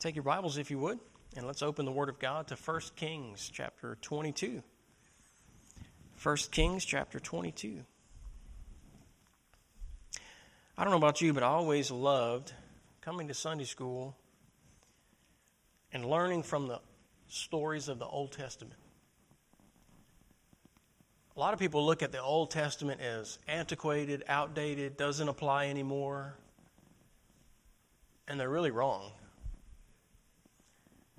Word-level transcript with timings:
Take 0.00 0.16
your 0.16 0.24
Bibles, 0.24 0.56
if 0.56 0.70
you 0.70 0.78
would, 0.78 0.98
and 1.36 1.46
let's 1.46 1.60
open 1.60 1.84
the 1.84 1.92
Word 1.92 2.08
of 2.08 2.18
God 2.18 2.46
to 2.46 2.54
1 2.54 2.80
Kings 2.96 3.50
chapter 3.52 3.98
22. 4.00 4.62
1 6.22 6.36
Kings 6.50 6.86
chapter 6.86 7.20
22. 7.20 7.84
I 10.78 10.84
don't 10.84 10.90
know 10.90 10.96
about 10.96 11.20
you, 11.20 11.34
but 11.34 11.42
I 11.42 11.48
always 11.48 11.90
loved 11.90 12.54
coming 13.02 13.28
to 13.28 13.34
Sunday 13.34 13.64
school 13.64 14.16
and 15.92 16.06
learning 16.06 16.44
from 16.44 16.66
the 16.66 16.80
stories 17.28 17.88
of 17.88 17.98
the 17.98 18.06
Old 18.06 18.32
Testament. 18.32 18.80
A 21.36 21.40
lot 21.40 21.52
of 21.52 21.60
people 21.60 21.84
look 21.84 22.02
at 22.02 22.10
the 22.10 22.22
Old 22.22 22.50
Testament 22.50 23.02
as 23.02 23.38
antiquated, 23.46 24.24
outdated, 24.28 24.96
doesn't 24.96 25.28
apply 25.28 25.66
anymore, 25.66 26.38
and 28.26 28.40
they're 28.40 28.48
really 28.48 28.70
wrong. 28.70 29.12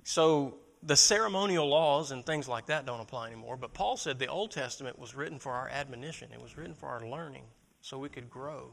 So, 0.04 0.54
the 0.82 0.96
ceremonial 0.96 1.68
laws 1.68 2.10
and 2.10 2.26
things 2.26 2.48
like 2.48 2.66
that 2.66 2.86
don't 2.86 3.00
apply 3.00 3.28
anymore, 3.28 3.56
but 3.56 3.72
Paul 3.72 3.96
said 3.96 4.18
the 4.18 4.26
Old 4.26 4.50
Testament 4.50 4.98
was 4.98 5.14
written 5.14 5.38
for 5.38 5.52
our 5.52 5.68
admonition, 5.68 6.30
it 6.32 6.42
was 6.42 6.56
written 6.56 6.74
for 6.74 6.88
our 6.88 7.06
learning, 7.06 7.44
so 7.80 7.98
we 7.98 8.08
could 8.08 8.28
grow. 8.28 8.70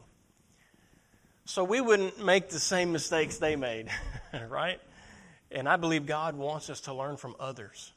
So, 1.45 1.63
we 1.63 1.81
wouldn't 1.81 2.23
make 2.23 2.49
the 2.49 2.59
same 2.59 2.91
mistakes 2.91 3.37
they 3.37 3.55
made, 3.55 3.89
right? 4.49 4.79
And 5.51 5.67
I 5.67 5.77
believe 5.77 6.05
God 6.05 6.35
wants 6.35 6.69
us 6.69 6.81
to 6.81 6.93
learn 6.93 7.17
from 7.17 7.35
others. 7.39 7.91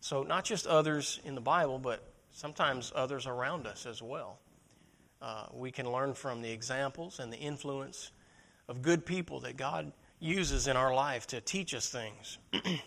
So, 0.00 0.22
not 0.22 0.44
just 0.44 0.66
others 0.66 1.20
in 1.24 1.34
the 1.34 1.40
Bible, 1.40 1.78
but 1.78 2.02
sometimes 2.30 2.92
others 2.94 3.26
around 3.26 3.66
us 3.66 3.86
as 3.86 4.02
well. 4.02 4.38
Uh, 5.22 5.46
we 5.52 5.70
can 5.70 5.90
learn 5.90 6.12
from 6.12 6.42
the 6.42 6.50
examples 6.50 7.18
and 7.18 7.32
the 7.32 7.38
influence 7.38 8.10
of 8.68 8.82
good 8.82 9.06
people 9.06 9.40
that 9.40 9.56
God 9.56 9.92
uses 10.24 10.66
in 10.66 10.76
our 10.76 10.94
life 10.94 11.26
to 11.28 11.40
teach 11.40 11.74
us 11.74 11.88
things. 11.88 12.38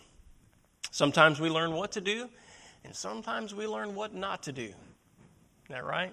sometimes 0.90 1.40
we 1.40 1.48
learn 1.48 1.72
what 1.72 1.92
to 1.92 2.00
do, 2.00 2.28
and 2.84 2.94
sometimes 2.94 3.54
we 3.54 3.66
learn 3.66 3.94
what 3.94 4.12
not 4.12 4.42
to 4.42 4.52
do. 4.52 4.62
Isn't 4.64 4.76
that 5.70 5.84
right? 5.84 6.12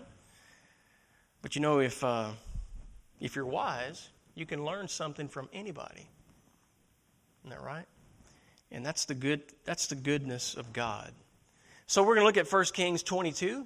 But 1.42 1.56
you 1.56 1.62
know, 1.62 1.80
if, 1.80 2.04
uh, 2.04 2.30
if 3.20 3.36
you're 3.36 3.46
wise, 3.46 4.10
you 4.36 4.46
can 4.46 4.64
learn 4.64 4.88
something 4.88 5.28
from 5.28 5.50
anybody. 5.52 6.08
Isn't 7.44 7.50
that 7.50 7.64
right? 7.64 7.86
And 8.72 8.86
that's 8.86 9.06
the 9.06 9.16
good 9.16 9.42
that's 9.64 9.88
the 9.88 9.96
goodness 9.96 10.56
of 10.56 10.74
God. 10.74 11.12
So 11.88 12.02
we're 12.02 12.16
going 12.16 12.24
to 12.24 12.26
look 12.26 12.38
at 12.38 12.52
1 12.52 12.66
Kings 12.74 13.04
22 13.04 13.66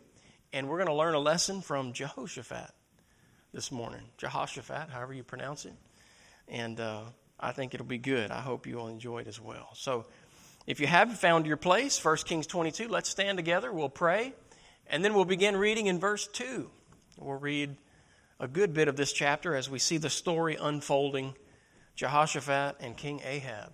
and 0.52 0.68
we're 0.68 0.78
going 0.78 0.90
to 0.90 0.94
learn 0.94 1.16
a 1.16 1.20
lesson 1.20 1.62
from 1.62 1.94
Jehoshaphat 1.94 2.72
this 3.54 3.72
morning. 3.72 4.02
Jehoshaphat, 4.18 4.90
however 4.90 5.14
you 5.14 5.24
pronounce 5.24 5.66
it. 5.66 5.74
And 6.50 6.80
uh, 6.80 7.04
I 7.40 7.52
think 7.52 7.74
it'll 7.74 7.86
be 7.86 7.98
good. 7.98 8.32
I 8.32 8.42
hope 8.42 8.68
you'll 8.68 8.88
enjoy 8.88 9.20
it 9.20 9.28
as 9.28 9.40
well. 9.40 9.70
So 9.74 10.06
if 10.68 10.80
you 10.80 10.88
haven't 10.88 11.16
found 11.16 11.46
your 11.46 11.58
place, 11.58 12.04
1 12.04 12.18
Kings 12.18 12.48
22, 12.48 12.88
let's 12.88 13.10
stand 13.10 13.38
together. 13.38 13.72
We'll 13.72 13.90
pray. 13.90 14.34
And 14.88 15.06
then 15.06 15.14
we'll 15.14 15.26
begin 15.26 15.56
reading 15.56 15.86
in 15.86 16.00
verse 16.00 16.28
2. 16.28 16.70
We'll 17.18 17.40
read 17.40 17.76
a 18.40 18.48
good 18.48 18.74
bit 18.74 18.88
of 18.88 18.96
this 18.96 19.14
chapter 19.14 19.56
as 19.56 19.70
we 19.70 19.80
see 19.80 19.98
the 19.98 20.10
story 20.10 20.58
unfolding 20.60 21.36
Jehoshaphat, 22.00 22.78
and 22.80 22.96
King 22.96 23.20
Ahab. 23.26 23.74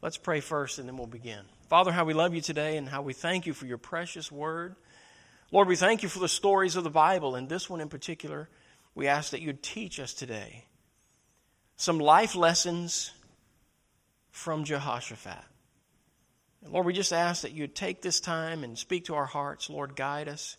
Let's 0.00 0.16
pray 0.16 0.38
first 0.38 0.78
and 0.78 0.86
then 0.86 0.96
we'll 0.96 1.08
begin. 1.08 1.40
Father, 1.68 1.90
how 1.90 2.04
we 2.04 2.14
love 2.14 2.32
you 2.32 2.40
today 2.40 2.76
and 2.76 2.88
how 2.88 3.02
we 3.02 3.12
thank 3.12 3.44
you 3.44 3.52
for 3.52 3.66
your 3.66 3.76
precious 3.76 4.30
word. 4.30 4.76
Lord, 5.50 5.66
we 5.66 5.74
thank 5.74 6.04
you 6.04 6.08
for 6.08 6.20
the 6.20 6.28
stories 6.28 6.76
of 6.76 6.84
the 6.84 6.90
Bible, 6.90 7.34
and 7.34 7.48
this 7.48 7.68
one 7.68 7.80
in 7.80 7.88
particular, 7.88 8.48
we 8.94 9.08
ask 9.08 9.32
that 9.32 9.40
you'd 9.40 9.64
teach 9.64 9.98
us 9.98 10.14
today 10.14 10.66
some 11.76 11.98
life 11.98 12.34
lessons 12.34 13.12
from 14.30 14.64
Jehoshaphat. 14.64 15.44
And 16.62 16.72
Lord, 16.72 16.86
we 16.86 16.92
just 16.92 17.12
ask 17.12 17.42
that 17.42 17.52
you'd 17.52 17.74
take 17.74 18.02
this 18.02 18.20
time 18.20 18.64
and 18.64 18.78
speak 18.78 19.06
to 19.06 19.14
our 19.14 19.26
hearts. 19.26 19.68
Lord, 19.68 19.96
guide 19.96 20.28
us 20.28 20.56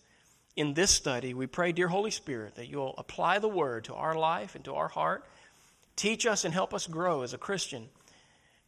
in 0.54 0.74
this 0.74 0.90
study. 0.90 1.34
We 1.34 1.46
pray, 1.46 1.72
dear 1.72 1.88
Holy 1.88 2.10
Spirit, 2.10 2.54
that 2.56 2.68
you'll 2.68 2.94
apply 2.96 3.38
the 3.38 3.48
word 3.48 3.84
to 3.84 3.94
our 3.94 4.14
life 4.14 4.54
and 4.54 4.64
to 4.64 4.74
our 4.74 4.88
heart 4.88 5.24
Teach 5.96 6.26
us 6.26 6.44
and 6.44 6.52
help 6.52 6.74
us 6.74 6.86
grow 6.86 7.22
as 7.22 7.32
a 7.32 7.38
Christian 7.38 7.88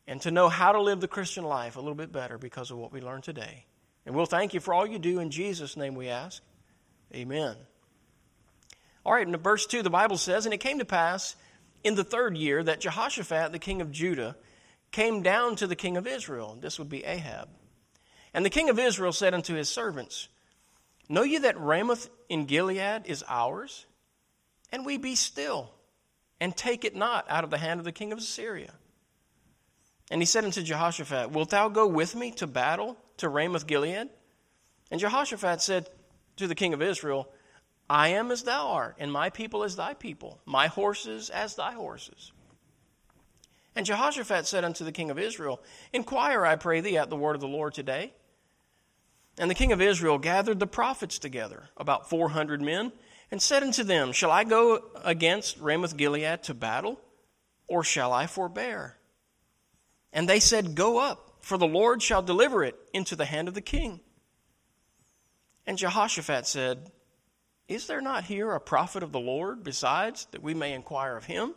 and 0.06 0.21
to 0.23 0.31
know 0.31 0.49
how 0.49 0.73
to 0.73 0.81
live 0.81 1.00
the 1.00 1.09
Christian 1.09 1.44
life 1.44 1.77
a 1.77 1.81
little 1.81 1.94
bit 1.94 2.11
better 2.11 2.39
because 2.39 2.71
of 2.71 2.78
what 2.78 2.91
we 2.91 3.03
learned 3.03 3.25
today. 3.25 3.67
And 4.06 4.15
we'll 4.15 4.27
thank 4.27 4.55
you 4.55 4.61
for 4.61 4.73
all 4.73 4.87
you 4.87 4.99
do. 4.99 5.21
In 5.21 5.31
Jesus' 5.31 5.77
name 5.77 5.94
we 5.94 6.09
ask. 6.09 6.43
Amen. 7.15 7.55
All 9.05 9.12
right, 9.12 9.27
in 9.27 9.37
verse 9.37 9.67
2, 9.67 9.83
the 9.83 9.91
Bible 9.91 10.17
says, 10.17 10.47
And 10.47 10.55
it 10.55 10.59
came 10.59 10.78
to 10.78 10.87
pass 10.87 11.37
in 11.84 11.94
the 11.94 12.05
third 12.05 12.37
year 12.37 12.62
that 12.62 12.81
Jehoshaphat, 12.81 13.53
the 13.53 13.59
king 13.59 13.81
of 13.81 13.93
Judah, 13.93 14.37
came 14.91 15.22
down 15.22 15.56
to 15.56 15.66
the 15.66 15.77
king 15.77 15.97
of 15.97 16.06
Israel. 16.06 16.56
This 16.61 16.78
would 16.78 16.89
be 16.89 17.05
Ahab. 17.05 17.49
And 18.34 18.44
the 18.44 18.50
king 18.50 18.69
of 18.69 18.78
Israel 18.78 19.12
said 19.12 19.34
unto 19.34 19.55
his 19.55 19.69
servants, 19.69 20.28
Know 21.09 21.22
ye 21.22 21.38
that 21.38 21.59
Ramoth 21.59 22.11
in 22.28 22.47
Gilead 22.47 23.03
is 23.06 23.25
ours? 23.28 23.87
And 24.71 24.84
we 24.84 24.99
be 24.99 25.15
still 25.15 25.71
and 26.41 26.56
take 26.56 26.84
it 26.84 26.94
not 26.94 27.27
out 27.28 27.44
of 27.44 27.50
the 27.50 27.59
hand 27.59 27.81
of 27.81 27.84
the 27.84 27.93
king 27.93 28.12
of 28.12 28.19
Assyria. 28.19 28.72
And 30.11 30.21
he 30.21 30.27
said 30.27 30.44
unto 30.44 30.62
Jehoshaphat, 30.62 31.31
Wilt 31.31 31.50
thou 31.50 31.69
go 31.69 31.87
with 31.87 32.15
me 32.15 32.31
to 32.33 32.47
battle 32.47 32.97
to 33.19 33.28
Ramoth 33.28 33.67
Gilead? 33.67 34.09
And 34.91 35.00
Jehoshaphat 35.00 35.61
said 35.61 35.88
to 36.37 36.47
the 36.47 36.55
king 36.55 36.72
of 36.72 36.83
Israel, 36.83 37.28
I 37.91 38.09
am 38.09 38.31
as 38.31 38.43
thou 38.43 38.69
art, 38.69 38.97
and 38.99 39.10
my 39.10 39.31
people 39.31 39.65
as 39.65 39.76
thy 39.76 39.94
people, 39.94 40.41
my 40.44 40.66
horses 40.66 41.31
as 41.31 41.54
thy 41.54 41.72
horses. 41.72 42.32
And 43.75 43.87
Jehoshaphat 43.87 44.47
said 44.47 44.65
unto 44.65 44.84
the 44.84 44.93
king 44.93 45.10
of 45.10 45.19
Israel, 45.19 45.62
Inquire, 45.93 46.44
I 46.44 46.56
pray 46.56 46.81
thee, 46.81 46.99
at 46.99 47.10
the 47.10 47.16
word 47.16 47.34
of 47.34 47.41
the 47.41 47.49
Lord 47.49 47.75
today. 47.75 48.12
And 49.38 49.50
the 49.50 49.54
king 49.54 49.72
of 49.72 49.81
Israel 49.81 50.19
gathered 50.19 50.59
the 50.59 50.66
prophets 50.66 51.19
together, 51.19 51.69
about 51.76 52.10
four 52.10 52.31
hundred 52.31 52.60
men, 52.60 52.93
and 53.31 53.41
said 53.41 53.62
unto 53.62 53.84
them, 53.84 54.12
Shall 54.12 54.32
I 54.32 54.44
go 54.44 54.82
against 55.05 55.59
Ramoth 55.59 55.97
Gilead 55.97 56.43
to 56.43 56.55
battle, 56.55 57.00
or 57.69 57.84
shall 57.84 58.12
I 58.12 58.26
forbear? 58.26 58.97
And 60.12 60.28
they 60.28 60.41
said, 60.41 60.75
Go 60.75 60.99
up, 60.99 61.37
for 61.41 61.56
the 61.56 61.66
Lord 61.66 62.03
shall 62.03 62.22
deliver 62.22 62.65
it 62.65 62.76
into 62.93 63.15
the 63.15 63.26
hand 63.26 63.49
of 63.49 63.55
the 63.55 63.60
king. 63.60 64.00
And 65.66 65.78
Jehoshaphat 65.78 66.47
said, 66.47 66.91
Is 67.69 67.87
there 67.87 68.01
not 68.01 68.25
here 68.25 68.53
a 68.53 68.61
prophet 68.61 69.03
of 69.03 69.12
the 69.12 69.21
Lord 69.21 69.62
besides, 69.62 70.27
that 70.31 70.43
we 70.43 70.55
may 70.55 70.73
inquire 70.73 71.17
of 71.17 71.27
him? 71.27 71.55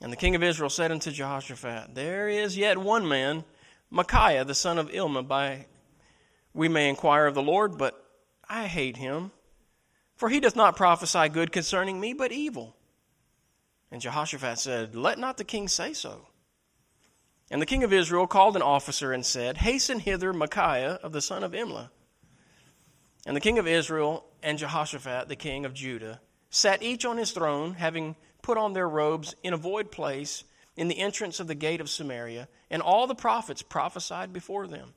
And 0.00 0.10
the 0.12 0.16
king 0.16 0.34
of 0.34 0.42
Israel 0.42 0.70
said 0.70 0.90
unto 0.90 1.10
Jehoshaphat, 1.10 1.94
There 1.94 2.28
is 2.28 2.56
yet 2.56 2.78
one 2.78 3.06
man, 3.06 3.44
Micaiah 3.90 4.44
the 4.44 4.54
son 4.54 4.78
of 4.78 4.90
Imlah, 4.90 5.28
by 5.28 5.66
we 6.54 6.68
may 6.68 6.88
inquire 6.88 7.26
of 7.26 7.34
the 7.34 7.42
Lord, 7.42 7.76
but 7.76 8.02
I 8.48 8.66
hate 8.66 8.96
him 8.96 9.30
for 10.16 10.30
he 10.30 10.40
doth 10.40 10.56
not 10.56 10.76
prophesy 10.76 11.28
good 11.28 11.52
concerning 11.52 12.00
me, 12.00 12.14
but 12.14 12.32
evil. 12.32 12.74
And 13.90 14.00
Jehoshaphat 14.00 14.58
said, 14.58 14.96
Let 14.96 15.18
not 15.18 15.36
the 15.36 15.44
king 15.44 15.68
say 15.68 15.92
so. 15.92 16.28
And 17.50 17.62
the 17.62 17.66
king 17.66 17.84
of 17.84 17.92
Israel 17.92 18.26
called 18.26 18.56
an 18.56 18.62
officer 18.62 19.12
and 19.12 19.24
said, 19.24 19.58
Hasten 19.58 20.00
hither 20.00 20.32
Micaiah 20.32 20.98
of 21.02 21.12
the 21.12 21.20
son 21.20 21.44
of 21.44 21.52
Imlah. 21.52 21.90
And 23.26 23.36
the 23.36 23.40
king 23.40 23.58
of 23.58 23.66
Israel 23.66 24.24
and 24.46 24.58
Jehoshaphat, 24.58 25.26
the 25.26 25.34
king 25.34 25.64
of 25.64 25.74
Judah, 25.74 26.20
sat 26.50 26.80
each 26.80 27.04
on 27.04 27.18
his 27.18 27.32
throne, 27.32 27.74
having 27.74 28.14
put 28.42 28.56
on 28.56 28.74
their 28.74 28.88
robes 28.88 29.34
in 29.42 29.52
a 29.52 29.56
void 29.56 29.90
place 29.90 30.44
in 30.76 30.86
the 30.86 31.00
entrance 31.00 31.40
of 31.40 31.48
the 31.48 31.54
gate 31.56 31.80
of 31.80 31.90
Samaria, 31.90 32.46
and 32.70 32.80
all 32.80 33.08
the 33.08 33.14
prophets 33.16 33.62
prophesied 33.62 34.32
before 34.32 34.68
them. 34.68 34.94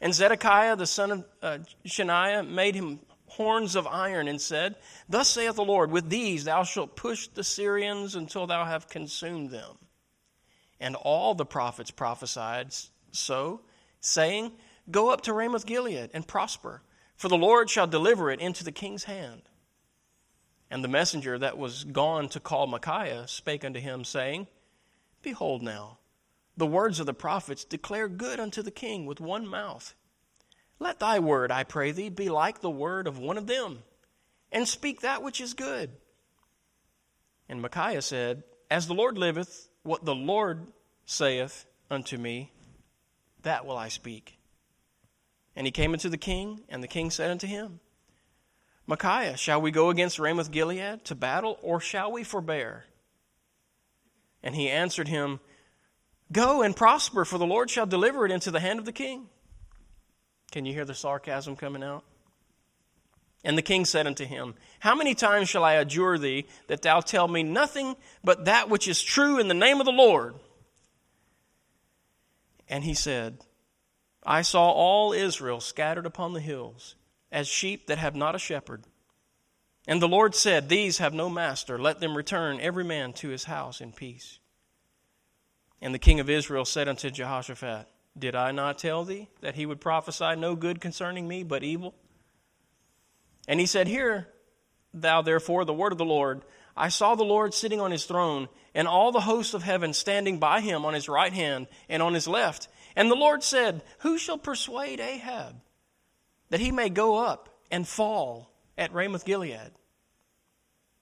And 0.00 0.14
Zedekiah 0.14 0.76
the 0.76 0.86
son 0.86 1.10
of 1.10 1.24
uh, 1.42 1.58
Chenaanah 1.86 2.48
made 2.48 2.74
him 2.74 3.00
horns 3.26 3.76
of 3.76 3.86
iron 3.86 4.26
and 4.26 4.40
said, 4.40 4.76
Thus 5.06 5.28
saith 5.28 5.56
the 5.56 5.64
Lord, 5.64 5.90
with 5.90 6.08
these 6.08 6.44
thou 6.44 6.62
shalt 6.62 6.96
push 6.96 7.28
the 7.28 7.44
Syrians 7.44 8.14
until 8.14 8.46
thou 8.46 8.64
have 8.64 8.88
consumed 8.88 9.50
them. 9.50 9.76
And 10.80 10.96
all 10.96 11.34
the 11.34 11.44
prophets 11.44 11.90
prophesied 11.90 12.74
so, 13.10 13.60
saying, 14.00 14.52
Go 14.90 15.10
up 15.10 15.20
to 15.22 15.34
Ramoth 15.34 15.66
Gilead 15.66 16.08
and 16.14 16.26
prosper, 16.26 16.80
for 17.22 17.28
the 17.28 17.38
Lord 17.38 17.70
shall 17.70 17.86
deliver 17.86 18.32
it 18.32 18.40
into 18.40 18.64
the 18.64 18.72
king's 18.72 19.04
hand. 19.04 19.42
And 20.72 20.82
the 20.82 20.88
messenger 20.88 21.38
that 21.38 21.56
was 21.56 21.84
gone 21.84 22.28
to 22.30 22.40
call 22.40 22.66
Micaiah 22.66 23.28
spake 23.28 23.64
unto 23.64 23.78
him, 23.78 24.02
saying, 24.02 24.48
Behold 25.22 25.62
now, 25.62 25.98
the 26.56 26.66
words 26.66 26.98
of 26.98 27.06
the 27.06 27.14
prophets 27.14 27.62
declare 27.62 28.08
good 28.08 28.40
unto 28.40 28.60
the 28.60 28.72
king 28.72 29.06
with 29.06 29.20
one 29.20 29.46
mouth. 29.46 29.94
Let 30.80 30.98
thy 30.98 31.20
word, 31.20 31.52
I 31.52 31.62
pray 31.62 31.92
thee, 31.92 32.08
be 32.08 32.28
like 32.28 32.60
the 32.60 32.68
word 32.68 33.06
of 33.06 33.20
one 33.20 33.38
of 33.38 33.46
them, 33.46 33.84
and 34.50 34.66
speak 34.66 35.02
that 35.02 35.22
which 35.22 35.40
is 35.40 35.54
good. 35.54 35.90
And 37.48 37.62
Micaiah 37.62 38.02
said, 38.02 38.42
As 38.68 38.88
the 38.88 38.94
Lord 38.94 39.16
liveth, 39.16 39.68
what 39.84 40.04
the 40.04 40.16
Lord 40.16 40.66
saith 41.06 41.66
unto 41.88 42.18
me, 42.18 42.50
that 43.42 43.64
will 43.64 43.78
I 43.78 43.90
speak. 43.90 44.40
And 45.54 45.66
he 45.66 45.70
came 45.70 45.92
unto 45.92 46.08
the 46.08 46.16
king, 46.16 46.62
and 46.68 46.82
the 46.82 46.88
king 46.88 47.10
said 47.10 47.30
unto 47.30 47.46
him, 47.46 47.80
Micaiah, 48.86 49.36
shall 49.36 49.60
we 49.60 49.70
go 49.70 49.90
against 49.90 50.18
Ramoth 50.18 50.50
Gilead 50.50 51.04
to 51.04 51.14
battle, 51.14 51.58
or 51.62 51.80
shall 51.80 52.10
we 52.10 52.24
forbear? 52.24 52.84
And 54.42 54.54
he 54.56 54.68
answered 54.68 55.08
him, 55.08 55.40
Go 56.32 56.62
and 56.62 56.74
prosper, 56.74 57.24
for 57.24 57.38
the 57.38 57.46
Lord 57.46 57.70
shall 57.70 57.86
deliver 57.86 58.24
it 58.24 58.32
into 58.32 58.50
the 58.50 58.60
hand 58.60 58.78
of 58.78 58.86
the 58.86 58.92
king. 58.92 59.28
Can 60.50 60.64
you 60.64 60.72
hear 60.72 60.84
the 60.84 60.94
sarcasm 60.94 61.56
coming 61.56 61.82
out? 61.82 62.04
And 63.44 63.58
the 63.58 63.62
king 63.62 63.84
said 63.84 64.06
unto 64.06 64.24
him, 64.24 64.54
How 64.78 64.94
many 64.94 65.14
times 65.14 65.48
shall 65.48 65.64
I 65.64 65.74
adjure 65.74 66.18
thee 66.18 66.46
that 66.68 66.82
thou 66.82 67.00
tell 67.00 67.28
me 67.28 67.42
nothing 67.42 67.96
but 68.22 68.44
that 68.46 68.68
which 68.68 68.88
is 68.88 69.02
true 69.02 69.38
in 69.38 69.48
the 69.48 69.54
name 69.54 69.80
of 69.80 69.86
the 69.86 69.92
Lord? 69.92 70.34
And 72.68 72.84
he 72.84 72.94
said, 72.94 73.38
I 74.24 74.42
saw 74.42 74.70
all 74.70 75.12
Israel 75.12 75.60
scattered 75.60 76.06
upon 76.06 76.32
the 76.32 76.40
hills, 76.40 76.94
as 77.30 77.48
sheep 77.48 77.86
that 77.86 77.98
have 77.98 78.14
not 78.14 78.34
a 78.34 78.38
shepherd. 78.38 78.84
And 79.88 80.00
the 80.00 80.08
Lord 80.08 80.34
said, 80.34 80.68
These 80.68 80.98
have 80.98 81.12
no 81.12 81.28
master, 81.28 81.78
let 81.78 82.00
them 82.00 82.16
return 82.16 82.60
every 82.60 82.84
man 82.84 83.12
to 83.14 83.28
his 83.28 83.44
house 83.44 83.80
in 83.80 83.92
peace. 83.92 84.38
And 85.80 85.92
the 85.92 85.98
king 85.98 86.20
of 86.20 86.30
Israel 86.30 86.64
said 86.64 86.88
unto 86.88 87.10
Jehoshaphat, 87.10 87.88
Did 88.16 88.36
I 88.36 88.52
not 88.52 88.78
tell 88.78 89.04
thee 89.04 89.28
that 89.40 89.56
he 89.56 89.66
would 89.66 89.80
prophesy 89.80 90.36
no 90.36 90.54
good 90.54 90.80
concerning 90.80 91.26
me, 91.26 91.42
but 91.42 91.64
evil? 91.64 91.94
And 93.48 93.58
he 93.58 93.66
said, 93.66 93.88
Hear 93.88 94.28
thou 94.94 95.22
therefore 95.22 95.64
the 95.64 95.74
word 95.74 95.90
of 95.90 95.98
the 95.98 96.04
Lord. 96.04 96.42
I 96.76 96.88
saw 96.88 97.16
the 97.16 97.24
Lord 97.24 97.52
sitting 97.52 97.80
on 97.80 97.90
his 97.90 98.04
throne, 98.04 98.48
and 98.74 98.86
all 98.86 99.10
the 99.10 99.20
hosts 99.20 99.52
of 99.52 99.64
heaven 99.64 99.92
standing 99.92 100.38
by 100.38 100.60
him 100.60 100.84
on 100.84 100.94
his 100.94 101.08
right 101.08 101.32
hand 101.32 101.66
and 101.88 102.02
on 102.02 102.14
his 102.14 102.28
left. 102.28 102.68
And 102.96 103.10
the 103.10 103.16
Lord 103.16 103.42
said, 103.42 103.82
Who 104.00 104.18
shall 104.18 104.38
persuade 104.38 105.00
Ahab 105.00 105.60
that 106.50 106.60
he 106.60 106.70
may 106.70 106.88
go 106.88 107.16
up 107.16 107.48
and 107.70 107.86
fall 107.86 108.52
at 108.76 108.92
Ramoth 108.92 109.24
Gilead? 109.24 109.72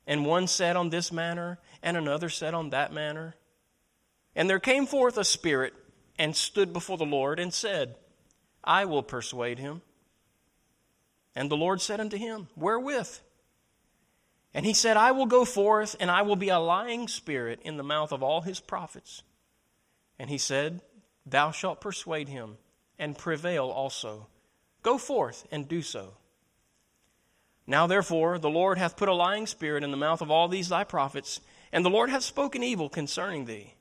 And 0.06 0.24
one 0.24 0.46
said 0.46 0.76
on 0.76 0.90
this 0.90 1.12
manner, 1.12 1.58
and 1.82 1.96
another 1.96 2.28
said 2.28 2.54
on 2.54 2.70
that 2.70 2.92
manner. 2.92 3.34
And 4.34 4.48
there 4.48 4.60
came 4.60 4.86
forth 4.86 5.18
a 5.18 5.24
spirit 5.24 5.74
and 6.18 6.34
stood 6.36 6.72
before 6.72 6.98
the 6.98 7.04
Lord 7.04 7.38
and 7.40 7.52
said, 7.52 7.96
I 8.62 8.84
will 8.84 9.02
persuade 9.02 9.58
him. 9.58 9.82
And 11.34 11.50
the 11.50 11.56
Lord 11.56 11.80
said 11.80 12.00
unto 12.00 12.16
him, 12.16 12.48
Wherewith? 12.56 13.18
And 14.52 14.66
he 14.66 14.74
said, 14.74 14.96
I 14.96 15.12
will 15.12 15.26
go 15.26 15.44
forth, 15.44 15.94
and 16.00 16.10
I 16.10 16.22
will 16.22 16.36
be 16.36 16.48
a 16.48 16.58
lying 16.58 17.06
spirit 17.06 17.60
in 17.62 17.76
the 17.76 17.84
mouth 17.84 18.12
of 18.12 18.22
all 18.22 18.40
his 18.40 18.58
prophets. 18.58 19.22
And 20.18 20.28
he 20.28 20.38
said, 20.38 20.80
Thou 21.26 21.50
shalt 21.50 21.80
persuade 21.80 22.28
him, 22.28 22.58
and 22.98 23.16
prevail 23.16 23.66
also. 23.66 24.26
Go 24.82 24.98
forth 24.98 25.46
and 25.50 25.68
do 25.68 25.82
so. 25.82 26.14
Now 27.66 27.86
therefore, 27.86 28.38
the 28.38 28.50
Lord 28.50 28.78
hath 28.78 28.96
put 28.96 29.08
a 29.08 29.14
lying 29.14 29.46
spirit 29.46 29.84
in 29.84 29.90
the 29.90 29.96
mouth 29.96 30.22
of 30.22 30.30
all 30.30 30.48
these 30.48 30.68
thy 30.68 30.84
prophets, 30.84 31.40
and 31.72 31.84
the 31.84 31.90
Lord 31.90 32.10
hath 32.10 32.22
spoken 32.22 32.62
evil 32.62 32.88
concerning 32.88 33.44
thee. 33.44 33.74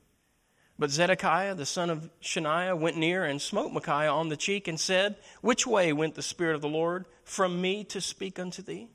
But 0.78 0.90
Zedekiah 0.90 1.54
the 1.56 1.66
son 1.66 1.90
of 1.90 2.08
Chenaanah 2.22 2.76
went 2.76 2.96
near 2.96 3.24
and 3.24 3.40
smote 3.40 3.72
Micaiah 3.72 4.12
on 4.12 4.28
the 4.28 4.36
cheek 4.36 4.68
and 4.68 4.80
said, 4.80 5.16
Which 5.42 5.66
way 5.66 5.92
went 5.92 6.14
the 6.14 6.22
Spirit 6.22 6.54
of 6.54 6.62
the 6.62 6.68
Lord 6.68 7.06
from 7.24 7.60
me 7.60 7.84
to 7.84 8.00
speak 8.00 8.38
unto 8.38 8.62
thee? 8.62 8.88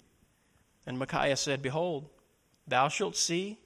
And 0.88 0.98
Micaiah 0.98 1.38
said, 1.38 1.62
Behold, 1.62 2.10
thou 2.68 2.88
shalt 2.88 3.16
see 3.16 3.60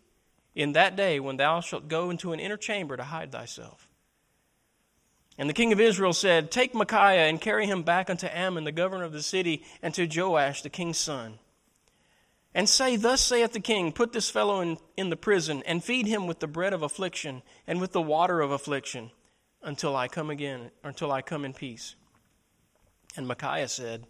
in 0.55 0.73
that 0.73 0.95
day 0.95 1.19
when 1.19 1.37
thou 1.37 1.61
shalt 1.61 1.87
go 1.87 2.09
into 2.09 2.33
an 2.33 2.39
inner 2.39 2.57
chamber 2.57 2.97
to 2.97 3.03
hide 3.03 3.31
thyself. 3.31 3.88
And 5.39 5.50
the 5.50 5.53
king 5.53 5.71
of 5.71 5.80
Israel 5.80 6.12
said, 6.12 6.51
Take 6.51 6.75
Micaiah 6.75 7.30
and 7.30 7.39
carry 7.39 7.65
him 7.65 7.81
back 7.81 8.09
unto 8.09 8.27
Amon, 8.27 8.65
the 8.65 8.74
governor 8.74 9.06
of 9.06 9.13
the 9.13 9.24
city, 9.24 9.63
and 9.81 9.94
to 9.94 10.06
Joash, 10.06 10.62
the 10.62 10.69
king's 10.69 10.97
son. 10.97 11.39
And 12.53 12.68
say, 12.68 12.97
Thus 12.97 13.21
saith 13.21 13.53
the 13.53 13.62
king, 13.62 13.94
Put 13.94 14.12
this 14.12 14.30
fellow 14.30 14.59
in, 14.59 14.77
in 14.97 15.09
the 15.09 15.15
prison, 15.15 15.63
and 15.65 15.81
feed 15.81 16.07
him 16.07 16.27
with 16.27 16.41
the 16.41 16.47
bread 16.47 16.74
of 16.74 16.83
affliction, 16.83 17.41
and 17.65 17.80
with 17.80 17.94
the 17.94 18.01
water 18.01 18.41
of 18.41 18.51
affliction, 18.51 19.12
until 19.63 19.95
I 19.95 20.09
come 20.09 20.30
again, 20.30 20.71
until 20.83 21.09
I 21.09 21.21
come 21.21 21.45
in 21.45 21.53
peace. 21.53 21.95
And 23.15 23.25
Micaiah 23.25 23.69
said, 23.69 24.07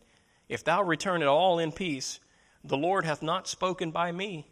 If 0.48 0.64
thou 0.64 0.82
return 0.82 1.22
at 1.22 1.28
all 1.28 1.60
in 1.60 1.72
peace, 1.72 2.20
the 2.64 2.78
Lord 2.78 3.06
hath 3.06 3.22
not 3.22 3.48
spoken 3.48 3.92
by 3.92 4.12
me. 4.12 4.48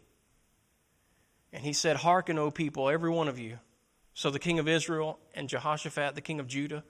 And 1.52 1.64
he 1.64 1.72
said, 1.72 1.96
Hearken, 1.96 2.38
O 2.38 2.52
people, 2.52 2.88
every 2.88 3.10
one 3.10 3.26
of 3.26 3.40
you. 3.40 3.58
So 4.18 4.30
the 4.30 4.40
king 4.40 4.58
of 4.58 4.66
Israel 4.66 5.16
and 5.32 5.48
Jehoshaphat, 5.48 6.16
the 6.16 6.20
king 6.20 6.40
of 6.40 6.48
Judah, 6.48 6.82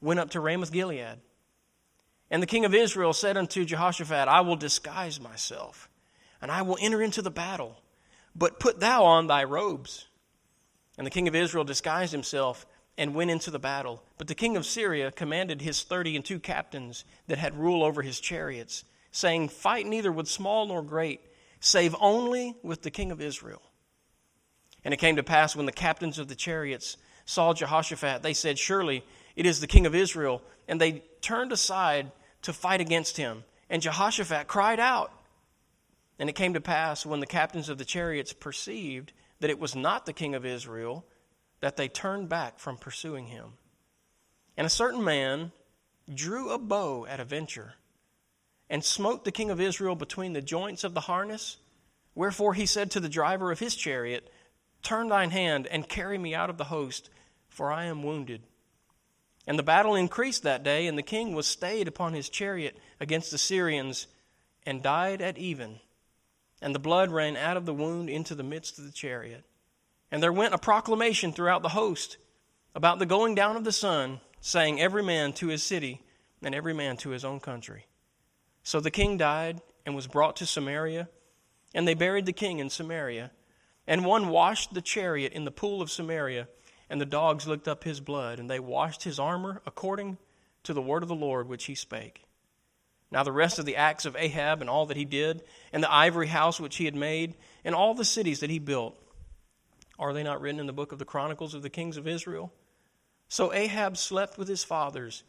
went 0.00 0.20
up 0.20 0.30
to 0.30 0.40
Ramoth 0.40 0.70
Gilead. 0.70 1.18
And 2.30 2.40
the 2.40 2.46
king 2.46 2.64
of 2.64 2.72
Israel 2.72 3.12
said 3.12 3.36
unto 3.36 3.64
Jehoshaphat, 3.64 4.28
I 4.28 4.42
will 4.42 4.54
disguise 4.54 5.20
myself 5.20 5.88
and 6.40 6.52
I 6.52 6.62
will 6.62 6.78
enter 6.80 7.02
into 7.02 7.20
the 7.20 7.32
battle. 7.32 7.82
But 8.32 8.60
put 8.60 8.78
thou 8.78 9.06
on 9.06 9.26
thy 9.26 9.42
robes. 9.42 10.06
And 10.96 11.04
the 11.04 11.10
king 11.10 11.26
of 11.26 11.34
Israel 11.34 11.64
disguised 11.64 12.12
himself 12.12 12.64
and 12.96 13.12
went 13.12 13.32
into 13.32 13.50
the 13.50 13.58
battle. 13.58 14.00
But 14.16 14.28
the 14.28 14.36
king 14.36 14.56
of 14.56 14.64
Syria 14.64 15.10
commanded 15.10 15.60
his 15.60 15.82
thirty 15.82 16.14
and 16.14 16.24
two 16.24 16.38
captains 16.38 17.04
that 17.26 17.38
had 17.38 17.58
rule 17.58 17.82
over 17.82 18.02
his 18.02 18.20
chariots, 18.20 18.84
saying, 19.10 19.48
Fight 19.48 19.84
neither 19.84 20.12
with 20.12 20.28
small 20.28 20.64
nor 20.66 20.84
great, 20.84 21.22
save 21.58 21.96
only 21.98 22.54
with 22.62 22.82
the 22.82 22.92
king 22.92 23.10
of 23.10 23.20
Israel. 23.20 23.62
And 24.88 24.94
it 24.94 25.00
came 25.00 25.16
to 25.16 25.22
pass 25.22 25.54
when 25.54 25.66
the 25.66 25.70
captains 25.70 26.18
of 26.18 26.28
the 26.28 26.34
chariots 26.34 26.96
saw 27.26 27.52
Jehoshaphat, 27.52 28.22
they 28.22 28.32
said, 28.32 28.58
Surely 28.58 29.04
it 29.36 29.44
is 29.44 29.60
the 29.60 29.66
king 29.66 29.84
of 29.84 29.94
Israel. 29.94 30.40
And 30.66 30.80
they 30.80 31.02
turned 31.20 31.52
aside 31.52 32.10
to 32.40 32.54
fight 32.54 32.80
against 32.80 33.18
him. 33.18 33.44
And 33.68 33.82
Jehoshaphat 33.82 34.46
cried 34.46 34.80
out, 34.80 35.12
and 36.18 36.30
it 36.30 36.36
came 36.36 36.54
to 36.54 36.62
pass 36.62 37.04
when 37.04 37.20
the 37.20 37.26
captains 37.26 37.68
of 37.68 37.76
the 37.76 37.84
chariots 37.84 38.32
perceived 38.32 39.12
that 39.40 39.50
it 39.50 39.60
was 39.60 39.76
not 39.76 40.06
the 40.06 40.14
king 40.14 40.34
of 40.34 40.46
Israel, 40.46 41.04
that 41.60 41.76
they 41.76 41.88
turned 41.88 42.30
back 42.30 42.58
from 42.58 42.78
pursuing 42.78 43.26
him. 43.26 43.58
And 44.56 44.66
a 44.66 44.70
certain 44.70 45.04
man 45.04 45.52
drew 46.14 46.48
a 46.48 46.56
bow 46.56 47.04
at 47.04 47.20
a 47.20 47.26
venture 47.26 47.74
and 48.70 48.82
smote 48.82 49.26
the 49.26 49.32
king 49.32 49.50
of 49.50 49.60
Israel 49.60 49.96
between 49.96 50.32
the 50.32 50.40
joints 50.40 50.82
of 50.82 50.94
the 50.94 51.02
harness. 51.02 51.58
Wherefore 52.14 52.54
he 52.54 52.64
said 52.64 52.90
to 52.92 53.00
the 53.00 53.10
driver 53.10 53.52
of 53.52 53.58
his 53.58 53.76
chariot, 53.76 54.32
Turn 54.82 55.08
thine 55.08 55.30
hand 55.30 55.66
and 55.66 55.88
carry 55.88 56.18
me 56.18 56.34
out 56.34 56.50
of 56.50 56.58
the 56.58 56.64
host, 56.64 57.10
for 57.48 57.72
I 57.72 57.84
am 57.84 58.02
wounded. 58.02 58.42
And 59.46 59.58
the 59.58 59.62
battle 59.62 59.94
increased 59.94 60.42
that 60.42 60.62
day, 60.62 60.86
and 60.86 60.96
the 60.96 61.02
king 61.02 61.34
was 61.34 61.46
stayed 61.46 61.88
upon 61.88 62.12
his 62.12 62.28
chariot 62.28 62.76
against 63.00 63.30
the 63.30 63.38
Syrians, 63.38 64.06
and 64.64 64.82
died 64.82 65.22
at 65.22 65.38
even 65.38 65.80
and 66.60 66.74
the 66.74 66.80
blood 66.80 67.10
ran 67.10 67.36
out 67.36 67.56
of 67.56 67.66
the 67.66 67.74
wound 67.74 68.10
into 68.10 68.34
the 68.34 68.42
midst 68.42 68.78
of 68.78 68.84
the 68.84 68.92
chariot. 68.92 69.44
And 70.10 70.22
there 70.22 70.32
went 70.32 70.54
a 70.54 70.58
proclamation 70.58 71.32
throughout 71.32 71.62
the 71.62 71.70
host 71.70 72.16
about 72.74 72.98
the 72.98 73.06
going 73.06 73.34
down 73.34 73.56
of 73.56 73.64
the 73.64 73.72
sun, 73.72 74.20
saying, 74.40 74.80
Every 74.80 75.02
man 75.02 75.32
to 75.34 75.48
his 75.48 75.62
city, 75.62 76.02
and 76.42 76.54
every 76.54 76.74
man 76.74 76.96
to 76.98 77.10
his 77.10 77.24
own 77.24 77.40
country. 77.40 77.86
So 78.62 78.80
the 78.80 78.90
king 78.90 79.16
died 79.16 79.60
and 79.86 79.94
was 79.94 80.06
brought 80.06 80.36
to 80.36 80.46
Samaria, 80.46 81.08
and 81.74 81.86
they 81.86 81.94
buried 81.94 82.26
the 82.26 82.32
king 82.32 82.58
in 82.58 82.70
Samaria. 82.70 83.30
And 83.88 84.04
one 84.04 84.28
washed 84.28 84.74
the 84.74 84.82
chariot 84.82 85.32
in 85.32 85.46
the 85.46 85.50
pool 85.50 85.80
of 85.80 85.90
Samaria, 85.90 86.46
and 86.90 87.00
the 87.00 87.06
dogs 87.06 87.48
licked 87.48 87.66
up 87.66 87.84
his 87.84 88.00
blood, 88.00 88.38
and 88.38 88.48
they 88.48 88.60
washed 88.60 89.02
his 89.02 89.18
armor 89.18 89.62
according 89.64 90.18
to 90.64 90.74
the 90.74 90.82
word 90.82 91.02
of 91.02 91.08
the 91.08 91.14
Lord 91.14 91.48
which 91.48 91.64
he 91.64 91.74
spake. 91.74 92.22
Now, 93.10 93.22
the 93.22 93.32
rest 93.32 93.58
of 93.58 93.64
the 93.64 93.76
acts 93.76 94.04
of 94.04 94.14
Ahab 94.14 94.60
and 94.60 94.68
all 94.68 94.84
that 94.86 94.98
he 94.98 95.06
did, 95.06 95.42
and 95.72 95.82
the 95.82 95.90
ivory 95.90 96.26
house 96.26 96.60
which 96.60 96.76
he 96.76 96.84
had 96.84 96.94
made, 96.94 97.34
and 97.64 97.74
all 97.74 97.94
the 97.94 98.04
cities 98.04 98.40
that 98.40 98.50
he 98.50 98.58
built, 98.58 98.94
are 99.98 100.12
they 100.12 100.22
not 100.22 100.42
written 100.42 100.60
in 100.60 100.66
the 100.66 100.72
book 100.74 100.92
of 100.92 100.98
the 100.98 101.06
Chronicles 101.06 101.54
of 101.54 101.62
the 101.62 101.70
kings 101.70 101.96
of 101.96 102.06
Israel? 102.06 102.52
So 103.28 103.54
Ahab 103.54 103.96
slept 103.96 104.36
with 104.36 104.48
his 104.48 104.64
fathers, 104.64 105.24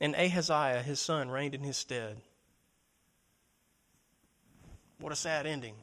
and 0.00 0.14
Ahaziah 0.14 0.82
his 0.82 1.00
son 1.00 1.30
reigned 1.30 1.56
in 1.56 1.64
his 1.64 1.76
stead. 1.76 2.18
What 5.00 5.12
a 5.12 5.16
sad 5.16 5.46
ending. 5.46 5.74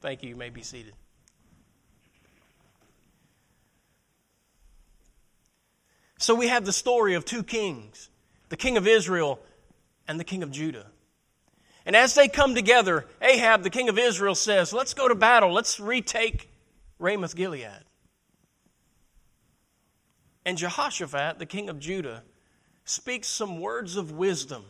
Thank 0.00 0.22
you. 0.22 0.28
You 0.28 0.36
may 0.36 0.50
be 0.50 0.62
seated. 0.62 0.94
So 6.20 6.34
we 6.34 6.48
have 6.48 6.66
the 6.66 6.72
story 6.72 7.14
of 7.14 7.24
two 7.24 7.42
kings 7.42 8.10
the 8.50 8.56
king 8.56 8.76
of 8.76 8.86
Israel 8.86 9.40
and 10.06 10.20
the 10.20 10.24
king 10.24 10.42
of 10.42 10.50
Judah. 10.50 10.86
And 11.86 11.96
as 11.96 12.14
they 12.14 12.28
come 12.28 12.54
together, 12.54 13.06
Ahab, 13.22 13.62
the 13.62 13.70
king 13.70 13.88
of 13.88 13.98
Israel, 13.98 14.34
says, 14.34 14.72
Let's 14.72 14.92
go 14.92 15.08
to 15.08 15.14
battle. 15.14 15.52
Let's 15.52 15.80
retake 15.80 16.50
Ramoth 16.98 17.34
Gilead. 17.34 17.84
And 20.44 20.58
Jehoshaphat, 20.58 21.38
the 21.38 21.46
king 21.46 21.70
of 21.70 21.78
Judah, 21.78 22.22
speaks 22.84 23.26
some 23.26 23.58
words 23.58 23.96
of 23.96 24.12
wisdom. 24.12 24.64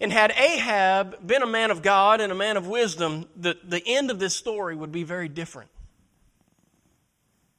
And 0.00 0.10
had 0.10 0.32
Ahab 0.32 1.26
been 1.26 1.42
a 1.42 1.46
man 1.46 1.70
of 1.70 1.82
God 1.82 2.22
and 2.22 2.32
a 2.32 2.36
man 2.36 2.56
of 2.56 2.66
wisdom, 2.66 3.26
the, 3.36 3.58
the 3.62 3.82
end 3.86 4.10
of 4.10 4.18
this 4.18 4.34
story 4.34 4.74
would 4.74 4.90
be 4.90 5.02
very 5.02 5.28
different. 5.28 5.70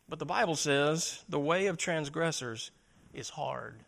But 0.09 0.19
the 0.19 0.25
Bible 0.25 0.55
says 0.55 1.23
the 1.29 1.39
way 1.39 1.67
of 1.67 1.77
transgressors 1.77 2.71
is 3.13 3.29
hard. 3.29 3.79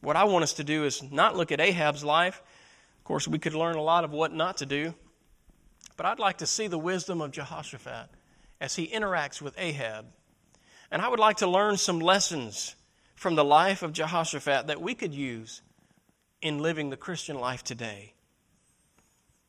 What 0.00 0.16
I 0.16 0.24
want 0.24 0.42
us 0.42 0.52
to 0.54 0.64
do 0.64 0.84
is 0.84 1.02
not 1.02 1.36
look 1.36 1.50
at 1.50 1.60
Ahab's 1.60 2.04
life. 2.04 2.42
Of 2.98 3.04
course, 3.04 3.26
we 3.26 3.38
could 3.38 3.54
learn 3.54 3.76
a 3.76 3.82
lot 3.82 4.04
of 4.04 4.12
what 4.12 4.32
not 4.32 4.58
to 4.58 4.66
do. 4.66 4.94
But 5.96 6.06
I'd 6.06 6.18
like 6.18 6.38
to 6.38 6.46
see 6.46 6.66
the 6.66 6.78
wisdom 6.78 7.20
of 7.20 7.30
Jehoshaphat 7.30 8.10
as 8.60 8.76
he 8.76 8.86
interacts 8.86 9.40
with 9.40 9.54
Ahab. 9.58 10.06
And 10.90 11.00
I 11.00 11.08
would 11.08 11.20
like 11.20 11.38
to 11.38 11.46
learn 11.46 11.76
some 11.76 12.00
lessons 12.00 12.76
from 13.14 13.34
the 13.34 13.44
life 13.44 13.82
of 13.82 13.92
Jehoshaphat 13.92 14.66
that 14.66 14.80
we 14.80 14.94
could 14.94 15.14
use 15.14 15.62
in 16.42 16.58
living 16.58 16.90
the 16.90 16.96
Christian 16.96 17.38
life 17.38 17.64
today. 17.64 18.12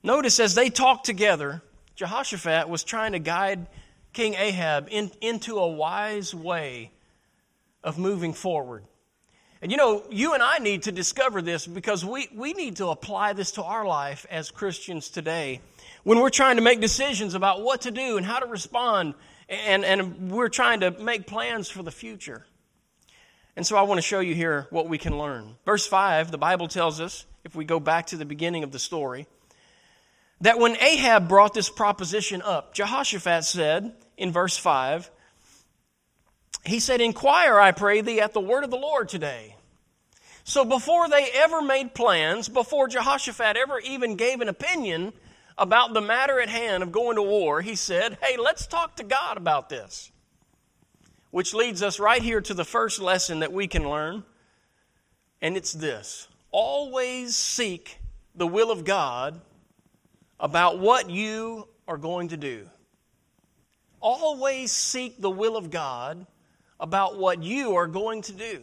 Notice 0.03 0.39
as 0.39 0.55
they 0.55 0.69
talk 0.69 1.03
together, 1.03 1.61
Jehoshaphat 1.95 2.69
was 2.69 2.83
trying 2.83 3.13
to 3.13 3.19
guide 3.19 3.67
King 4.13 4.35
Ahab 4.35 4.87
in, 4.91 5.11
into 5.21 5.57
a 5.57 5.67
wise 5.67 6.33
way 6.33 6.91
of 7.83 7.97
moving 7.97 8.33
forward. 8.33 8.83
And 9.61 9.71
you 9.71 9.77
know, 9.77 10.03
you 10.09 10.33
and 10.33 10.43
I 10.43 10.59
need 10.59 10.83
to 10.83 10.91
discover 10.91 11.41
this 11.41 11.65
because 11.65 12.05
we, 12.05 12.27
we 12.35 12.53
need 12.53 12.77
to 12.77 12.87
apply 12.87 13.33
this 13.33 13.51
to 13.51 13.63
our 13.63 13.85
life 13.85 14.25
as 14.29 14.51
Christians 14.51 15.09
today. 15.09 15.61
When 16.03 16.19
we're 16.19 16.29
trying 16.29 16.57
to 16.57 16.61
make 16.61 16.81
decisions 16.81 17.33
about 17.33 17.61
what 17.61 17.81
to 17.81 17.91
do 17.91 18.17
and 18.17 18.25
how 18.25 18.39
to 18.39 18.45
respond, 18.45 19.15
and, 19.49 19.85
and 19.85 20.31
we're 20.31 20.49
trying 20.49 20.81
to 20.81 20.91
make 20.91 21.25
plans 21.25 21.69
for 21.69 21.83
the 21.83 21.91
future. 21.91 22.45
And 23.55 23.65
so 23.65 23.77
I 23.77 23.83
want 23.83 23.97
to 23.97 24.01
show 24.01 24.19
you 24.19 24.35
here 24.35 24.67
what 24.69 24.89
we 24.89 24.97
can 24.97 25.17
learn. 25.17 25.55
Verse 25.65 25.87
5, 25.87 26.29
the 26.31 26.37
Bible 26.37 26.67
tells 26.67 26.99
us, 26.99 27.25
if 27.43 27.55
we 27.55 27.63
go 27.63 27.79
back 27.79 28.07
to 28.07 28.17
the 28.17 28.25
beginning 28.25 28.63
of 28.63 28.71
the 28.71 28.79
story, 28.79 29.27
that 30.45 30.59
when 30.59 30.77
Ahab 30.79 31.27
brought 31.27 31.55
this 31.55 31.71
proposition 31.71 32.39
up, 32.43 32.71
Jehoshaphat 32.75 33.45
said 33.45 33.95
in 34.15 34.31
verse 34.31 34.55
5, 34.55 35.09
he 36.65 36.79
said, 36.79 37.01
Inquire, 37.01 37.59
I 37.59 37.71
pray 37.71 38.01
thee, 38.01 38.21
at 38.21 38.33
the 38.33 38.39
word 38.39 38.63
of 38.63 38.69
the 38.69 38.77
Lord 38.77 39.09
today. 39.09 39.55
So 40.43 40.63
before 40.63 41.09
they 41.09 41.29
ever 41.33 41.63
made 41.63 41.95
plans, 41.95 42.47
before 42.47 42.87
Jehoshaphat 42.87 43.57
ever 43.57 43.79
even 43.79 44.17
gave 44.17 44.39
an 44.39 44.47
opinion 44.47 45.13
about 45.57 45.95
the 45.95 46.01
matter 46.01 46.39
at 46.39 46.49
hand 46.49 46.83
of 46.83 46.91
going 46.91 47.15
to 47.15 47.23
war, 47.23 47.61
he 47.61 47.73
said, 47.73 48.19
Hey, 48.21 48.37
let's 48.37 48.67
talk 48.67 48.97
to 48.97 49.03
God 49.03 49.37
about 49.37 49.69
this. 49.69 50.11
Which 51.31 51.55
leads 51.55 51.81
us 51.81 51.99
right 51.99 52.21
here 52.21 52.41
to 52.41 52.53
the 52.53 52.63
first 52.63 52.99
lesson 53.01 53.39
that 53.39 53.51
we 53.51 53.65
can 53.65 53.89
learn, 53.89 54.23
and 55.41 55.57
it's 55.57 55.73
this 55.73 56.27
always 56.51 57.35
seek 57.35 57.97
the 58.35 58.45
will 58.45 58.69
of 58.69 58.85
God 58.85 59.41
about 60.39 60.79
what 60.79 61.09
you 61.09 61.67
are 61.87 61.97
going 61.97 62.29
to 62.29 62.37
do. 62.37 62.67
Always 64.01 64.71
seek 64.71 65.19
the 65.19 65.31
will 65.31 65.57
of 65.57 65.71
God 65.71 66.25
about 66.79 67.17
what 67.17 67.41
you 67.41 67.75
are 67.75 67.87
going 67.87 68.21
to 68.23 68.33
do. 68.33 68.59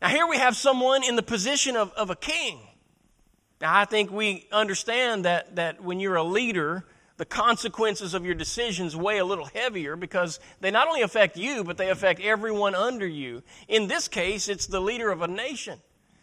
Now, 0.00 0.08
here 0.08 0.26
we 0.26 0.38
have 0.38 0.56
someone 0.56 1.04
in 1.04 1.14
the 1.14 1.22
position 1.22 1.76
of, 1.76 1.92
of 1.92 2.10
a 2.10 2.16
king. 2.16 2.58
Now, 3.60 3.78
I 3.78 3.84
think 3.84 4.10
we 4.10 4.48
understand 4.50 5.24
that, 5.24 5.54
that 5.54 5.82
when 5.82 6.00
you're 6.00 6.16
a 6.16 6.24
leader, 6.24 6.84
the 7.18 7.24
consequences 7.24 8.14
of 8.14 8.24
your 8.24 8.34
decisions 8.34 8.96
weigh 8.96 9.18
a 9.18 9.24
little 9.24 9.44
heavier 9.44 9.94
because 9.94 10.40
they 10.60 10.72
not 10.72 10.88
only 10.88 11.02
affect 11.02 11.36
you, 11.36 11.62
but 11.62 11.76
they 11.76 11.90
affect 11.90 12.20
everyone 12.20 12.74
under 12.74 13.06
you. 13.06 13.44
In 13.68 13.86
this 13.86 14.08
case, 14.08 14.48
it's 14.48 14.66
the 14.66 14.80
leader 14.80 15.12
of 15.12 15.22
a 15.22 15.28
nation, 15.28 15.78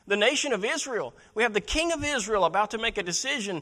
the 0.08 0.18
nation 0.18 0.52
of 0.52 0.66
Israel. 0.66 1.14
We 1.36 1.44
have 1.44 1.54
the 1.54 1.62
king 1.62 1.94
of 1.94 2.04
Israel 2.04 2.44
about 2.44 2.72
to 2.72 2.78
make 2.78 2.98
a 2.98 3.04
decision 3.04 3.62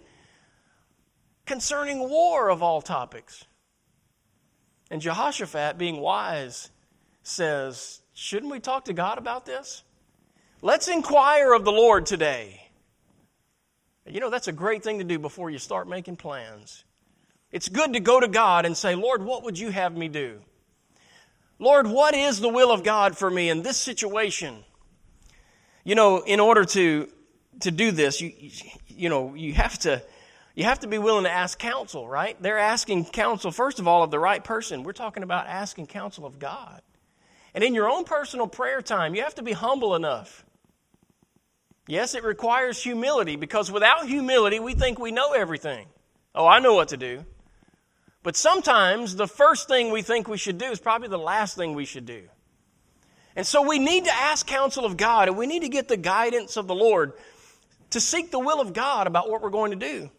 concerning 1.48 2.08
war 2.08 2.50
of 2.50 2.62
all 2.62 2.82
topics. 2.82 3.46
And 4.92 5.02
Jehoshaphat, 5.02 5.78
being 5.78 6.00
wise, 6.00 6.70
says, 7.24 8.02
Shouldn't 8.14 8.52
we 8.52 8.60
talk 8.60 8.86
to 8.86 8.94
God 8.94 9.18
about 9.18 9.46
this? 9.46 9.84
Let's 10.62 10.88
inquire 10.88 11.54
of 11.54 11.66
the 11.66 11.72
Lord 11.72 12.06
today. 12.06 12.70
You 14.06 14.20
know, 14.20 14.30
that's 14.30 14.48
a 14.48 14.54
great 14.54 14.84
thing 14.84 15.00
to 15.00 15.04
do 15.04 15.20
before 15.20 15.50
you 15.50 15.58
start 15.58 15.90
making 15.90 16.16
plans. 16.16 16.86
It's 17.52 17.70
good 17.70 17.94
to 17.94 18.00
go 18.00 18.20
to 18.20 18.28
God 18.28 18.66
and 18.66 18.76
say, 18.76 18.96
Lord, 18.96 19.24
what 19.24 19.44
would 19.44 19.60
you 19.60 19.70
have 19.70 19.96
me 19.96 20.08
do? 20.08 20.40
Lord, 21.60 21.88
what 21.88 22.14
is 22.14 22.40
the 22.40 22.50
will 22.50 22.72
of 22.72 22.84
God 22.84 23.18
for 23.18 23.30
me 23.30 23.50
in 23.50 23.64
this 23.64 23.78
situation? 23.78 24.64
You 25.84 25.96
know, 25.96 26.20
in 26.20 26.40
order 26.40 26.66
to, 26.66 27.10
to 27.62 27.72
do 27.72 27.92
this, 27.92 28.22
you, 28.22 28.32
you 28.88 29.10
know, 29.10 29.34
you 29.36 29.54
have 29.54 29.78
to 29.80 30.02
you 30.58 30.64
have 30.64 30.80
to 30.80 30.88
be 30.88 30.98
willing 30.98 31.26
to 31.26 31.30
ask 31.30 31.60
counsel, 31.60 32.10
right? 32.10 32.36
They're 32.42 32.58
asking 32.58 33.06
counsel, 33.06 33.52
first 33.52 33.78
of 33.78 33.88
all, 33.88 34.02
of 34.02 34.10
the 34.10 34.18
right 34.18 34.44
person. 34.44 34.82
We're 34.82 34.92
talking 34.92 35.22
about 35.22 35.46
asking 35.46 35.86
counsel 35.86 36.26
of 36.26 36.40
God. 36.40 36.82
And 37.54 37.64
in 37.64 37.76
your 37.76 37.88
own 37.88 38.06
personal 38.06 38.48
prayer 38.48 38.82
time, 38.82 39.14
you 39.14 39.22
have 39.22 39.36
to 39.36 39.44
be 39.44 39.52
humble 39.52 39.94
enough. 39.94 40.44
Yes, 41.88 42.16
it 42.16 42.24
requires 42.24 42.82
humility 42.82 43.36
because 43.36 43.72
without 43.72 44.08
humility, 44.08 44.60
we 44.60 44.74
think 44.74 44.98
we 44.98 45.12
know 45.12 45.34
everything. 45.34 45.86
Oh, 46.34 46.48
I 46.48 46.58
know 46.58 46.74
what 46.74 46.88
to 46.88 46.98
do. 46.98 47.24
But 48.24 48.36
sometimes 48.36 49.16
the 49.16 49.28
first 49.28 49.68
thing 49.68 49.92
we 49.92 50.02
think 50.02 50.28
we 50.28 50.40
should 50.40 50.58
do 50.58 50.66
is 50.66 50.80
probably 50.80 51.10
the 51.10 51.20
last 51.20 51.56
thing 51.56 51.76
we 51.76 51.86
should 51.86 52.08
do. 52.08 52.24
And 53.36 53.46
so 53.46 53.62
we 53.62 53.78
need 53.78 54.06
to 54.06 54.12
ask 54.12 54.48
counsel 54.48 54.86
of 54.86 54.98
God 54.98 55.28
and 55.28 55.38
we 55.38 55.46
need 55.46 55.62
to 55.62 55.70
get 55.70 55.88
the 55.88 55.98
guidance 55.98 56.58
of 56.58 56.66
the 56.66 56.74
Lord 56.74 57.14
to 57.92 58.00
seek 58.00 58.32
the 58.32 58.40
will 58.40 58.60
of 58.60 58.74
God 58.74 59.06
about 59.06 59.30
what 59.30 59.44
we're 59.44 59.52
going 59.52 59.70
to 59.70 59.78
do. 59.78 60.10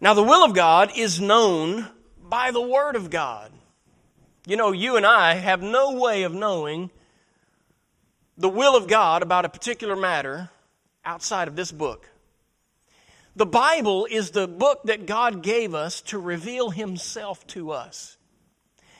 Now, 0.00 0.14
the 0.14 0.22
will 0.22 0.44
of 0.44 0.54
God 0.54 0.92
is 0.96 1.20
known 1.20 1.88
by 2.22 2.50
the 2.50 2.60
Word 2.60 2.96
of 2.96 3.10
God. 3.10 3.52
You 4.46 4.56
know, 4.56 4.72
you 4.72 4.96
and 4.96 5.06
I 5.06 5.34
have 5.34 5.62
no 5.62 5.92
way 5.92 6.24
of 6.24 6.34
knowing 6.34 6.90
the 8.36 8.48
will 8.48 8.76
of 8.76 8.88
God 8.88 9.22
about 9.22 9.44
a 9.44 9.48
particular 9.48 9.96
matter 9.96 10.50
outside 11.04 11.48
of 11.48 11.56
this 11.56 11.72
book. 11.72 12.10
The 13.36 13.46
Bible 13.46 14.06
is 14.10 14.30
the 14.30 14.46
book 14.46 14.82
that 14.84 15.06
God 15.06 15.42
gave 15.42 15.74
us 15.74 16.00
to 16.02 16.18
reveal 16.18 16.70
Himself 16.70 17.46
to 17.48 17.70
us. 17.72 18.16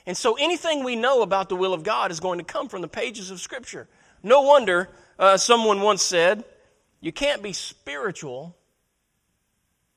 And 0.06 0.16
so 0.16 0.34
anything 0.34 0.84
we 0.84 0.96
know 0.96 1.22
about 1.22 1.48
the 1.48 1.56
will 1.56 1.74
of 1.74 1.82
God 1.82 2.10
is 2.10 2.20
going 2.20 2.38
to 2.38 2.44
come 2.44 2.68
from 2.68 2.82
the 2.82 2.88
pages 2.88 3.30
of 3.30 3.40
Scripture. 3.40 3.88
No 4.22 4.42
wonder 4.42 4.90
uh, 5.18 5.36
someone 5.36 5.82
once 5.82 6.02
said, 6.02 6.44
You 7.00 7.12
can't 7.12 7.42
be 7.42 7.52
spiritual 7.52 8.56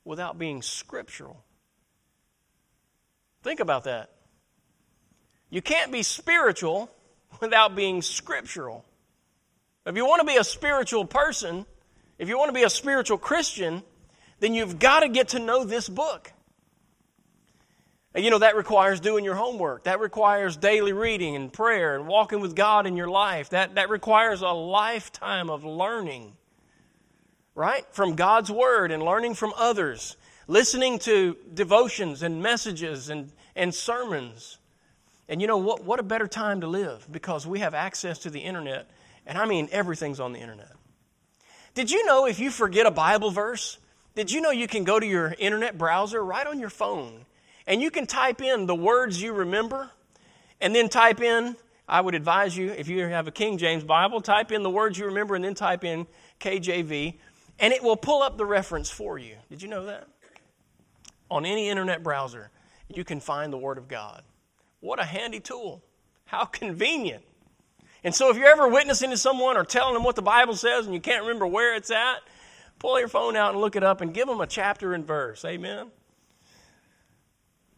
without 0.07 0.39
being 0.39 0.61
scriptural. 0.61 1.43
Think 3.43 3.59
about 3.59 3.83
that. 3.83 4.09
You 5.49 5.61
can't 5.61 5.91
be 5.91 6.01
spiritual 6.01 6.89
without 7.41 7.75
being 7.75 8.01
scriptural. 8.01 8.85
If 9.85 9.95
you 9.95 10.05
want 10.05 10.21
to 10.21 10.27
be 10.27 10.37
a 10.37 10.43
spiritual 10.43 11.05
person, 11.05 11.65
if 12.17 12.29
you 12.29 12.37
want 12.37 12.49
to 12.49 12.53
be 12.53 12.63
a 12.63 12.69
spiritual 12.69 13.17
Christian, 13.17 13.83
then 14.39 14.53
you've 14.53 14.79
got 14.79 15.01
to 15.01 15.09
get 15.09 15.29
to 15.29 15.39
know 15.39 15.63
this 15.63 15.87
book. 15.87 16.31
And 18.13 18.23
you 18.25 18.31
know, 18.31 18.39
that 18.39 18.55
requires 18.55 18.99
doing 18.99 19.23
your 19.23 19.35
homework. 19.35 19.83
That 19.83 19.99
requires 19.99 20.57
daily 20.57 20.93
reading 20.93 21.35
and 21.35 21.53
prayer 21.53 21.95
and 21.95 22.07
walking 22.07 22.39
with 22.39 22.55
God 22.55 22.87
in 22.87 22.97
your 22.97 23.09
life. 23.09 23.49
That, 23.49 23.75
that 23.75 23.89
requires 23.89 24.41
a 24.41 24.49
lifetime 24.49 25.49
of 25.49 25.63
learning 25.63 26.33
right? 27.57 27.85
From 27.91 28.15
God's 28.15 28.51
Word 28.51 28.91
and 28.91 29.01
learning 29.01 29.33
from 29.33 29.51
others, 29.57 30.15
listening 30.47 30.99
to 30.99 31.35
devotions 31.51 32.21
and 32.21 32.41
messages 32.41 33.09
and, 33.09 33.31
and 33.55 33.73
sermons. 33.73 34.59
And 35.27 35.41
you 35.41 35.47
know 35.47 35.57
what? 35.57 35.83
What 35.83 35.99
a 35.99 36.03
better 36.03 36.27
time 36.27 36.61
to 36.61 36.67
live 36.67 37.07
because 37.11 37.47
we 37.47 37.59
have 37.59 37.73
access 37.73 38.19
to 38.19 38.29
the 38.29 38.39
internet. 38.39 38.87
And 39.25 39.39
I 39.39 39.45
mean, 39.45 39.67
everything's 39.71 40.19
on 40.19 40.33
the 40.33 40.39
internet. 40.39 40.71
Did 41.73 41.89
you 41.89 42.05
know 42.05 42.27
if 42.27 42.39
you 42.39 42.51
forget 42.51 42.85
a 42.85 42.91
Bible 42.91 43.31
verse, 43.31 43.79
did 44.15 44.31
you 44.31 44.39
know 44.39 44.51
you 44.51 44.67
can 44.67 44.83
go 44.83 44.99
to 44.99 45.05
your 45.05 45.35
internet 45.39 45.79
browser 45.79 46.23
right 46.23 46.45
on 46.45 46.59
your 46.59 46.69
phone 46.69 47.25
and 47.65 47.81
you 47.81 47.89
can 47.89 48.05
type 48.05 48.39
in 48.39 48.67
the 48.67 48.75
words 48.75 49.19
you 49.21 49.33
remember 49.33 49.89
and 50.61 50.75
then 50.75 50.89
type 50.89 51.21
in, 51.21 51.55
I 51.89 52.01
would 52.01 52.15
advise 52.15 52.55
you, 52.55 52.69
if 52.69 52.87
you 52.87 53.05
have 53.05 53.27
a 53.27 53.31
King 53.31 53.57
James 53.57 53.83
Bible, 53.83 54.21
type 54.21 54.51
in 54.51 54.61
the 54.61 54.69
words 54.69 54.97
you 54.97 55.05
remember 55.05 55.35
and 55.35 55.43
then 55.43 55.55
type 55.55 55.83
in 55.83 56.05
KJV 56.39 57.15
and 57.59 57.73
it 57.73 57.83
will 57.83 57.97
pull 57.97 58.21
up 58.21 58.37
the 58.37 58.45
reference 58.45 58.89
for 58.89 59.17
you. 59.17 59.35
Did 59.49 59.61
you 59.61 59.67
know 59.67 59.85
that? 59.85 60.07
On 61.29 61.45
any 61.45 61.69
internet 61.69 62.03
browser, 62.03 62.49
you 62.87 63.03
can 63.03 63.19
find 63.19 63.51
the 63.51 63.57
Word 63.57 63.77
of 63.77 63.87
God. 63.87 64.23
What 64.79 64.99
a 64.99 65.03
handy 65.03 65.39
tool. 65.39 65.83
How 66.25 66.45
convenient. 66.45 67.23
And 68.03 68.13
so, 68.13 68.29
if 68.29 68.37
you're 68.37 68.47
ever 68.47 68.67
witnessing 68.67 69.09
to 69.09 69.17
someone 69.17 69.57
or 69.57 69.63
telling 69.63 69.93
them 69.93 70.03
what 70.03 70.15
the 70.15 70.21
Bible 70.21 70.55
says 70.55 70.85
and 70.85 70.93
you 70.93 71.01
can't 71.01 71.23
remember 71.23 71.47
where 71.47 71.75
it's 71.75 71.91
at, 71.91 72.17
pull 72.79 72.99
your 72.99 73.07
phone 73.07 73.35
out 73.35 73.53
and 73.53 73.61
look 73.61 73.75
it 73.75 73.83
up 73.83 74.01
and 74.01 74.13
give 74.13 74.27
them 74.27 74.39
a 74.39 74.47
chapter 74.47 74.93
and 74.93 75.05
verse. 75.05 75.43
Amen? 75.43 75.91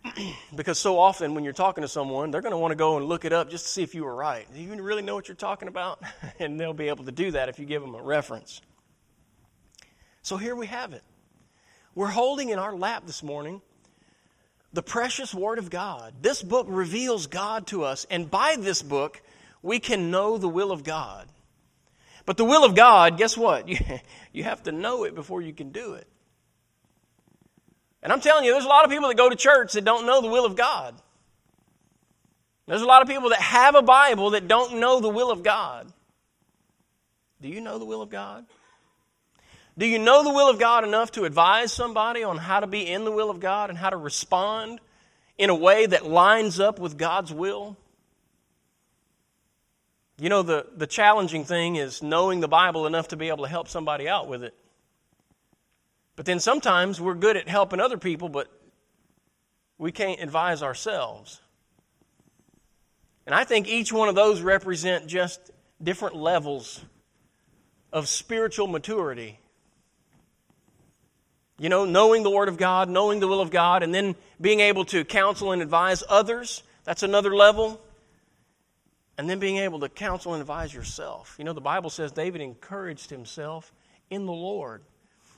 because 0.55 0.79
so 0.79 0.99
often 0.99 1.33
when 1.33 1.43
you're 1.43 1.53
talking 1.53 1.81
to 1.81 1.87
someone, 1.87 2.31
they're 2.31 2.41
going 2.41 2.51
to 2.51 2.57
want 2.57 2.71
to 2.71 2.75
go 2.75 2.97
and 2.97 3.05
look 3.05 3.25
it 3.25 3.33
up 3.33 3.49
just 3.49 3.65
to 3.65 3.71
see 3.71 3.83
if 3.83 3.95
you 3.95 4.03
were 4.03 4.15
right. 4.15 4.45
Do 4.53 4.61
you 4.61 4.81
really 4.81 5.01
know 5.01 5.15
what 5.15 5.27
you're 5.27 5.35
talking 5.35 5.67
about? 5.67 6.01
and 6.39 6.59
they'll 6.59 6.73
be 6.73 6.89
able 6.89 7.05
to 7.05 7.11
do 7.11 7.31
that 7.31 7.49
if 7.49 7.59
you 7.59 7.65
give 7.65 7.81
them 7.81 7.95
a 7.95 8.01
reference. 8.01 8.61
So 10.21 10.37
here 10.37 10.55
we 10.55 10.67
have 10.67 10.93
it. 10.93 11.03
We're 11.95 12.07
holding 12.07 12.49
in 12.49 12.59
our 12.59 12.75
lap 12.75 13.03
this 13.05 13.23
morning 13.23 13.61
the 14.73 14.83
precious 14.83 15.33
Word 15.33 15.57
of 15.57 15.69
God. 15.69 16.13
This 16.21 16.43
book 16.43 16.67
reveals 16.69 17.27
God 17.27 17.67
to 17.67 17.83
us, 17.83 18.05
and 18.09 18.29
by 18.29 18.55
this 18.59 18.81
book, 18.81 19.21
we 19.61 19.79
can 19.79 20.11
know 20.11 20.37
the 20.37 20.47
will 20.47 20.71
of 20.71 20.83
God. 20.83 21.27
But 22.25 22.37
the 22.37 22.45
will 22.45 22.63
of 22.63 22.75
God, 22.75 23.17
guess 23.17 23.35
what? 23.35 23.67
You, 24.31 24.43
have 24.43 24.61
to 24.63 24.71
know 24.71 25.05
it 25.05 25.15
before 25.15 25.41
you 25.41 25.51
can 25.51 25.71
do 25.71 25.95
it. 25.95 26.07
And 28.03 28.13
I'm 28.13 28.21
telling 28.21 28.45
you, 28.45 28.51
there's 28.51 28.63
a 28.63 28.69
lot 28.69 28.85
of 28.85 28.91
people 28.91 29.07
that 29.07 29.17
go 29.17 29.27
to 29.27 29.35
church 29.35 29.73
that 29.73 29.83
don't 29.83 30.05
know 30.05 30.21
the 30.21 30.27
will 30.27 30.45
of 30.45 30.55
God. 30.55 30.93
There's 32.67 32.83
a 32.83 32.85
lot 32.85 33.01
of 33.01 33.07
people 33.07 33.29
that 33.29 33.41
have 33.41 33.73
a 33.73 33.81
Bible 33.81 34.29
that 34.31 34.47
don't 34.47 34.79
know 34.79 34.99
the 34.99 35.09
will 35.09 35.31
of 35.31 35.41
God. 35.41 35.91
Do 37.41 37.47
you 37.47 37.59
know 37.59 37.79
the 37.79 37.85
will 37.85 38.03
of 38.03 38.11
God? 38.11 38.45
Do 39.79 39.85
you 39.85 39.97
know 39.97 40.23
the 40.25 40.29
will 40.29 40.49
of 40.49 40.59
God 40.59 40.83
enough 40.83 41.13
to 41.13 41.23
advise 41.23 41.71
somebody 41.71 42.21
on 42.21 42.37
how 42.37 42.59
to 42.59 42.67
be 42.67 42.85
in 42.85 43.05
the 43.05 43.11
will 43.11 43.29
of 43.29 43.39
God 43.39 43.69
and 43.69 43.79
how 43.79 43.89
to 43.89 43.95
respond 43.95 44.81
in 45.37 45.49
a 45.49 45.55
way 45.55 45.85
that 45.85 46.05
lines 46.05 46.59
up 46.59 46.79
with 46.79 46.97
God's 46.97 47.31
will? 47.31 47.77
You 50.17 50.27
know, 50.27 50.43
the, 50.43 50.65
the 50.75 50.85
challenging 50.85 51.45
thing 51.45 51.77
is 51.77 52.03
knowing 52.03 52.41
the 52.41 52.47
Bible 52.49 52.87
enough 52.87 53.07
to 53.07 53.15
be 53.15 53.29
able 53.29 53.45
to 53.45 53.49
help 53.49 53.69
somebody 53.69 54.09
out 54.09 54.27
with 54.27 54.43
it. 54.43 54.53
But 56.17 56.25
then 56.25 56.41
sometimes 56.41 56.99
we're 56.99 57.13
good 57.13 57.37
at 57.37 57.47
helping 57.47 57.79
other 57.79 57.97
people, 57.97 58.27
but 58.27 58.51
we 59.77 59.93
can't 59.93 60.19
advise 60.19 60.61
ourselves. 60.61 61.39
And 63.25 63.33
I 63.33 63.45
think 63.45 63.69
each 63.69 63.93
one 63.93 64.09
of 64.09 64.15
those 64.15 64.41
represent 64.41 65.07
just 65.07 65.39
different 65.81 66.17
levels 66.17 66.83
of 67.93 68.09
spiritual 68.09 68.67
maturity. 68.67 69.39
You 71.59 71.67
know, 71.67 71.85
knowing 71.85 72.23
the 72.23 72.29
Word 72.29 72.47
of 72.47 72.57
God, 72.57 72.89
knowing 72.89 73.19
the 73.19 73.27
will 73.27 73.41
of 73.41 73.51
God, 73.51 73.83
and 73.83 73.93
then 73.93 74.15
being 74.39 74.61
able 74.61 74.85
to 74.85 75.03
counsel 75.03 75.51
and 75.51 75.61
advise 75.61 76.03
others, 76.07 76.63
that's 76.85 77.03
another 77.03 77.35
level. 77.35 77.81
And 79.17 79.29
then 79.29 79.39
being 79.39 79.57
able 79.57 79.81
to 79.81 79.89
counsel 79.89 80.33
and 80.33 80.39
advise 80.39 80.73
yourself. 80.73 81.35
You 81.37 81.43
know, 81.43 81.51
the 81.51 81.59
Bible 81.59 81.89
says 81.89 82.13
David 82.13 82.39
encouraged 82.39 83.09
himself 83.09 83.73
in 84.09 84.25
the 84.25 84.31
Lord. 84.31 84.81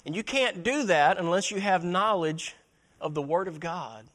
And 0.06 0.16
you 0.16 0.24
can't 0.24 0.64
do 0.64 0.84
that 0.84 1.18
unless 1.18 1.50
you 1.50 1.60
have 1.60 1.84
knowledge 1.84 2.56
of 3.00 3.16
the 3.16 3.22
Word 3.24 3.48
of 3.48 3.60
God. 3.60 4.06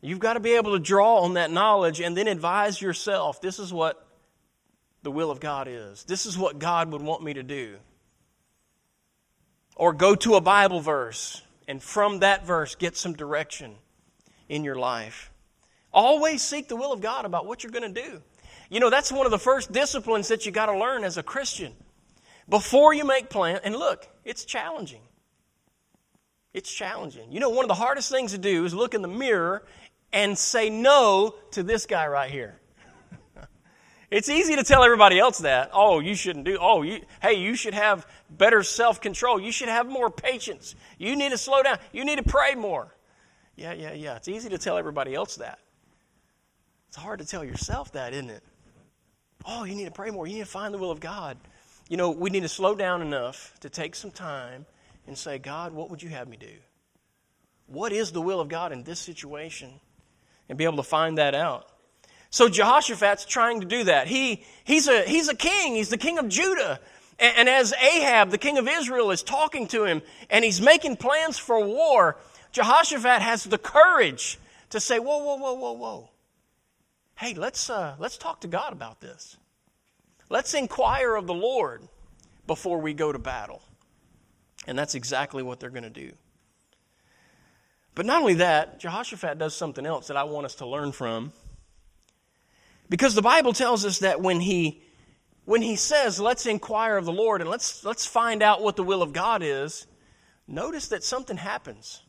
You've 0.00 0.18
got 0.18 0.32
to 0.34 0.40
be 0.40 0.52
able 0.52 0.72
to 0.72 0.78
draw 0.78 1.20
on 1.20 1.34
that 1.34 1.52
knowledge 1.52 2.00
and 2.00 2.16
then 2.16 2.26
advise 2.26 2.80
yourself 2.80 3.40
this 3.40 3.58
is 3.58 3.72
what 3.72 4.04
the 5.02 5.10
will 5.10 5.30
of 5.30 5.40
God 5.40 5.68
is. 5.68 6.04
This 6.04 6.26
is 6.26 6.36
what 6.36 6.58
God 6.58 6.90
would 6.90 7.02
want 7.02 7.22
me 7.22 7.34
to 7.34 7.42
do. 7.42 7.76
Or 9.80 9.94
go 9.94 10.14
to 10.14 10.34
a 10.34 10.42
Bible 10.42 10.80
verse 10.80 11.40
and 11.66 11.82
from 11.82 12.18
that 12.18 12.46
verse 12.46 12.74
get 12.74 12.98
some 12.98 13.14
direction 13.14 13.76
in 14.46 14.62
your 14.62 14.74
life. 14.74 15.30
Always 15.90 16.42
seek 16.42 16.68
the 16.68 16.76
will 16.76 16.92
of 16.92 17.00
God 17.00 17.24
about 17.24 17.46
what 17.46 17.64
you're 17.64 17.72
going 17.72 17.94
to 17.94 18.02
do. 18.02 18.20
You 18.68 18.78
know, 18.78 18.90
that's 18.90 19.10
one 19.10 19.24
of 19.24 19.32
the 19.32 19.38
first 19.38 19.72
disciplines 19.72 20.28
that 20.28 20.44
you 20.44 20.52
got 20.52 20.66
to 20.66 20.76
learn 20.78 21.02
as 21.02 21.16
a 21.16 21.22
Christian. 21.22 21.72
Before 22.46 22.92
you 22.92 23.06
make 23.06 23.30
plan, 23.30 23.58
and 23.64 23.74
look, 23.74 24.06
it's 24.22 24.44
challenging. 24.44 25.00
It's 26.52 26.70
challenging. 26.70 27.32
You 27.32 27.40
know, 27.40 27.48
one 27.48 27.64
of 27.64 27.68
the 27.68 27.74
hardest 27.74 28.10
things 28.10 28.32
to 28.32 28.38
do 28.38 28.66
is 28.66 28.74
look 28.74 28.92
in 28.92 29.00
the 29.00 29.08
mirror 29.08 29.64
and 30.12 30.36
say 30.36 30.68
no 30.68 31.36
to 31.52 31.62
this 31.62 31.86
guy 31.86 32.06
right 32.06 32.30
here. 32.30 32.60
It's 34.10 34.28
easy 34.28 34.56
to 34.56 34.64
tell 34.64 34.82
everybody 34.82 35.18
else 35.18 35.38
that. 35.38 35.70
Oh, 35.72 36.00
you 36.00 36.14
shouldn't 36.14 36.44
do. 36.44 36.58
Oh, 36.60 36.82
you, 36.82 37.00
hey, 37.22 37.34
you 37.34 37.54
should 37.54 37.74
have 37.74 38.06
better 38.28 38.62
self 38.62 39.00
control. 39.00 39.40
You 39.40 39.52
should 39.52 39.68
have 39.68 39.88
more 39.88 40.10
patience. 40.10 40.74
You 40.98 41.16
need 41.16 41.30
to 41.30 41.38
slow 41.38 41.62
down. 41.62 41.78
You 41.92 42.04
need 42.04 42.16
to 42.16 42.24
pray 42.24 42.54
more. 42.54 42.94
Yeah, 43.56 43.72
yeah, 43.72 43.92
yeah. 43.92 44.16
It's 44.16 44.28
easy 44.28 44.48
to 44.50 44.58
tell 44.58 44.78
everybody 44.78 45.14
else 45.14 45.36
that. 45.36 45.58
It's 46.88 46.96
hard 46.96 47.20
to 47.20 47.26
tell 47.26 47.44
yourself 47.44 47.92
that, 47.92 48.12
isn't 48.14 48.30
it? 48.30 48.42
Oh, 49.46 49.64
you 49.64 49.74
need 49.74 49.84
to 49.84 49.90
pray 49.90 50.10
more. 50.10 50.26
You 50.26 50.34
need 50.34 50.40
to 50.40 50.46
find 50.46 50.74
the 50.74 50.78
will 50.78 50.90
of 50.90 51.00
God 51.00 51.36
you 51.90 51.96
know, 51.96 52.10
we 52.10 52.30
need 52.30 52.44
to 52.44 52.48
slow 52.48 52.76
down 52.76 53.02
enough 53.02 53.52
to 53.60 53.68
take 53.68 53.96
some 53.96 54.12
time 54.12 54.64
and 55.08 55.18
say, 55.18 55.38
God, 55.38 55.72
what 55.72 55.90
would 55.90 56.00
you 56.00 56.08
have 56.08 56.28
me 56.28 56.36
do? 56.36 56.52
What 57.66 57.92
is 57.92 58.12
the 58.12 58.20
will 58.20 58.40
of 58.40 58.48
God 58.48 58.70
in 58.70 58.84
this 58.84 59.00
situation? 59.00 59.80
And 60.48 60.56
be 60.56 60.64
able 60.64 60.76
to 60.76 60.84
find 60.84 61.18
that 61.18 61.34
out. 61.34 61.66
So 62.30 62.48
Jehoshaphat's 62.48 63.24
trying 63.24 63.60
to 63.60 63.66
do 63.66 63.84
that. 63.84 64.06
He, 64.06 64.44
he's, 64.64 64.86
a, 64.86 65.02
he's 65.02 65.28
a 65.28 65.34
king, 65.34 65.74
he's 65.74 65.88
the 65.88 65.98
king 65.98 66.18
of 66.18 66.28
Judah. 66.28 66.80
And, 67.18 67.36
and 67.38 67.48
as 67.48 67.72
Ahab, 67.74 68.30
the 68.30 68.38
king 68.38 68.56
of 68.56 68.68
Israel, 68.68 69.10
is 69.10 69.22
talking 69.22 69.66
to 69.68 69.84
him 69.84 70.00
and 70.30 70.44
he's 70.44 70.60
making 70.60 70.96
plans 70.96 71.38
for 71.38 71.64
war, 71.64 72.16
Jehoshaphat 72.52 73.20
has 73.20 73.44
the 73.44 73.58
courage 73.58 74.38
to 74.70 74.80
say, 74.80 74.98
Whoa, 74.98 75.18
whoa, 75.18 75.36
whoa, 75.36 75.54
whoa, 75.54 75.72
whoa. 75.72 76.10
Hey, 77.16 77.34
let's, 77.34 77.68
uh, 77.68 77.96
let's 77.98 78.16
talk 78.16 78.40
to 78.42 78.48
God 78.48 78.72
about 78.72 79.00
this. 79.00 79.36
Let's 80.28 80.54
inquire 80.54 81.16
of 81.16 81.26
the 81.26 81.34
Lord 81.34 81.82
before 82.46 82.78
we 82.78 82.94
go 82.94 83.12
to 83.12 83.18
battle. 83.18 83.60
And 84.66 84.78
that's 84.78 84.94
exactly 84.94 85.42
what 85.42 85.58
they're 85.58 85.70
going 85.70 85.82
to 85.82 85.90
do. 85.90 86.12
But 87.96 88.06
not 88.06 88.22
only 88.22 88.34
that, 88.34 88.78
Jehoshaphat 88.78 89.38
does 89.38 89.54
something 89.54 89.84
else 89.84 90.06
that 90.06 90.16
I 90.16 90.22
want 90.24 90.46
us 90.46 90.54
to 90.56 90.66
learn 90.66 90.92
from. 90.92 91.32
Because 92.90 93.14
the 93.14 93.22
Bible 93.22 93.52
tells 93.52 93.86
us 93.86 94.00
that 94.00 94.20
when 94.20 94.40
he 94.40 94.82
when 95.46 95.62
he 95.62 95.74
says, 95.74 96.20
let's 96.20 96.46
inquire 96.46 96.96
of 96.96 97.06
the 97.06 97.12
Lord 97.12 97.40
and 97.40 97.48
let's 97.48 97.84
let's 97.84 98.04
find 98.04 98.42
out 98.42 98.62
what 98.62 98.76
the 98.76 98.82
will 98.82 99.00
of 99.00 99.12
God 99.12 99.42
is, 99.42 99.86
notice 100.46 100.88
that 100.88 101.02
something 101.02 101.38
happens. 101.38 102.02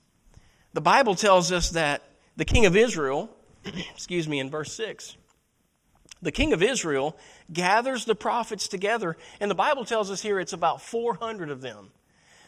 The 0.73 0.81
Bible 0.81 1.15
tells 1.15 1.51
us 1.51 1.69
that 1.69 2.01
the 2.35 2.45
king 2.45 2.65
of 2.65 2.75
Israel, 2.75 3.29
excuse 3.65 4.27
me, 4.27 4.39
in 4.39 4.49
verse 4.49 4.73
6, 4.73 5.15
the 6.21 6.31
king 6.31 6.51
of 6.51 6.63
Israel 6.63 7.15
gathers 7.53 8.05
the 8.05 8.15
prophets 8.15 8.67
together, 8.67 9.17
and 9.39 9.51
the 9.51 9.55
Bible 9.55 9.85
tells 9.85 10.09
us 10.09 10.21
here 10.21 10.39
it's 10.39 10.53
about 10.53 10.81
400 10.81 11.49
of 11.49 11.61
them. 11.61 11.91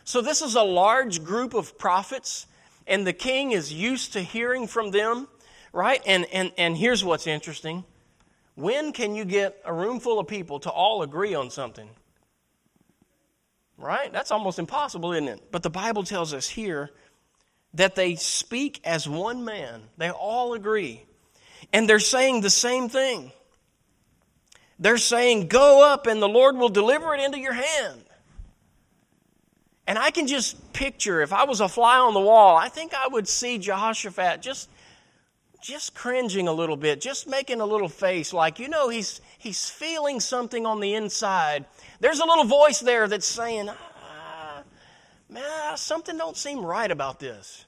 So 0.05 0.21
this 0.21 0.41
is 0.41 0.55
a 0.55 0.63
large 0.63 1.23
group 1.23 1.53
of 1.53 1.77
prophets, 1.77 2.47
and 2.87 3.05
the 3.05 3.13
king 3.13 3.51
is 3.51 3.71
used 3.71 4.13
to 4.13 4.21
hearing 4.21 4.67
from 4.67 4.91
them, 4.91 5.27
right? 5.71 6.01
And, 6.05 6.25
and, 6.31 6.51
and 6.57 6.77
here's 6.77 7.03
what's 7.03 7.27
interesting 7.27 7.83
when 8.55 8.93
can 8.93 9.15
you 9.15 9.25
get 9.25 9.59
a 9.65 9.73
room 9.73 9.99
full 9.99 10.19
of 10.19 10.27
people 10.27 10.59
to 10.61 10.69
all 10.69 11.01
agree 11.01 11.33
on 11.33 11.49
something? 11.49 11.89
Right? 13.77 14.11
That's 14.13 14.31
almost 14.31 14.59
impossible, 14.59 15.13
isn't 15.13 15.27
it? 15.27 15.51
But 15.51 15.63
the 15.63 15.69
Bible 15.69 16.03
tells 16.03 16.33
us 16.33 16.47
here 16.47 16.91
that 17.73 17.95
they 17.95 18.15
speak 18.15 18.79
as 18.83 19.09
one 19.09 19.43
man, 19.43 19.81
they 19.97 20.11
all 20.11 20.53
agree, 20.53 21.05
and 21.71 21.89
they're 21.89 21.99
saying 21.99 22.41
the 22.41 22.49
same 22.49 22.89
thing. 22.89 23.31
They're 24.79 24.97
saying, 24.97 25.47
Go 25.47 25.83
up 25.83 26.07
and 26.07 26.21
the 26.21 26.29
Lord 26.29 26.55
will 26.57 26.69
deliver 26.69 27.15
it 27.15 27.21
into 27.21 27.39
your 27.39 27.53
hand. 27.53 28.03
And 29.85 29.97
I 29.97 30.11
can 30.11 30.27
just 30.27 30.73
picture, 30.73 31.21
if 31.21 31.33
I 31.33 31.43
was 31.43 31.59
a 31.59 31.67
fly 31.67 31.97
on 31.97 32.13
the 32.13 32.21
wall, 32.21 32.55
I 32.55 32.69
think 32.69 32.93
I 32.93 33.07
would 33.07 33.27
see 33.27 33.57
Jehoshaphat 33.57 34.41
just, 34.41 34.69
just 35.63 35.95
cringing 35.95 36.49
a 36.49 36.53
little 36.53 36.75
bit, 36.75 36.99
just 36.99 37.25
making 37.25 37.61
a 37.61 37.65
little 37.65 37.87
face 37.87 38.33
like, 38.33 38.59
you 38.59 38.67
know, 38.67 38.89
he's, 38.89 39.21
he's 39.37 39.69
feeling 39.69 40.19
something 40.19 40.65
on 40.65 40.81
the 40.81 40.93
inside. 40.93 41.65
There's 42.01 42.19
a 42.19 42.25
little 42.25 42.43
voice 42.43 42.81
there 42.81 43.07
that's 43.07 43.25
saying, 43.25 43.69
ah, 43.69 44.63
man, 45.29 45.77
something 45.77 46.17
don't 46.17 46.35
seem 46.35 46.65
right 46.65 46.91
about 46.91 47.21
this. 47.21 47.65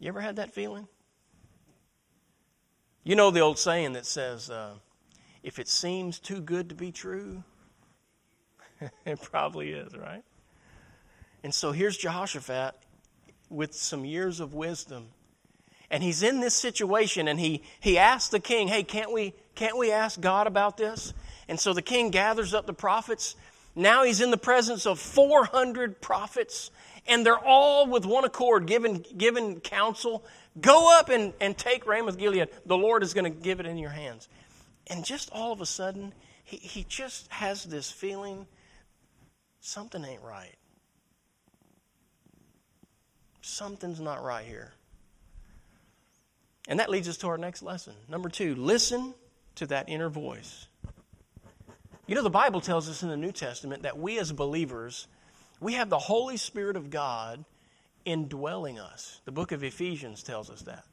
You 0.00 0.08
ever 0.08 0.20
had 0.20 0.36
that 0.36 0.52
feeling? 0.52 0.88
You 3.04 3.14
know 3.14 3.30
the 3.30 3.40
old 3.40 3.60
saying 3.60 3.92
that 3.92 4.04
says, 4.04 4.50
uh, 4.50 4.74
if 5.44 5.60
it 5.60 5.68
seems 5.68 6.18
too 6.18 6.40
good 6.40 6.70
to 6.70 6.74
be 6.74 6.90
true, 6.90 7.44
it 9.06 9.22
probably 9.22 9.70
is, 9.70 9.96
right? 9.96 10.24
And 11.44 11.54
so 11.54 11.70
here's 11.70 11.96
Jehoshaphat 11.96 12.74
with 13.48 13.74
some 13.74 14.04
years 14.04 14.40
of 14.40 14.54
wisdom. 14.54 15.10
And 15.90 16.02
he's 16.02 16.22
in 16.22 16.40
this 16.40 16.54
situation 16.54 17.28
and 17.28 17.38
he, 17.38 17.62
he 17.80 17.98
asks 17.98 18.30
the 18.30 18.40
king, 18.40 18.68
hey, 18.68 18.82
can't 18.82 19.12
we, 19.12 19.34
can't 19.54 19.76
we 19.76 19.92
ask 19.92 20.20
God 20.20 20.46
about 20.46 20.76
this? 20.76 21.12
And 21.48 21.60
so 21.60 21.72
the 21.72 21.82
king 21.82 22.10
gathers 22.10 22.54
up 22.54 22.66
the 22.66 22.74
prophets. 22.74 23.36
Now 23.74 24.04
he's 24.04 24.20
in 24.20 24.30
the 24.30 24.36
presence 24.36 24.86
of 24.86 24.98
400 24.98 26.00
prophets, 26.00 26.70
and 27.06 27.26
they're 27.26 27.38
all 27.38 27.86
with 27.86 28.06
one 28.06 28.24
accord 28.24 28.66
given, 28.66 29.04
given 29.16 29.60
counsel. 29.60 30.24
Go 30.60 30.96
up 30.98 31.08
and, 31.08 31.32
and 31.40 31.56
take 31.58 31.86
Ramoth 31.86 32.16
Gilead. 32.16 32.48
The 32.66 32.76
Lord 32.76 33.02
is 33.02 33.14
going 33.14 33.24
to 33.24 33.38
give 33.38 33.60
it 33.60 33.66
in 33.66 33.76
your 33.76 33.90
hands. 33.90 34.28
And 34.86 35.04
just 35.04 35.30
all 35.32 35.52
of 35.52 35.60
a 35.60 35.66
sudden, 35.66 36.12
he, 36.44 36.56
he 36.56 36.84
just 36.88 37.30
has 37.32 37.64
this 37.64 37.90
feeling 37.90 38.46
something 39.60 40.04
ain't 40.04 40.22
right. 40.22 40.54
Something's 43.40 44.00
not 44.00 44.22
right 44.22 44.44
here. 44.46 44.72
And 46.68 46.80
that 46.80 46.90
leads 46.90 47.08
us 47.08 47.16
to 47.18 47.28
our 47.28 47.38
next 47.38 47.62
lesson. 47.62 47.94
Number 48.08 48.28
two, 48.28 48.54
listen 48.54 49.14
to 49.56 49.66
that 49.66 49.88
inner 49.88 50.08
voice. 50.08 50.68
You 52.06 52.14
know, 52.14 52.22
the 52.22 52.30
Bible 52.30 52.60
tells 52.60 52.88
us 52.88 53.02
in 53.02 53.08
the 53.08 53.16
New 53.16 53.32
Testament 53.32 53.82
that 53.82 53.98
we 53.98 54.18
as 54.18 54.32
believers, 54.32 55.06
we 55.60 55.74
have 55.74 55.88
the 55.88 55.98
Holy 55.98 56.36
Spirit 56.36 56.76
of 56.76 56.90
God 56.90 57.44
indwelling 58.04 58.78
us. 58.78 59.20
The 59.24 59.32
book 59.32 59.52
of 59.52 59.62
Ephesians 59.62 60.22
tells 60.22 60.50
us 60.50 60.62
that. 60.62 60.84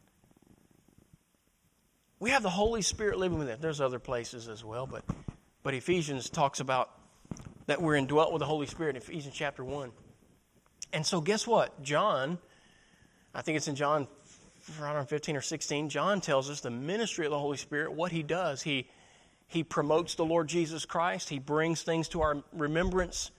We 2.19 2.29
have 2.29 2.43
the 2.43 2.49
Holy 2.49 2.81
Spirit 2.81 3.17
living 3.17 3.39
within. 3.39 3.59
There's 3.59 3.81
other 3.81 3.99
places 3.99 4.47
as 4.47 4.63
well, 4.63 4.85
but 4.85 5.03
but 5.63 5.73
Ephesians 5.73 6.29
talks 6.29 6.59
about 6.59 6.89
that 7.67 7.81
we're 7.81 7.95
indwelt 7.95 8.33
with 8.33 8.39
the 8.39 8.45
Holy 8.45 8.65
Spirit 8.65 8.95
in 8.95 9.01
Ephesians 9.01 9.35
chapter 9.35 9.63
1. 9.63 9.91
And 10.93 11.05
so 11.05 11.21
guess 11.21 11.45
what? 11.45 11.81
John, 11.83 12.39
I 13.33 13.41
think 13.41 13.57
it's 13.57 13.67
in 13.67 13.75
John 13.75 14.07
around 14.79 15.07
15 15.07 15.35
or 15.35 15.41
16, 15.41 15.89
John 15.89 16.21
tells 16.21 16.49
us 16.49 16.61
the 16.61 16.69
ministry 16.69 17.25
of 17.25 17.31
the 17.31 17.39
Holy 17.39 17.57
Spirit, 17.57 17.93
what 17.93 18.11
he 18.11 18.23
does. 18.23 18.61
He, 18.61 18.87
he 19.47 19.63
promotes 19.63 20.15
the 20.15 20.25
Lord 20.25 20.47
Jesus 20.47 20.85
Christ, 20.85 21.29
he 21.29 21.39
brings 21.39 21.83
things 21.83 22.07
to 22.09 22.21
our 22.21 22.37
remembrance, 22.53 23.31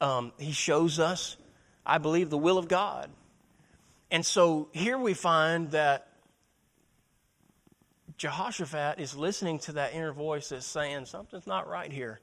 um, 0.00 0.32
he 0.38 0.52
shows 0.52 0.98
us, 0.98 1.36
I 1.84 1.98
believe, 1.98 2.30
the 2.30 2.38
will 2.38 2.58
of 2.58 2.68
God. 2.68 3.10
And 4.10 4.24
so 4.24 4.68
here 4.72 4.96
we 4.96 5.14
find 5.14 5.70
that 5.72 6.08
Jehoshaphat 8.16 8.98
is 8.98 9.16
listening 9.16 9.58
to 9.60 9.72
that 9.72 9.92
inner 9.94 10.12
voice 10.12 10.48
that's 10.48 10.66
saying, 10.66 11.06
something's 11.06 11.46
not 11.46 11.68
right 11.68 11.92
here. 11.92 12.20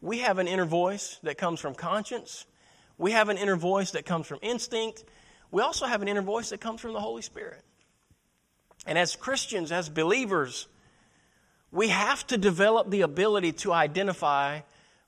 We 0.00 0.18
have 0.18 0.38
an 0.38 0.48
inner 0.48 0.64
voice 0.64 1.18
that 1.22 1.38
comes 1.38 1.60
from 1.60 1.74
conscience. 1.74 2.46
We 2.98 3.12
have 3.12 3.28
an 3.28 3.38
inner 3.38 3.56
voice 3.56 3.92
that 3.92 4.04
comes 4.04 4.26
from 4.26 4.38
instinct. 4.42 5.04
We 5.50 5.62
also 5.62 5.86
have 5.86 6.02
an 6.02 6.08
inner 6.08 6.22
voice 6.22 6.50
that 6.50 6.60
comes 6.60 6.80
from 6.80 6.92
the 6.92 7.00
Holy 7.00 7.22
Spirit. 7.22 7.62
And 8.88 8.96
as 8.96 9.16
Christians, 9.16 9.70
as 9.70 9.90
believers, 9.90 10.66
we 11.70 11.88
have 11.88 12.26
to 12.28 12.38
develop 12.38 12.88
the 12.88 13.02
ability 13.02 13.52
to 13.52 13.72
identify 13.74 14.60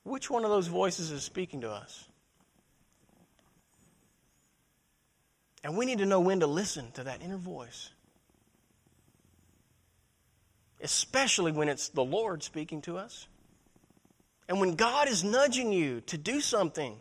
which 0.03 0.29
one 0.29 0.45
of 0.45 0.51
those 0.51 0.67
voices 0.67 1.11
is 1.11 1.23
speaking 1.23 1.63
to 1.63 1.71
us. 1.71 2.05
And 5.65 5.79
we 5.79 5.87
need 5.87 5.99
to 5.99 6.07
know 6.07 6.21
when 6.21 6.41
to 6.41 6.47
listen 6.47 6.91
to 6.93 7.05
that 7.05 7.23
inner 7.23 7.39
voice, 7.39 7.89
especially 10.83 11.51
when 11.51 11.71
it's 11.71 11.89
the 11.89 12.05
Lord 12.05 12.43
speaking 12.43 12.83
to 12.83 12.99
us. 12.99 13.29
And 14.47 14.61
when 14.61 14.75
God 14.75 15.09
is 15.09 15.25
nudging 15.25 15.73
you 15.73 16.03
to 16.03 16.19
do 16.19 16.43
something, 16.43 17.01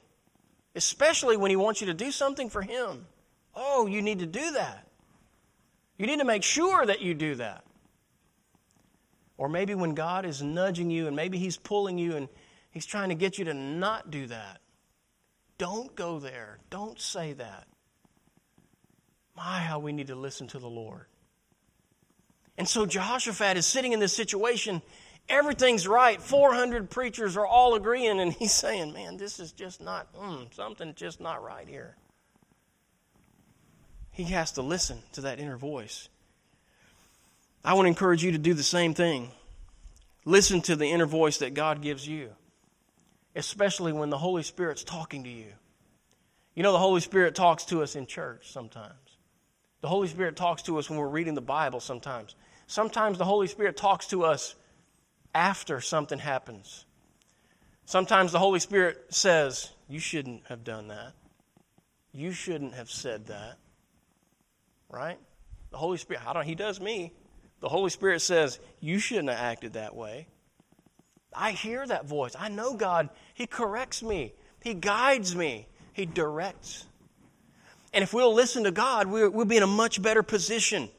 especially 0.76 1.36
when 1.36 1.50
He 1.50 1.58
wants 1.58 1.82
you 1.82 1.88
to 1.88 1.94
do 1.94 2.10
something 2.10 2.50
for 2.50 2.62
Him, 2.62 3.06
oh, 3.54 3.86
you 3.86 4.02
need 4.02 4.20
to 4.20 4.26
do 4.26 4.52
that. 4.52 4.89
You 6.00 6.08
need 6.08 6.20
to 6.20 6.26
make 6.26 6.44
sure 6.44 6.84
that 6.86 7.02
you 7.02 7.14
do 7.14 7.36
that. 7.36 7.66
Or 9.38 9.50
maybe 9.50 9.76
when 9.76 9.94
God 9.94 10.26
is 10.26 10.42
nudging 10.42 10.90
you 10.90 11.08
and 11.08 11.16
maybe 11.16 11.38
He's 11.38 11.58
pulling 11.58 11.98
you 11.98 12.16
and 12.16 12.30
He's 12.72 12.86
trying 12.86 13.10
to 13.10 13.16
get 13.16 13.38
you 13.38 13.46
to 13.46 13.54
not 13.54 14.10
do 14.10 14.26
that. 14.28 14.62
Don't 15.58 15.94
go 15.96 16.20
there. 16.20 16.60
Don't 16.70 17.00
say 17.00 17.34
that. 17.34 17.68
My, 19.36 19.60
how 19.60 19.80
we 19.80 19.92
need 19.92 20.08
to 20.08 20.16
listen 20.16 20.48
to 20.48 20.60
the 20.60 20.70
Lord. 20.70 21.06
And 22.58 22.68
so 22.68 22.86
Jehoshaphat 22.86 23.58
is 23.58 23.66
sitting 23.66 23.92
in 23.92 24.00
this 24.00 24.16
situation. 24.16 24.82
Everything's 25.28 25.88
right. 25.88 26.22
400 26.22 26.90
preachers 26.90 27.36
are 27.36 27.46
all 27.46 27.76
agreeing, 27.76 28.20
and 28.22 28.32
he's 28.34 28.54
saying, 28.54 28.94
Man, 28.94 29.18
this 29.18 29.40
is 29.40 29.52
just 29.52 29.82
not, 29.82 30.14
mm, 30.14 30.54
something's 30.54 30.96
just 30.96 31.20
not 31.20 31.44
right 31.44 31.68
here 31.68 31.98
he 34.20 34.34
has 34.34 34.52
to 34.52 34.62
listen 34.62 35.02
to 35.14 35.22
that 35.22 35.40
inner 35.40 35.56
voice. 35.56 36.10
I 37.64 37.74
want 37.74 37.86
to 37.86 37.90
encourage 37.90 38.24
you 38.24 38.34
to 38.34 38.38
do 38.38 38.54
the 38.54 38.64
same 38.64 38.94
thing. 38.94 39.32
Listen 40.26 40.62
to 40.64 40.76
the 40.76 40.88
inner 40.88 41.06
voice 41.06 41.38
that 41.38 41.54
God 41.54 41.82
gives 41.82 42.06
you, 42.06 42.30
especially 43.36 43.94
when 43.94 44.10
the 44.10 44.18
Holy 44.18 44.44
Spirit's 44.44 44.84
talking 44.84 45.24
to 45.24 45.30
you. 45.30 45.54
You 46.54 46.64
know, 46.64 46.74
the 46.74 46.80
Holy 46.80 47.00
Spirit 47.00 47.34
talks 47.34 47.64
to 47.66 47.82
us 47.82 47.96
in 47.96 48.06
church 48.06 48.52
sometimes. 48.52 48.94
The 49.82 49.88
Holy 49.88 50.10
Spirit 50.10 50.36
talks 50.36 50.64
to 50.64 50.78
us 50.78 50.90
when 50.90 51.00
we're 51.00 51.08
reading 51.08 51.36
the 51.36 51.42
Bible 51.42 51.80
sometimes. 51.80 52.36
Sometimes 52.68 53.18
the 53.18 53.26
Holy 53.26 53.48
Spirit 53.48 53.78
talks 53.78 54.08
to 54.08 54.26
us 54.26 54.56
after 55.34 55.80
something 55.80 56.20
happens. 56.20 56.86
Sometimes 57.86 58.34
the 58.34 58.40
Holy 58.40 58.60
Spirit 58.60 59.06
says, 59.10 59.72
You 59.88 60.00
shouldn't 60.00 60.46
have 60.48 60.66
done 60.66 60.90
that. 60.90 61.14
You 62.12 62.34
shouldn't 62.34 62.74
have 62.74 62.90
said 62.92 63.28
that 63.28 63.58
right? 64.90 65.18
The 65.72 65.78
Holy 65.78 65.98
Spirit, 65.98 66.24
I 66.28 66.34
don't, 66.34 66.46
He 66.46 66.56
does 66.56 66.80
me. 66.80 67.14
The 67.62 67.70
Holy 67.70 67.90
Spirit 67.90 68.22
says, 68.22 68.60
You 68.80 69.00
shouldn't 69.00 69.30
have 69.30 69.40
acted 69.40 69.74
that 69.74 69.96
way. 69.96 70.28
I 71.34 71.52
hear 71.52 71.86
that 71.86 72.06
voice. 72.06 72.36
I 72.38 72.50
know 72.50 72.74
God. 72.74 73.10
He 73.34 73.48
corrects 73.48 74.02
me, 74.02 74.34
He 74.64 74.74
guides 74.74 75.36
me, 75.36 75.68
He 75.94 76.06
directs. 76.06 76.86
And 77.94 78.04
if 78.04 78.14
we'll 78.14 78.34
listen 78.34 78.66
to 78.66 78.72
God, 78.72 79.08
we'll 79.08 79.46
be 79.46 79.58
in 79.58 79.64
a 79.64 79.68
much 79.68 80.02
better 80.02 80.22
position. 80.22 80.90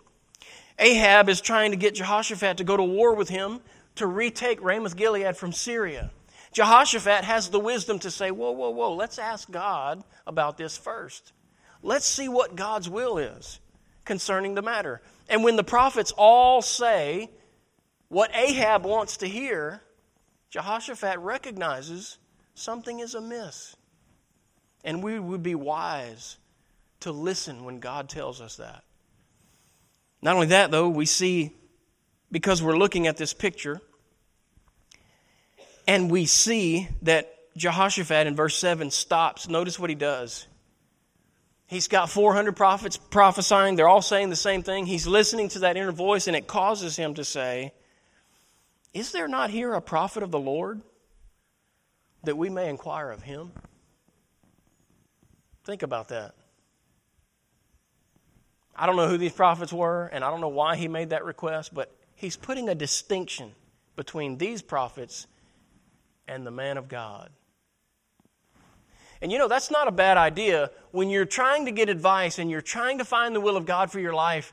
Ahab 0.79 1.29
is 1.29 1.41
trying 1.41 1.71
to 1.71 1.77
get 1.77 1.95
Jehoshaphat 1.95 2.57
to 2.57 2.65
go 2.65 2.77
to 2.77 2.83
war 2.83 3.15
with 3.15 3.29
him 3.29 3.61
to 3.97 4.07
retake 4.07 4.63
Ramoth 4.63 4.97
Gilead 4.97 5.37
from 5.37 5.53
Syria. 5.53 6.11
Jehoshaphat 6.53 7.23
has 7.23 7.51
the 7.51 7.61
wisdom 7.61 7.99
to 8.01 8.11
say, 8.11 8.31
Whoa, 8.31 8.51
whoa, 8.51 8.71
whoa, 8.71 8.95
let's 8.95 9.19
ask 9.19 9.49
God 9.51 10.03
about 10.27 10.57
this 10.57 10.77
first. 10.77 11.33
Let's 11.83 12.07
see 12.07 12.29
what 12.29 12.57
God's 12.57 12.89
will 12.89 13.19
is 13.19 13.61
concerning 14.05 14.55
the 14.55 14.63
matter. 14.63 15.01
And 15.29 15.45
when 15.45 15.57
the 15.57 15.65
prophets 15.65 16.13
all 16.17 16.63
say 16.63 17.31
what 18.09 18.35
Ahab 18.35 18.85
wants 18.85 19.19
to 19.19 19.27
hear, 19.27 19.83
Jehoshaphat 20.51 21.19
recognizes 21.19 22.19
something 22.55 23.01
is 23.01 23.15
amiss. 23.15 23.77
And 24.83 25.03
we 25.03 25.19
would 25.19 25.43
be 25.43 25.55
wise 25.55 26.39
to 27.01 27.13
listen 27.13 27.65
when 27.65 27.79
God 27.79 28.09
tells 28.09 28.41
us 28.41 28.57
that. 28.57 28.83
Not 30.23 30.35
only 30.35 30.49
that, 30.49 30.71
though, 30.71 30.89
we 30.89 31.07
see, 31.07 31.53
because 32.31 32.63
we're 32.63 32.77
looking 32.77 33.07
at 33.07 33.17
this 33.17 33.33
picture, 33.33 33.81
and 35.87 36.11
we 36.11 36.27
see 36.27 36.89
that 37.03 37.35
Jehoshaphat 37.57 38.27
in 38.27 38.37
verse 38.37 38.57
7 38.57 38.91
stops. 38.91 39.49
Notice 39.49 39.79
what 39.79 39.91
he 39.91 39.97
does. 39.97 40.47
He's 41.71 41.87
got 41.87 42.11
400 42.11 42.57
prophets 42.57 42.97
prophesying. 42.97 43.77
They're 43.77 43.89
all 43.89 44.03
saying 44.03 44.29
the 44.29 44.35
same 44.35 44.65
thing. 44.65 44.87
He's 44.87 45.07
listening 45.07 45.49
to 45.51 45.61
that 45.61 45.77
inner 45.77 45.93
voice, 45.93 46.27
and 46.27 46.37
it 46.37 46.49
causes 46.49 46.97
him 46.97 47.15
to 47.15 47.25
say, 47.25 47.73
Is 48.93 49.13
there 49.13 49.29
not 49.29 49.51
here 49.51 49.73
a 49.75 49.81
prophet 49.81 50.25
of 50.25 50.33
the 50.33 50.39
Lord 50.41 50.81
that 52.25 52.37
we 52.37 52.51
may 52.51 52.69
inquire 52.69 53.13
of 53.13 53.23
him? 53.23 53.53
Think 55.65 55.85
about 55.85 56.09
that. 56.09 56.35
I 58.75 58.87
don't 58.87 58.97
know 58.97 59.07
who 59.07 59.19
these 59.19 59.33
prophets 59.33 59.73
were, 59.73 60.07
and 60.07 60.25
I 60.25 60.31
don't 60.33 60.41
know 60.41 60.49
why 60.49 60.75
he 60.75 60.89
made 60.89 61.11
that 61.11 61.25
request, 61.25 61.73
but 61.73 61.95
he's 62.17 62.37
putting 62.37 62.69
a 62.69 62.75
distinction 62.75 63.53
between 63.95 64.39
these 64.39 64.61
prophets 64.61 65.29
and 66.27 66.45
the 66.45 66.51
man 66.51 66.79
of 66.79 66.89
God. 66.89 67.31
And 69.23 69.31
you 69.31 69.39
know, 69.39 69.49
that's 69.49 69.71
not 69.71 69.87
a 69.87 69.93
bad 69.93 70.17
idea. 70.17 70.71
When 70.93 71.11
you're 71.11 71.27
trying 71.27 71.67
to 71.67 71.73
get 71.73 71.89
advice 71.89 72.39
and 72.39 72.51
you're 72.51 72.63
trying 72.63 72.99
to 72.99 73.05
find 73.05 73.35
the 73.35 73.41
will 73.41 73.57
of 73.57 73.67
God 73.67 73.91
for 73.91 74.01
your 74.01 74.15
life, 74.15 74.53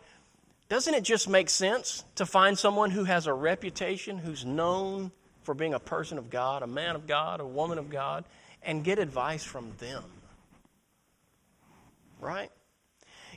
doesn't 0.69 0.93
it 0.93 1.03
just 1.03 1.29
make 1.29 1.49
sense 1.49 2.03
to 2.15 2.25
find 2.25 2.57
someone 2.59 2.91
who 2.91 3.05
has 3.05 3.27
a 3.27 3.33
reputation, 3.33 4.17
who's 4.17 4.45
known 4.45 5.11
for 5.43 5.53
being 5.53 5.73
a 5.73 5.79
person 5.79 6.17
of 6.17 6.29
God, 6.29 6.61
a 6.63 6.67
man 6.67 6.95
of 6.95 7.07
God, 7.07 7.39
a 7.39 7.45
woman 7.45 7.77
of 7.77 7.89
God, 7.89 8.25
and 8.61 8.83
get 8.83 8.99
advice 8.99 9.43
from 9.43 9.71
them? 9.77 10.03
Right? 12.19 12.51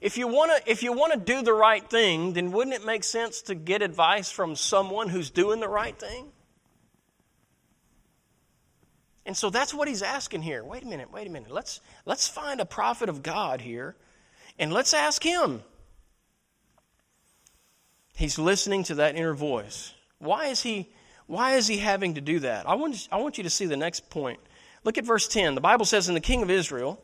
If 0.01 0.19
you 0.19 0.27
want 0.27 0.51
to 0.51 0.71
if 0.71 0.83
you 0.83 0.93
want 0.93 1.13
to 1.13 1.19
do 1.19 1.43
the 1.43 1.53
right 1.53 1.89
thing, 1.89 2.33
then 2.33 2.51
wouldn't 2.53 2.75
it 2.75 2.85
make 2.85 3.05
sense 3.05 3.43
to 3.43 3.55
get 3.55 3.83
advice 3.83 4.31
from 4.31 4.57
someone 4.57 5.11
who's 5.11 5.31
doing 5.31 5.61
the 5.61 5.69
right 5.69 5.97
thing? 5.97 6.33
And 9.27 9.37
so 9.37 9.51
that's 9.51 9.75
what 9.75 9.89
he's 9.89 10.03
asking 10.03 10.43
here. 10.43 10.65
Wait 10.65 10.83
a 10.83 10.87
minute, 10.87 11.13
wait 11.13 11.27
a 11.27 11.31
minute. 11.31 11.51
Let's, 11.51 11.81
let's 12.07 12.27
find 12.27 12.61
a 12.61 12.65
prophet 12.65 13.09
of 13.09 13.23
God 13.23 13.61
here 13.61 13.97
and 14.59 14.73
let's 14.73 14.95
ask 14.95 15.23
him. 15.23 15.63
He's 18.15 18.39
listening 18.39 18.85
to 18.85 18.97
that 18.97 19.17
inner 19.17 19.35
voice. 19.35 19.95
Why 20.19 20.47
is 20.47 20.63
he, 20.63 20.91
why 21.27 21.55
is 21.55 21.67
he 21.67 21.79
having 21.79 22.15
to 22.15 22.21
do 22.21 22.41
that? 22.41 22.69
I 22.69 22.75
want, 22.75 23.09
I 23.11 23.17
want 23.17 23.39
you 23.39 23.45
to 23.45 23.51
see 23.51 23.67
the 23.67 23.77
next 23.77 24.11
point. 24.11 24.41
Look 24.85 24.99
at 24.99 25.05
verse 25.05 25.29
10. 25.29 25.55
The 25.55 25.61
Bible 25.61 25.87
says, 25.87 26.09
And 26.09 26.17
the 26.17 26.21
king 26.21 26.43
of 26.43 26.51
Israel 26.51 27.03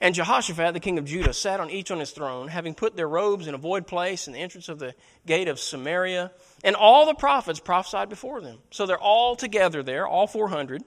and 0.00 0.16
Jehoshaphat, 0.16 0.74
the 0.74 0.80
king 0.80 0.98
of 0.98 1.04
Judah, 1.04 1.32
sat 1.32 1.60
on 1.60 1.70
each 1.70 1.92
on 1.92 2.00
his 2.00 2.10
throne, 2.10 2.48
having 2.48 2.74
put 2.74 2.96
their 2.96 3.08
robes 3.08 3.46
in 3.46 3.54
a 3.54 3.58
void 3.58 3.86
place 3.86 4.26
in 4.26 4.32
the 4.32 4.40
entrance 4.40 4.68
of 4.68 4.80
the 4.80 4.94
gate 5.26 5.46
of 5.46 5.60
Samaria. 5.60 6.32
And 6.64 6.74
all 6.74 7.06
the 7.06 7.14
prophets 7.14 7.60
prophesied 7.60 8.08
before 8.08 8.40
them. 8.40 8.58
So 8.70 8.86
they're 8.86 8.98
all 8.98 9.36
together 9.36 9.84
there, 9.84 10.06
all 10.06 10.26
400. 10.26 10.82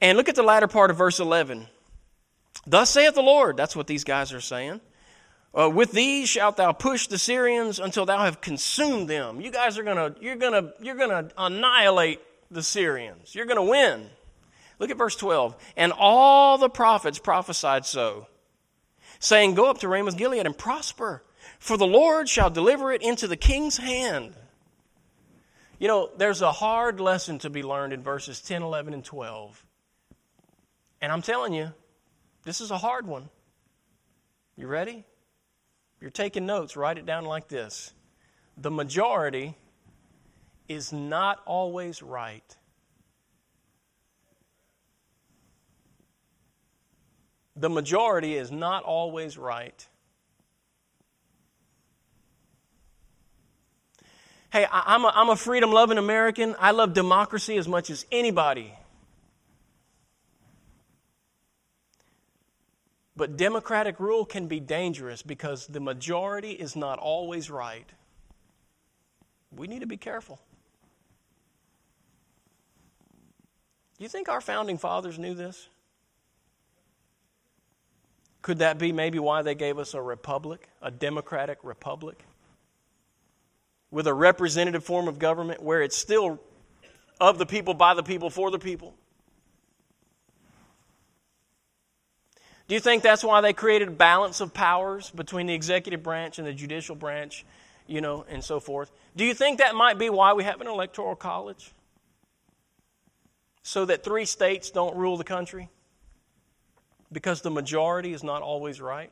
And 0.00 0.18
look 0.18 0.28
at 0.28 0.34
the 0.34 0.42
latter 0.42 0.68
part 0.68 0.90
of 0.90 0.96
verse 0.96 1.20
11. 1.20 1.66
Thus 2.66 2.90
saith 2.90 3.14
the 3.14 3.22
Lord. 3.22 3.56
That's 3.56 3.76
what 3.76 3.86
these 3.86 4.04
guys 4.04 4.32
are 4.32 4.40
saying. 4.40 4.80
Uh, 5.56 5.70
with 5.70 5.92
these 5.92 6.28
shalt 6.28 6.56
thou 6.56 6.72
push 6.72 7.06
the 7.06 7.18
Syrians 7.18 7.78
until 7.78 8.06
thou 8.06 8.24
have 8.24 8.40
consumed 8.40 9.08
them. 9.08 9.40
You 9.40 9.50
guys 9.50 9.78
are 9.78 9.84
gonna, 9.84 10.14
you're 10.20 10.36
gonna, 10.36 10.72
you're 10.80 10.96
gonna 10.96 11.28
annihilate 11.38 12.20
the 12.50 12.62
Syrians. 12.62 13.34
You're 13.34 13.46
gonna 13.46 13.62
win. 13.62 14.08
Look 14.80 14.90
at 14.90 14.96
verse 14.96 15.14
12. 15.14 15.54
And 15.76 15.92
all 15.96 16.58
the 16.58 16.68
prophets 16.68 17.20
prophesied 17.20 17.86
so, 17.86 18.26
saying, 19.20 19.54
Go 19.54 19.70
up 19.70 19.78
to 19.78 19.88
Ramoth 19.88 20.16
Gilead 20.16 20.44
and 20.44 20.58
prosper, 20.58 21.22
for 21.60 21.76
the 21.76 21.86
Lord 21.86 22.28
shall 22.28 22.50
deliver 22.50 22.92
it 22.92 23.02
into 23.02 23.28
the 23.28 23.36
king's 23.36 23.76
hand. 23.76 24.34
You 25.78 25.86
know, 25.86 26.10
there's 26.16 26.42
a 26.42 26.50
hard 26.50 26.98
lesson 26.98 27.38
to 27.40 27.50
be 27.50 27.62
learned 27.62 27.92
in 27.92 28.02
verses 28.02 28.40
10, 28.40 28.62
11, 28.62 28.94
and 28.94 29.04
12 29.04 29.64
and 31.04 31.12
I'm 31.12 31.20
telling 31.20 31.52
you, 31.52 31.70
this 32.44 32.62
is 32.62 32.70
a 32.70 32.78
hard 32.78 33.06
one. 33.06 33.28
You 34.56 34.66
ready? 34.66 35.04
You're 36.00 36.08
taking 36.08 36.46
notes, 36.46 36.78
write 36.78 36.96
it 36.96 37.04
down 37.04 37.26
like 37.26 37.46
this 37.46 37.92
The 38.56 38.70
majority 38.70 39.54
is 40.66 40.94
not 40.94 41.40
always 41.44 42.00
right. 42.00 42.56
The 47.54 47.68
majority 47.68 48.36
is 48.36 48.50
not 48.50 48.82
always 48.84 49.36
right. 49.36 49.86
Hey, 54.50 54.66
I'm 54.72 55.04
a, 55.04 55.12
I'm 55.14 55.28
a 55.28 55.36
freedom 55.36 55.70
loving 55.70 55.98
American. 55.98 56.56
I 56.58 56.70
love 56.70 56.94
democracy 56.94 57.58
as 57.58 57.68
much 57.68 57.90
as 57.90 58.06
anybody. 58.10 58.72
But 63.16 63.36
democratic 63.36 64.00
rule 64.00 64.24
can 64.24 64.48
be 64.48 64.58
dangerous 64.58 65.22
because 65.22 65.66
the 65.66 65.80
majority 65.80 66.50
is 66.50 66.74
not 66.74 66.98
always 66.98 67.48
right. 67.50 67.88
We 69.52 69.68
need 69.68 69.80
to 69.80 69.86
be 69.86 69.96
careful. 69.96 70.40
Do 73.98 74.02
you 74.02 74.08
think 74.08 74.28
our 74.28 74.40
founding 74.40 74.78
fathers 74.78 75.18
knew 75.18 75.34
this? 75.34 75.68
Could 78.42 78.58
that 78.58 78.78
be 78.78 78.92
maybe 78.92 79.18
why 79.20 79.42
they 79.42 79.54
gave 79.54 79.78
us 79.78 79.94
a 79.94 80.02
republic, 80.02 80.68
a 80.82 80.90
democratic 80.90 81.58
republic? 81.62 82.24
With 83.92 84.08
a 84.08 84.12
representative 84.12 84.82
form 84.82 85.06
of 85.06 85.20
government 85.20 85.62
where 85.62 85.80
it's 85.82 85.96
still 85.96 86.40
of 87.20 87.38
the 87.38 87.46
people, 87.46 87.74
by 87.74 87.94
the 87.94 88.02
people, 88.02 88.28
for 88.28 88.50
the 88.50 88.58
people? 88.58 88.94
Do 92.66 92.74
you 92.74 92.80
think 92.80 93.02
that's 93.02 93.22
why 93.22 93.40
they 93.40 93.52
created 93.52 93.88
a 93.88 93.92
balance 93.92 94.40
of 94.40 94.54
powers 94.54 95.10
between 95.10 95.46
the 95.46 95.54
executive 95.54 96.02
branch 96.02 96.38
and 96.38 96.46
the 96.46 96.52
judicial 96.52 96.96
branch, 96.96 97.44
you 97.86 98.00
know, 98.00 98.24
and 98.28 98.42
so 98.42 98.58
forth? 98.58 98.90
Do 99.16 99.24
you 99.24 99.34
think 99.34 99.58
that 99.58 99.74
might 99.74 99.98
be 99.98 100.08
why 100.08 100.32
we 100.32 100.44
have 100.44 100.60
an 100.60 100.66
electoral 100.66 101.14
college? 101.14 101.72
So 103.62 103.84
that 103.84 104.02
three 104.02 104.24
states 104.24 104.70
don't 104.70 104.96
rule 104.96 105.16
the 105.16 105.24
country? 105.24 105.68
Because 107.12 107.42
the 107.42 107.50
majority 107.50 108.12
is 108.12 108.24
not 108.24 108.42
always 108.42 108.80
right? 108.80 109.10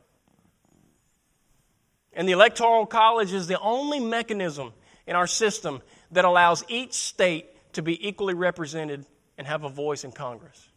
And 2.15 2.27
the 2.29 2.33
electoral 2.33 2.87
college 2.87 3.33
is 3.33 3.47
the 3.47 3.59
only 3.61 4.01
mechanism 4.01 4.73
in 5.07 5.15
our 5.15 5.27
system 5.27 5.83
that 6.11 6.25
allows 6.25 6.65
each 6.69 6.95
state 6.95 7.47
to 7.75 7.83
be 7.83 8.07
equally 8.07 8.35
represented 8.35 9.07
and 9.39 9.47
have 9.47 9.65
a 9.65 9.69
voice 9.69 10.05
in 10.05 10.13
Congress. 10.13 10.69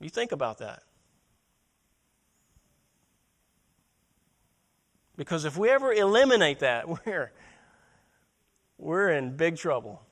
You 0.00 0.08
think 0.08 0.32
about 0.32 0.58
that. 0.58 0.82
Because 5.22 5.44
if 5.44 5.56
we 5.56 5.70
ever 5.70 5.92
eliminate 5.92 6.58
that, 6.58 6.88
we're, 7.06 7.30
we're 8.76 9.10
in 9.10 9.36
big 9.36 9.56
trouble. 9.56 10.02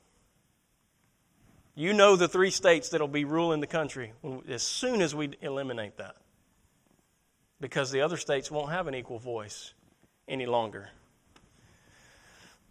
You 1.74 1.92
know 1.94 2.14
the 2.14 2.28
three 2.28 2.50
states 2.50 2.90
that'll 2.90 3.08
be 3.08 3.24
ruling 3.24 3.58
the 3.58 3.66
country 3.66 4.12
as 4.48 4.62
soon 4.62 5.02
as 5.02 5.12
we 5.12 5.30
eliminate 5.42 5.96
that. 5.96 6.14
Because 7.60 7.90
the 7.90 8.02
other 8.02 8.16
states 8.16 8.52
won't 8.52 8.70
have 8.70 8.86
an 8.86 8.94
equal 8.94 9.18
voice 9.18 9.74
any 10.28 10.46
longer. 10.46 10.90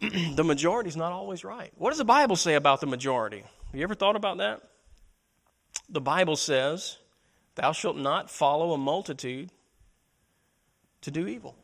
the 0.00 0.42
majority 0.42 0.88
is 0.88 0.96
not 0.96 1.12
always 1.12 1.44
right. 1.44 1.70
What 1.76 1.90
does 1.90 1.98
the 1.98 2.06
Bible 2.06 2.36
say 2.36 2.54
about 2.54 2.80
the 2.80 2.86
majority? 2.86 3.40
Have 3.40 3.74
you 3.74 3.82
ever 3.82 3.94
thought 3.94 4.16
about 4.16 4.38
that? 4.38 4.62
The 5.90 6.00
Bible 6.00 6.36
says, 6.36 6.96
Thou 7.56 7.72
shalt 7.72 7.98
not 7.98 8.30
follow 8.30 8.72
a 8.72 8.78
multitude 8.78 9.50
to 11.02 11.10
do 11.10 11.26
evil. 11.26 11.54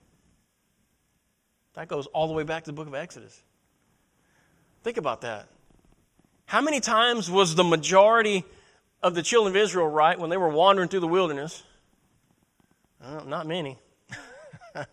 That 1.76 1.88
goes 1.88 2.06
all 2.06 2.26
the 2.26 2.34
way 2.34 2.42
back 2.42 2.64
to 2.64 2.70
the 2.70 2.74
book 2.74 2.88
of 2.88 2.94
Exodus. 2.94 3.40
Think 4.82 4.96
about 4.96 5.20
that. 5.20 5.46
How 6.46 6.60
many 6.60 6.80
times 6.80 7.30
was 7.30 7.54
the 7.54 7.64
majority 7.64 8.44
of 9.02 9.14
the 9.14 9.22
children 9.22 9.54
of 9.54 9.62
Israel 9.62 9.86
right 9.86 10.18
when 10.18 10.30
they 10.30 10.36
were 10.36 10.48
wandering 10.48 10.88
through 10.88 11.00
the 11.00 11.08
wilderness? 11.08 11.62
Uh, 13.02 13.22
not 13.26 13.46
many. 13.46 13.78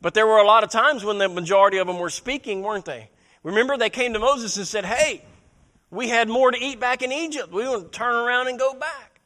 but 0.00 0.14
there 0.14 0.26
were 0.26 0.38
a 0.38 0.46
lot 0.46 0.64
of 0.64 0.70
times 0.70 1.04
when 1.04 1.18
the 1.18 1.28
majority 1.28 1.78
of 1.78 1.86
them 1.86 1.98
were 1.98 2.10
speaking, 2.10 2.62
weren't 2.62 2.84
they? 2.84 3.10
Remember, 3.44 3.76
they 3.76 3.90
came 3.90 4.12
to 4.14 4.18
Moses 4.18 4.56
and 4.56 4.66
said, 4.66 4.84
Hey, 4.84 5.22
we 5.90 6.08
had 6.08 6.28
more 6.28 6.50
to 6.50 6.58
eat 6.58 6.80
back 6.80 7.02
in 7.02 7.12
Egypt. 7.12 7.52
We 7.52 7.68
want 7.68 7.92
to 7.92 7.96
turn 7.96 8.14
around 8.14 8.48
and 8.48 8.58
go 8.58 8.74
back. 8.74 9.20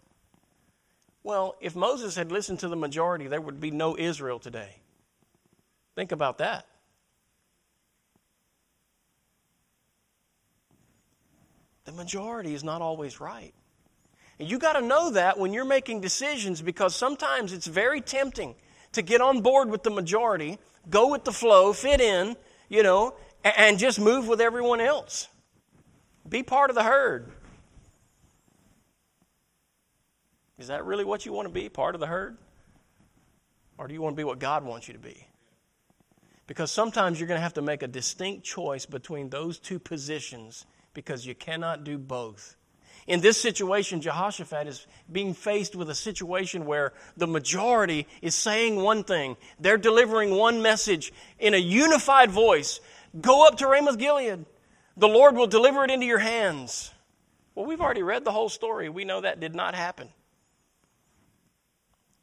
Well, 1.22 1.56
if 1.60 1.74
Moses 1.74 2.16
had 2.16 2.30
listened 2.30 2.60
to 2.60 2.68
the 2.68 2.76
majority, 2.76 3.28
there 3.28 3.40
would 3.40 3.60
be 3.60 3.70
no 3.70 3.96
Israel 3.96 4.38
today. 4.38 4.76
Think 5.94 6.12
about 6.12 6.38
that. 6.38 6.66
The 11.88 11.94
majority 11.94 12.52
is 12.52 12.62
not 12.62 12.82
always 12.82 13.18
right. 13.18 13.54
And 14.38 14.50
you 14.50 14.58
got 14.58 14.74
to 14.74 14.82
know 14.82 15.12
that 15.12 15.38
when 15.38 15.54
you're 15.54 15.64
making 15.64 16.02
decisions 16.02 16.60
because 16.60 16.94
sometimes 16.94 17.54
it's 17.54 17.66
very 17.66 18.02
tempting 18.02 18.56
to 18.92 19.00
get 19.00 19.22
on 19.22 19.40
board 19.40 19.70
with 19.70 19.84
the 19.84 19.90
majority, 19.90 20.58
go 20.90 21.10
with 21.10 21.24
the 21.24 21.32
flow, 21.32 21.72
fit 21.72 22.02
in, 22.02 22.36
you 22.68 22.82
know, 22.82 23.14
and 23.42 23.78
just 23.78 23.98
move 23.98 24.28
with 24.28 24.38
everyone 24.38 24.82
else. 24.82 25.28
Be 26.28 26.42
part 26.42 26.68
of 26.68 26.76
the 26.76 26.82
herd. 26.82 27.32
Is 30.58 30.66
that 30.66 30.84
really 30.84 31.06
what 31.06 31.24
you 31.24 31.32
want 31.32 31.48
to 31.48 31.54
be, 31.54 31.70
part 31.70 31.94
of 31.94 32.02
the 32.02 32.06
herd? 32.06 32.36
Or 33.78 33.88
do 33.88 33.94
you 33.94 34.02
want 34.02 34.14
to 34.14 34.20
be 34.20 34.24
what 34.24 34.38
God 34.38 34.62
wants 34.62 34.88
you 34.88 34.92
to 34.92 35.00
be? 35.00 35.26
Because 36.46 36.70
sometimes 36.70 37.18
you're 37.18 37.28
going 37.28 37.38
to 37.38 37.42
have 37.42 37.54
to 37.54 37.62
make 37.62 37.82
a 37.82 37.88
distinct 37.88 38.44
choice 38.44 38.84
between 38.84 39.30
those 39.30 39.58
two 39.58 39.78
positions 39.78 40.66
because 40.94 41.26
you 41.26 41.34
cannot 41.34 41.84
do 41.84 41.98
both. 41.98 42.56
In 43.06 43.20
this 43.22 43.40
situation, 43.40 44.02
Jehoshaphat 44.02 44.66
is 44.66 44.86
being 45.10 45.32
faced 45.32 45.74
with 45.74 45.88
a 45.88 45.94
situation 45.94 46.66
where 46.66 46.92
the 47.16 47.26
majority 47.26 48.06
is 48.20 48.34
saying 48.34 48.76
one 48.76 49.02
thing. 49.02 49.38
They're 49.58 49.78
delivering 49.78 50.34
one 50.34 50.60
message 50.60 51.12
in 51.38 51.54
a 51.54 51.58
unified 51.58 52.30
voice. 52.30 52.80
Go 53.18 53.46
up 53.46 53.56
to 53.58 53.66
Ramoth 53.66 53.98
Gilead. 53.98 54.44
The 54.98 55.08
Lord 55.08 55.36
will 55.36 55.46
deliver 55.46 55.84
it 55.84 55.90
into 55.90 56.04
your 56.04 56.18
hands. 56.18 56.90
Well, 57.54 57.64
we've 57.64 57.80
already 57.80 58.02
read 58.02 58.24
the 58.24 58.32
whole 58.32 58.50
story. 58.50 58.90
We 58.90 59.04
know 59.04 59.22
that 59.22 59.40
did 59.40 59.54
not 59.54 59.74
happen. 59.74 60.10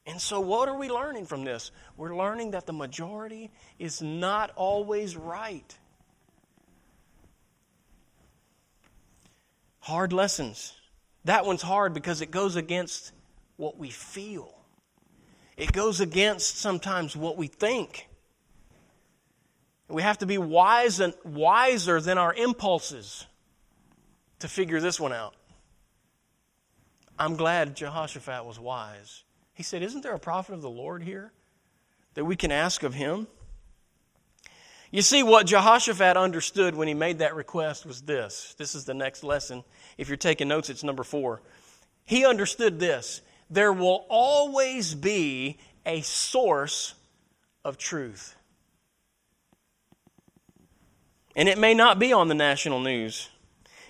And 0.06 0.21
so, 0.21 0.39
what 0.39 0.69
are 0.69 0.78
we 0.78 0.89
learning 0.89 1.25
from 1.25 1.43
this? 1.43 1.71
We're 1.97 2.15
learning 2.15 2.51
that 2.51 2.67
the 2.67 2.73
majority 2.73 3.49
is 3.80 4.04
not 4.04 4.51
always 4.56 5.17
right. 5.17 5.75
Hard 9.85 10.13
lessons. 10.13 10.73
That 11.25 11.45
one's 11.45 11.61
hard 11.61 11.93
because 11.93 12.21
it 12.21 12.31
goes 12.31 12.55
against 12.55 13.11
what 13.55 13.77
we 13.77 13.91
feel, 13.91 14.51
it 15.57 15.71
goes 15.71 16.01
against 16.01 16.57
sometimes 16.57 17.15
what 17.15 17.37
we 17.37 17.45
think. 17.45 18.07
We 19.87 20.01
have 20.01 20.17
to 20.17 20.25
be 20.25 20.39
wise 20.39 20.99
and 20.99 21.13
wiser 21.23 22.01
than 22.01 22.17
our 22.17 22.33
impulses 22.33 23.27
to 24.39 24.47
figure 24.47 24.81
this 24.81 24.99
one 24.99 25.13
out. 25.13 25.35
I'm 27.19 27.35
glad 27.35 27.75
Jehoshaphat 27.75 28.43
was 28.43 28.59
wise. 28.59 29.23
He 29.53 29.61
said, 29.61 29.83
Isn't 29.83 30.01
there 30.01 30.15
a 30.15 30.19
prophet 30.19 30.55
of 30.55 30.63
the 30.63 30.69
Lord 30.69 31.03
here 31.03 31.31
that 32.15 32.25
we 32.25 32.35
can 32.35 32.51
ask 32.51 32.81
of 32.81 32.95
him? 32.95 33.27
You 34.95 35.01
see, 35.01 35.23
what 35.23 35.45
Jehoshaphat 35.45 36.15
understood 36.15 36.73
when 36.73 36.88
he 36.88 36.93
made 36.93 37.19
that 37.19 37.36
request 37.36 37.86
was 37.86 38.03
this. 38.03 38.55
This 38.58 38.75
is 38.75 38.86
the 38.86 38.93
next 38.93 39.25
lesson. 39.25 39.65
If 39.97 40.08
you're 40.08 40.15
taking 40.15 40.47
notes, 40.47 40.69
it's 40.69 40.86
number 40.86 41.03
four. 41.03 41.41
He 42.05 42.25
understood 42.25 42.79
this 42.79 43.21
there 43.49 43.73
will 43.73 44.05
always 44.08 44.95
be 44.95 45.58
a 45.86 45.99
source 45.99 46.93
of 47.65 47.77
truth. 47.77 48.38
And 51.36 51.49
it 51.49 51.58
may 51.58 51.73
not 51.73 51.99
be 51.99 52.13
on 52.13 52.29
the 52.29 52.34
national 52.34 52.79
news, 52.79 53.27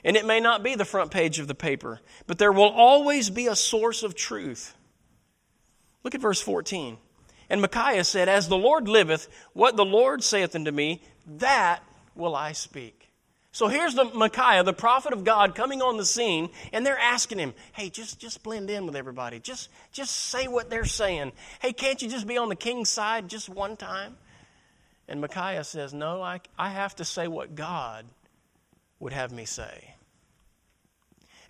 and 0.04 0.18
it 0.18 0.26
may 0.26 0.40
not 0.40 0.64
be 0.64 0.74
the 0.74 0.86
front 0.86 1.12
page 1.12 1.38
of 1.38 1.48
the 1.48 1.54
paper, 1.54 2.00
but 2.26 2.40
there 2.40 2.52
will 2.52 2.72
always 2.72 3.30
be 3.30 3.46
a 3.46 3.56
source 3.56 4.02
of 4.02 4.16
truth. 4.16 4.74
Look 6.04 6.16
at 6.16 6.22
verse 6.22 6.42
14. 6.42 6.98
And 7.50 7.62
Micaiah 7.62 8.04
said, 8.04 8.30
As 8.30 8.48
the 8.48 8.58
Lord 8.58 8.88
liveth, 8.88 9.28
what 9.54 9.76
the 9.76 9.86
Lord 9.86 10.24
saith 10.24 10.56
unto 10.56 10.72
me, 10.72 11.02
that 11.38 11.84
will 12.16 12.36
I 12.36 12.54
speak. 12.54 13.10
So 13.52 13.68
here's 13.70 13.96
the 13.96 14.04
Micaiah, 14.04 14.64
the 14.64 14.74
prophet 14.74 15.14
of 15.14 15.24
God, 15.24 15.56
coming 15.56 15.82
on 15.82 15.96
the 15.96 16.06
scene, 16.06 16.50
and 16.74 16.86
they're 16.86 17.00
asking 17.00 17.40
him, 17.40 17.54
Hey, 17.72 17.90
just, 17.90 18.20
just 18.20 18.44
blend 18.44 18.70
in 18.70 18.86
with 18.86 18.96
everybody. 18.96 19.40
Just, 19.40 19.70
just 19.92 20.14
say 20.14 20.48
what 20.48 20.70
they're 20.70 20.84
saying. 20.86 21.32
Hey, 21.62 21.72
can't 21.72 22.02
you 22.02 22.10
just 22.10 22.28
be 22.28 22.38
on 22.38 22.50
the 22.50 22.56
king's 22.56 22.90
side 22.90 23.30
just 23.30 23.48
one 23.48 23.78
time? 23.78 24.18
And 25.08 25.22
Micaiah 25.22 25.64
says, 25.64 25.94
No, 25.94 26.22
I, 26.22 26.42
I 26.58 26.70
have 26.70 26.96
to 26.98 27.06
say 27.06 27.28
what 27.28 27.56
God 27.56 28.06
would 29.00 29.14
have 29.14 29.32
me 29.32 29.46
say. 29.46 29.96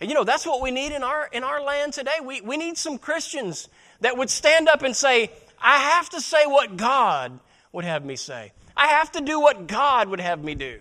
And 0.00 0.10
you 0.10 0.14
know, 0.14 0.24
that's 0.24 0.46
what 0.46 0.62
we 0.62 0.70
need 0.70 0.92
in 0.92 1.02
our, 1.02 1.28
in 1.32 1.42
our 1.42 1.62
land 1.62 1.94
today. 1.94 2.18
We, 2.22 2.40
we 2.40 2.56
need 2.56 2.76
some 2.76 2.98
Christians 2.98 3.68
that 4.00 4.16
would 4.16 4.28
stand 4.28 4.68
up 4.68 4.82
and 4.82 4.94
say, 4.94 5.30
I 5.60 5.78
have 5.78 6.10
to 6.10 6.20
say 6.20 6.46
what 6.46 6.76
God 6.76 7.38
would 7.72 7.84
have 7.84 8.04
me 8.04 8.16
say. 8.16 8.52
I 8.76 8.88
have 8.88 9.12
to 9.12 9.20
do 9.20 9.40
what 9.40 9.66
God 9.66 10.08
would 10.08 10.20
have 10.20 10.42
me 10.42 10.54
do. 10.54 10.80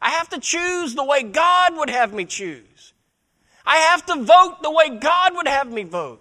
I 0.00 0.10
have 0.10 0.28
to 0.30 0.40
choose 0.40 0.94
the 0.94 1.04
way 1.04 1.22
God 1.22 1.76
would 1.76 1.90
have 1.90 2.12
me 2.12 2.24
choose. 2.24 2.92
I 3.64 3.76
have 3.76 4.04
to 4.06 4.22
vote 4.22 4.62
the 4.62 4.70
way 4.70 4.90
God 4.90 5.34
would 5.36 5.48
have 5.48 5.70
me 5.70 5.84
vote. 5.84 6.20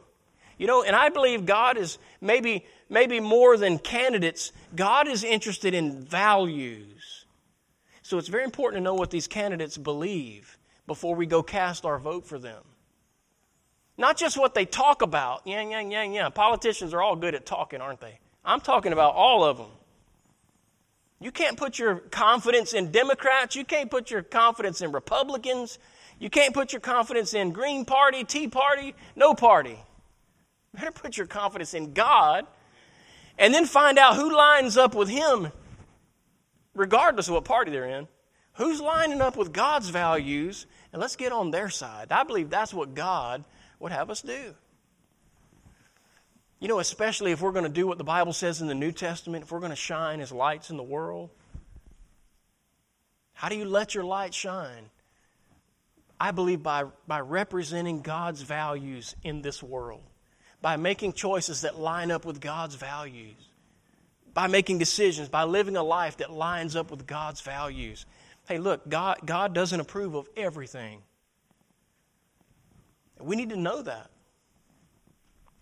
You 0.58 0.68
know, 0.68 0.84
and 0.84 0.96
I 0.96 1.10
believe 1.10 1.46
God 1.46 1.78
is 1.78 1.98
maybe 2.22 2.66
maybe 2.92 3.20
more 3.20 3.58
than 3.58 3.80
candidates, 3.80 4.52
God 4.76 5.08
is 5.08 5.24
interested 5.24 5.74
in 5.74 6.04
values. 6.04 7.26
So 8.04 8.18
it's 8.18 8.28
very 8.28 8.44
important 8.44 8.82
to 8.82 8.84
know 8.84 8.94
what 8.94 9.10
these 9.10 9.28
candidates 9.28 9.78
believe 9.78 10.58
before 10.86 11.16
we 11.16 11.26
go 11.26 11.42
cast 11.42 11.86
our 11.86 11.98
vote 11.98 12.28
for 12.28 12.38
them. 12.38 12.62
Not 14.02 14.18
just 14.18 14.36
what 14.36 14.56
they 14.56 14.66
talk 14.66 15.04
about. 15.04 15.44
Yeah, 15.46 15.62
yeah, 15.62 15.82
yeah, 15.82 16.02
yeah. 16.02 16.30
Politicians 16.30 16.92
are 16.96 17.04
all 17.04 17.16
good 17.16 17.36
at 17.36 17.46
talking, 17.46 17.82
aren't 17.82 18.02
they? 18.02 18.18
I'm 18.44 18.60
talking 18.60 18.94
about 18.94 19.14
all 19.14 19.44
of 19.44 19.60
them. 19.60 19.70
You 21.20 21.32
can't 21.32 21.56
put 21.56 21.78
your 21.78 21.98
confidence 21.98 22.74
in 22.74 22.92
Democrats. 22.92 23.56
You 23.56 23.64
can't 23.64 23.92
put 23.92 24.10
your 24.10 24.24
confidence 24.24 24.82
in 24.82 24.92
Republicans. 24.92 25.78
You 26.18 26.32
can't 26.32 26.52
put 26.52 26.74
your 26.74 26.80
confidence 26.80 27.36
in 27.36 27.52
Green 27.52 27.86
Party, 27.86 28.24
Tea 28.24 28.48
Party, 28.48 28.96
no 29.16 29.36
party. 29.36 29.78
Better 30.74 30.92
put 30.92 31.16
your 31.16 31.28
confidence 31.28 31.76
in 31.76 31.94
God 31.94 32.48
and 33.38 33.54
then 33.54 33.68
find 33.68 34.00
out 34.00 34.16
who 34.16 34.36
lines 34.36 34.78
up 34.78 34.96
with 34.96 35.10
Him, 35.10 35.52
regardless 36.74 37.28
of 37.28 37.36
what 37.36 37.46
party 37.46 37.70
they're 37.70 37.86
in. 37.86 38.08
Who's 38.54 38.82
lining 38.82 39.22
up 39.22 39.38
with 39.38 39.54
God's 39.54 39.90
values, 39.90 40.66
and 40.92 41.00
let's 41.00 41.16
get 41.16 41.32
on 41.32 41.52
their 41.52 41.70
side. 41.70 42.12
I 42.12 42.24
believe 42.24 42.50
that's 42.50 42.74
what 42.74 42.96
God 42.96 43.46
would 43.82 43.92
have 43.92 44.10
us 44.10 44.22
do. 44.22 44.56
You 46.60 46.68
know, 46.68 46.80
especially 46.80 47.32
if 47.32 47.42
we're 47.42 47.52
going 47.52 47.66
to 47.66 47.70
do 47.70 47.88
what 47.88 47.98
the 47.98 48.04
Bible 48.04 48.34
says 48.34 48.62
in 48.62 48.68
the 48.68 48.76
New 48.76 48.92
Testament, 48.92 49.44
if 49.44 49.52
we're 49.52 49.60
going 49.60 49.72
to 49.72 49.76
shine 49.76 50.22
as 50.22 50.32
lights 50.32 50.70
in 50.70 50.78
the 50.78 50.84
world. 50.84 51.32
How 53.34 53.50
do 53.50 53.56
you 53.56 53.66
let 53.66 53.96
your 53.96 54.04
light 54.04 54.34
shine? 54.36 54.92
I 56.20 56.30
believe 56.30 56.62
by, 56.62 56.84
by 57.08 57.22
representing 57.22 58.02
God's 58.02 58.44
values 58.44 59.16
in 59.24 59.42
this 59.42 59.64
world, 59.64 60.04
by 60.62 60.78
making 60.78 61.14
choices 61.14 61.62
that 61.62 61.80
line 61.80 62.12
up 62.12 62.26
with 62.26 62.40
God's 62.40 62.76
values, 62.76 63.34
by 64.32 64.46
making 64.46 64.78
decisions, 64.78 65.30
by 65.30 65.46
living 65.46 65.78
a 65.78 65.84
life 65.84 66.18
that 66.18 66.30
lines 66.30 66.76
up 66.76 66.92
with 66.92 67.08
God's 67.08 67.42
values. 67.42 68.06
Hey, 68.48 68.60
look, 68.60 68.88
God, 68.88 69.18
God 69.26 69.56
doesn't 69.56 69.80
approve 69.80 70.14
of 70.14 70.30
everything. 70.38 71.02
We 73.24 73.36
need 73.36 73.50
to 73.50 73.58
know 73.58 73.82
that 73.82 74.10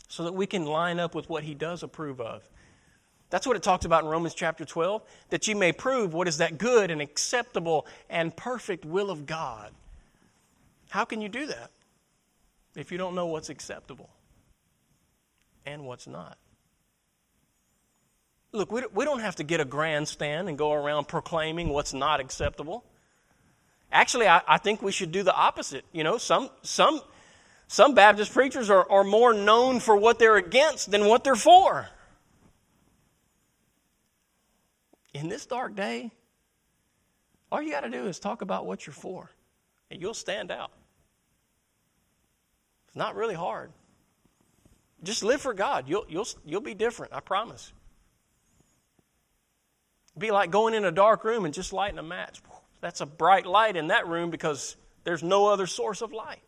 so 0.08 0.24
that 0.24 0.34
we 0.34 0.48
can 0.48 0.66
line 0.66 1.00
up 1.00 1.16
with 1.16 1.30
what 1.30 1.44
he 1.44 1.54
does 1.54 1.84
approve 1.84 2.20
of. 2.20 2.48
That's 3.30 3.46
what 3.46 3.56
it 3.56 3.64
talks 3.64 3.86
about 3.86 4.04
in 4.04 4.10
Romans 4.10 4.34
chapter 4.34 4.66
12, 4.66 5.04
that 5.30 5.48
you 5.48 5.56
may 5.56 5.72
prove 5.72 6.14
what 6.14 6.28
is 6.28 6.38
that 6.38 6.58
good 6.58 6.90
and 6.90 7.00
acceptable 7.00 7.86
and 8.10 8.36
perfect 8.36 8.86
will 8.86 9.12
of 9.12 9.28
God. 9.28 9.72
How 10.90 11.06
can 11.06 11.22
you 11.22 11.30
do 11.30 11.46
that 11.46 11.70
if 12.76 12.92
you 12.92 12.98
don't 12.98 13.14
know 13.14 13.28
what's 13.28 13.50
acceptable 13.50 14.10
and 15.66 15.86
what's 15.86 16.08
not? 16.08 16.38
Look, 18.52 18.72
we 18.72 19.06
don't 19.06 19.20
have 19.20 19.36
to 19.36 19.44
get 19.44 19.60
a 19.60 19.66
grandstand 19.66 20.50
and 20.50 20.58
go 20.58 20.74
around 20.74 21.08
proclaiming 21.08 21.70
what's 21.70 21.94
not 21.94 22.20
acceptable. 22.20 22.84
Actually, 23.92 24.28
I, 24.28 24.42
I 24.48 24.58
think 24.58 24.82
we 24.82 24.92
should 24.92 25.12
do 25.12 25.22
the 25.22 25.36
opposite. 25.36 25.86
You 25.92 26.04
know, 26.04 26.18
some, 26.18 26.50
some, 26.64 27.02
some 27.72 27.94
Baptist 27.94 28.34
preachers 28.34 28.72
are, 28.72 28.90
are 28.90 29.04
more 29.04 29.32
known 29.32 29.80
for 29.80 29.96
what 29.96 30.18
they're 30.18 30.38
against 30.38 30.90
than 30.90 31.06
what 31.06 31.24
they're 31.24 31.36
for. 31.36 31.88
In 35.14 35.30
this 35.30 35.46
dark 35.46 35.76
day, 35.76 36.10
all 37.52 37.62
you 37.62 37.70
got 37.70 37.82
to 37.82 37.92
do 37.92 38.08
is 38.08 38.20
talk 38.20 38.42
about 38.42 38.66
what 38.66 38.88
you're 38.88 38.94
for, 38.94 39.30
and 39.92 40.02
you'll 40.02 40.16
stand 40.16 40.50
out. 40.50 40.72
It's 42.88 42.96
not 42.96 43.16
really 43.16 43.36
hard. 43.36 43.72
Just 45.04 45.24
live 45.24 45.40
for 45.40 45.54
God. 45.54 45.88
You'll, 45.88 46.08
you'll, 46.10 46.28
you'll 46.44 46.62
be 46.62 46.74
different, 46.74 47.14
I 47.14 47.20
promise. 47.20 47.72
be 50.18 50.32
like 50.32 50.50
going 50.50 50.74
in 50.74 50.86
a 50.86 50.92
dark 50.92 51.24
room 51.24 51.46
and 51.46 51.54
just 51.54 51.72
lighting 51.72 52.00
a 52.00 52.04
match. 52.04 52.42
That's 52.82 53.02
a 53.02 53.06
bright 53.06 53.46
light 53.46 53.76
in 53.76 53.88
that 53.90 54.08
room 54.08 54.32
because 54.32 54.76
there's 55.04 55.22
no 55.22 55.46
other 55.46 55.68
source 55.68 56.02
of 56.02 56.12
light. 56.12 56.42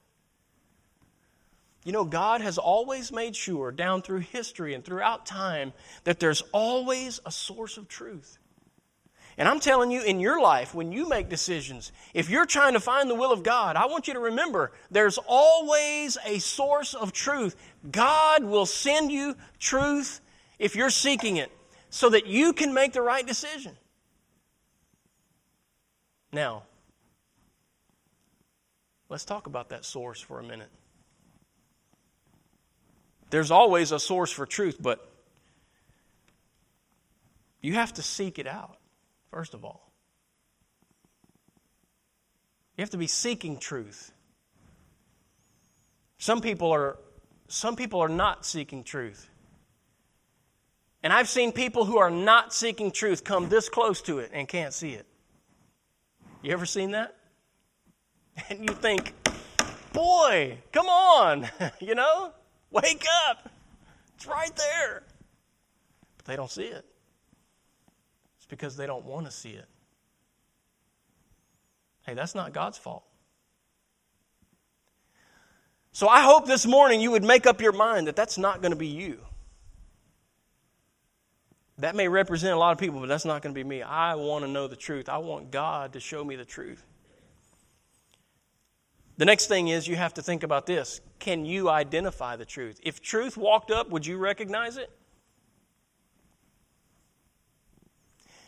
You 1.83 1.91
know, 1.91 2.05
God 2.05 2.41
has 2.41 2.57
always 2.57 3.11
made 3.11 3.35
sure, 3.35 3.71
down 3.71 4.01
through 4.03 4.19
history 4.19 4.73
and 4.73 4.85
throughout 4.85 5.25
time, 5.25 5.73
that 6.03 6.19
there's 6.19 6.43
always 6.51 7.19
a 7.25 7.31
source 7.31 7.77
of 7.77 7.87
truth. 7.87 8.37
And 9.37 9.47
I'm 9.47 9.59
telling 9.59 9.89
you, 9.89 10.03
in 10.03 10.19
your 10.19 10.39
life, 10.39 10.75
when 10.75 10.91
you 10.91 11.09
make 11.09 11.29
decisions, 11.29 11.91
if 12.13 12.29
you're 12.29 12.45
trying 12.45 12.73
to 12.73 12.79
find 12.79 13.09
the 13.09 13.15
will 13.15 13.31
of 13.31 13.41
God, 13.41 13.75
I 13.75 13.87
want 13.87 14.07
you 14.07 14.13
to 14.13 14.19
remember 14.19 14.73
there's 14.91 15.17
always 15.25 16.17
a 16.25 16.37
source 16.39 16.93
of 16.93 17.13
truth. 17.13 17.55
God 17.89 18.43
will 18.43 18.65
send 18.67 19.11
you 19.11 19.35
truth 19.57 20.21
if 20.59 20.75
you're 20.75 20.91
seeking 20.91 21.37
it 21.37 21.51
so 21.89 22.09
that 22.09 22.27
you 22.27 22.53
can 22.53 22.73
make 22.73 22.93
the 22.93 23.01
right 23.01 23.25
decision. 23.25 23.75
Now, 26.31 26.63
let's 29.09 29.25
talk 29.25 29.47
about 29.47 29.69
that 29.69 29.85
source 29.85 30.21
for 30.21 30.39
a 30.39 30.43
minute. 30.43 30.69
There's 33.31 33.49
always 33.49 33.93
a 33.93 33.99
source 33.99 34.29
for 34.29 34.45
truth, 34.45 34.77
but 34.79 35.09
you 37.61 37.73
have 37.73 37.93
to 37.93 38.03
seek 38.03 38.37
it 38.39 38.45
out, 38.45 38.77
first 39.31 39.53
of 39.53 39.63
all. 39.63 39.89
You 42.77 42.81
have 42.81 42.89
to 42.89 42.97
be 42.97 43.07
seeking 43.07 43.57
truth. 43.57 44.11
Some 46.17 46.41
people 46.41 46.71
are 46.71 46.97
some 47.47 47.75
people 47.75 48.01
are 48.01 48.09
not 48.09 48.45
seeking 48.45 48.83
truth. 48.83 49.29
And 51.03 51.11
I've 51.11 51.27
seen 51.27 51.51
people 51.51 51.85
who 51.85 51.97
are 51.97 52.11
not 52.11 52.53
seeking 52.53 52.91
truth 52.91 53.23
come 53.23 53.49
this 53.49 53.69
close 53.69 54.01
to 54.03 54.19
it 54.19 54.31
and 54.33 54.47
can't 54.47 54.73
see 54.73 54.91
it. 54.91 55.05
You 56.41 56.51
ever 56.53 56.65
seen 56.65 56.91
that? 56.91 57.15
And 58.49 58.61
you 58.61 58.73
think, 58.73 59.13
boy, 59.91 60.57
come 60.71 60.87
on, 60.87 61.49
you 61.79 61.95
know? 61.95 62.31
Wake 62.71 63.05
up! 63.27 63.49
It's 64.15 64.25
right 64.25 64.55
there. 64.55 65.03
But 66.17 66.25
they 66.25 66.35
don't 66.35 66.49
see 66.49 66.63
it. 66.63 66.85
It's 68.37 68.45
because 68.47 68.77
they 68.77 68.87
don't 68.87 69.05
want 69.05 69.25
to 69.25 69.31
see 69.31 69.51
it. 69.51 69.65
Hey, 72.05 72.13
that's 72.13 72.33
not 72.33 72.53
God's 72.53 72.77
fault. 72.77 73.03
So 75.91 76.07
I 76.07 76.21
hope 76.21 76.47
this 76.47 76.65
morning 76.65 77.01
you 77.01 77.11
would 77.11 77.23
make 77.23 77.45
up 77.45 77.61
your 77.61 77.73
mind 77.73 78.07
that 78.07 78.15
that's 78.15 78.37
not 78.37 78.61
going 78.61 78.71
to 78.71 78.77
be 78.77 78.87
you. 78.87 79.19
That 81.79 81.95
may 81.95 82.07
represent 82.07 82.53
a 82.53 82.57
lot 82.57 82.71
of 82.71 82.77
people, 82.77 82.99
but 82.99 83.07
that's 83.07 83.25
not 83.25 83.41
going 83.41 83.53
to 83.53 83.59
be 83.59 83.67
me. 83.67 83.81
I 83.81 84.15
want 84.15 84.45
to 84.45 84.51
know 84.51 84.67
the 84.67 84.75
truth. 84.75 85.09
I 85.09 85.17
want 85.17 85.51
God 85.51 85.93
to 85.93 85.99
show 85.99 86.23
me 86.23 86.35
the 86.35 86.45
truth. 86.45 86.85
The 89.17 89.25
next 89.25 89.47
thing 89.47 89.67
is 89.67 89.87
you 89.87 89.95
have 89.95 90.13
to 90.15 90.21
think 90.21 90.43
about 90.43 90.65
this. 90.65 91.01
Can 91.19 91.45
you 91.45 91.69
identify 91.69 92.35
the 92.35 92.45
truth? 92.45 92.79
If 92.83 93.01
truth 93.01 93.37
walked 93.37 93.71
up, 93.71 93.89
would 93.89 94.05
you 94.05 94.17
recognize 94.17 94.77
it? 94.77 94.89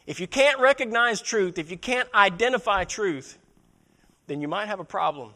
If 0.06 0.20
you 0.20 0.28
can't 0.28 0.60
recognize 0.60 1.22
truth, 1.22 1.58
if 1.58 1.72
you 1.72 1.78
can't 1.78 2.10
identify 2.14 2.84
truth, 2.84 3.38
then 4.28 4.42
you 4.42 4.48
might 4.48 4.68
have 4.68 4.80
a 4.80 4.86
problem. 4.86 5.34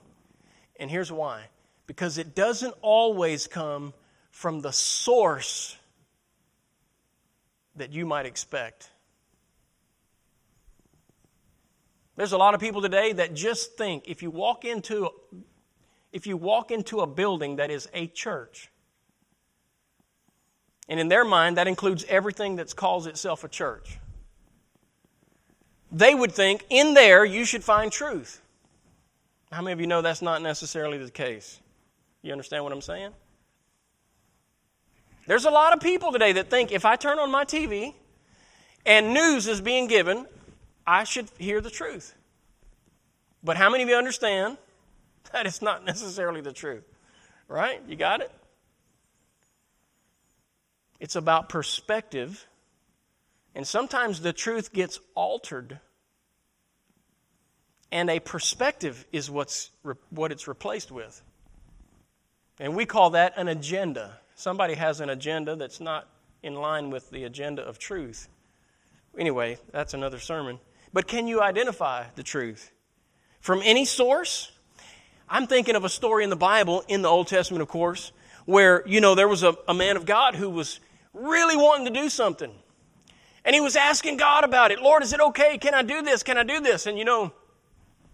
And 0.80 0.90
here's 0.90 1.12
why 1.12 1.44
because 1.88 2.18
it 2.18 2.36
doesn't 2.36 2.76
always 2.82 3.47
come 3.47 3.93
from 4.30 4.60
the 4.60 4.72
source 4.72 5.78
that 7.78 7.93
you 7.93 8.06
might 8.06 8.26
expect. 8.26 8.91
There's 12.18 12.32
a 12.32 12.38
lot 12.38 12.55
of 12.55 12.59
people 12.59 12.82
today 12.82 13.13
that 13.13 13.36
just 13.36 13.78
think 13.78 14.07
if 14.07 14.22
you 14.22 14.32
walk 14.32 14.65
into 14.65 15.11
if 16.11 16.26
you 16.26 16.36
walk 16.36 16.72
into 16.72 17.01
a 17.01 17.07
building 17.07 17.57
that 17.57 17.70
is 17.70 17.88
a 17.93 18.07
church, 18.07 18.72
and 20.89 20.99
in 20.99 21.09
their 21.09 21.24
mind 21.24 21.57
that 21.57 21.68
includes 21.68 22.03
everything 22.09 22.55
that 22.55 22.76
calls 22.76 23.05
itself 23.05 23.43
a 23.43 23.47
church, 23.47 23.99
they 25.91 26.15
would 26.15 26.32
think 26.32 26.65
in 26.70 26.95
there 26.95 27.24
you 27.24 27.45
should 27.45 27.63
find 27.63 27.91
truth. 27.91 28.41
How 29.51 29.61
many 29.61 29.74
of 29.74 29.80
you 29.80 29.88
know 29.88 30.01
that's 30.01 30.24
not 30.24 30.41
necessarily 30.41 30.97
the 30.97 31.11
case? 31.11 31.59
You 32.24 32.32
understand 32.32 32.63
what 32.63 32.74
I'm 32.74 32.82
saying? 32.82 33.11
There's 35.28 35.45
a 35.45 35.51
lot 35.51 35.74
of 35.74 35.82
people 35.82 36.11
today 36.11 36.32
that 36.32 36.49
think 36.49 36.72
if 36.72 36.84
I 36.84 36.95
turn 36.95 37.20
on 37.20 37.30
my 37.30 37.45
TV 37.45 37.93
and 38.86 39.13
news 39.13 39.47
is 39.47 39.61
being 39.61 39.88
given, 39.88 40.26
I 40.88 41.04
should 41.04 41.30
hear 41.38 41.62
the 41.62 41.70
truth. 41.70 42.16
But 43.44 43.58
how 43.58 43.70
many 43.70 43.84
of 43.84 43.90
you 43.90 43.96
understand 43.96 44.58
that 45.34 45.46
it's 45.46 45.62
not 45.62 45.86
necessarily 45.86 46.42
the 46.42 46.54
truth? 46.54 46.86
Right? 47.48 47.82
You 47.88 47.96
got 47.98 48.22
it? 48.22 48.32
It's 51.00 51.16
about 51.16 51.50
perspective 51.50 52.46
And 53.56 53.68
sometimes 53.68 54.22
the 54.22 54.34
truth 54.34 54.72
gets 54.72 55.00
altered, 55.16 55.80
and 57.92 58.10
a 58.10 58.20
perspective 58.20 59.06
is 59.12 59.32
what's 59.32 59.72
re- 59.84 59.96
what 60.12 60.32
it's 60.32 60.48
replaced 60.48 60.92
with. 60.92 61.24
And 62.60 62.76
we 62.76 62.86
call 62.86 63.12
that 63.12 63.34
an 63.38 63.48
agenda. 63.48 64.20
Somebody 64.36 64.76
has 64.76 65.02
an 65.02 65.10
agenda 65.10 65.56
that's 65.56 65.80
not 65.82 66.08
in 66.44 66.56
line 66.56 66.92
with 66.92 67.10
the 67.10 67.24
agenda 67.24 67.64
of 67.64 67.80
truth. 67.80 68.28
Anyway, 69.18 69.58
that's 69.72 69.96
another 69.96 70.20
sermon. 70.20 70.60
But 70.94 71.08
can 71.08 71.28
you 71.28 71.42
identify 71.42 72.06
the 72.16 72.24
truth? 72.24 72.72
From 73.40 73.62
any 73.64 73.86
source? 73.86 74.52
I'm 75.30 75.48
thinking 75.48 75.76
of 75.76 75.84
a 75.84 75.90
story 75.90 76.24
in 76.24 76.30
the 76.30 76.36
Bible, 76.36 76.84
in 76.88 77.02
the 77.02 77.10
Old 77.10 77.28
Testament, 77.28 77.62
of 77.62 77.68
course, 77.68 78.12
where, 78.46 78.88
you 78.88 79.02
know, 79.02 79.16
there 79.16 79.28
was 79.28 79.44
a, 79.44 79.56
a 79.68 79.74
man 79.74 79.98
of 79.98 80.06
God 80.06 80.36
who 80.36 80.50
was 80.50 80.80
really 81.14 81.58
wanting 81.58 81.94
to 81.94 82.00
do 82.00 82.10
something. 82.10 82.52
And 83.44 83.54
he 83.54 83.62
was 83.62 83.76
asking 83.76 84.18
God 84.18 84.44
about 84.44 84.72
it. 84.72 84.82
Lord, 84.82 85.04
is 85.04 85.14
it 85.14 85.20
okay? 85.20 85.58
Can 85.58 85.74
I 85.74 85.82
do 85.82 86.02
this? 86.02 86.24
Can 86.24 86.38
I 86.38 86.44
do 86.44 86.60
this? 86.60 86.86
And, 86.86 86.98
you 86.98 87.06
know, 87.06 87.32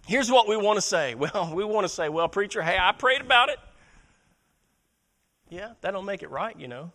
here's 0.08 0.32
what 0.32 0.48
we 0.48 0.58
want 0.58 0.78
to 0.78 0.82
say. 0.82 1.16
Well, 1.24 1.54
we 1.54 1.64
want 1.64 1.86
to 1.86 1.90
say, 1.90 2.10
well, 2.10 2.28
preacher, 2.28 2.62
hey, 2.62 2.78
I 2.80 2.92
prayed 2.92 3.22
about 3.22 3.50
it. 3.50 3.58
Yeah, 5.50 5.74
that 5.82 5.92
don't 5.92 6.06
make 6.06 6.24
it 6.24 6.32
right, 6.32 6.60
you 6.60 6.68
know. 6.68 6.92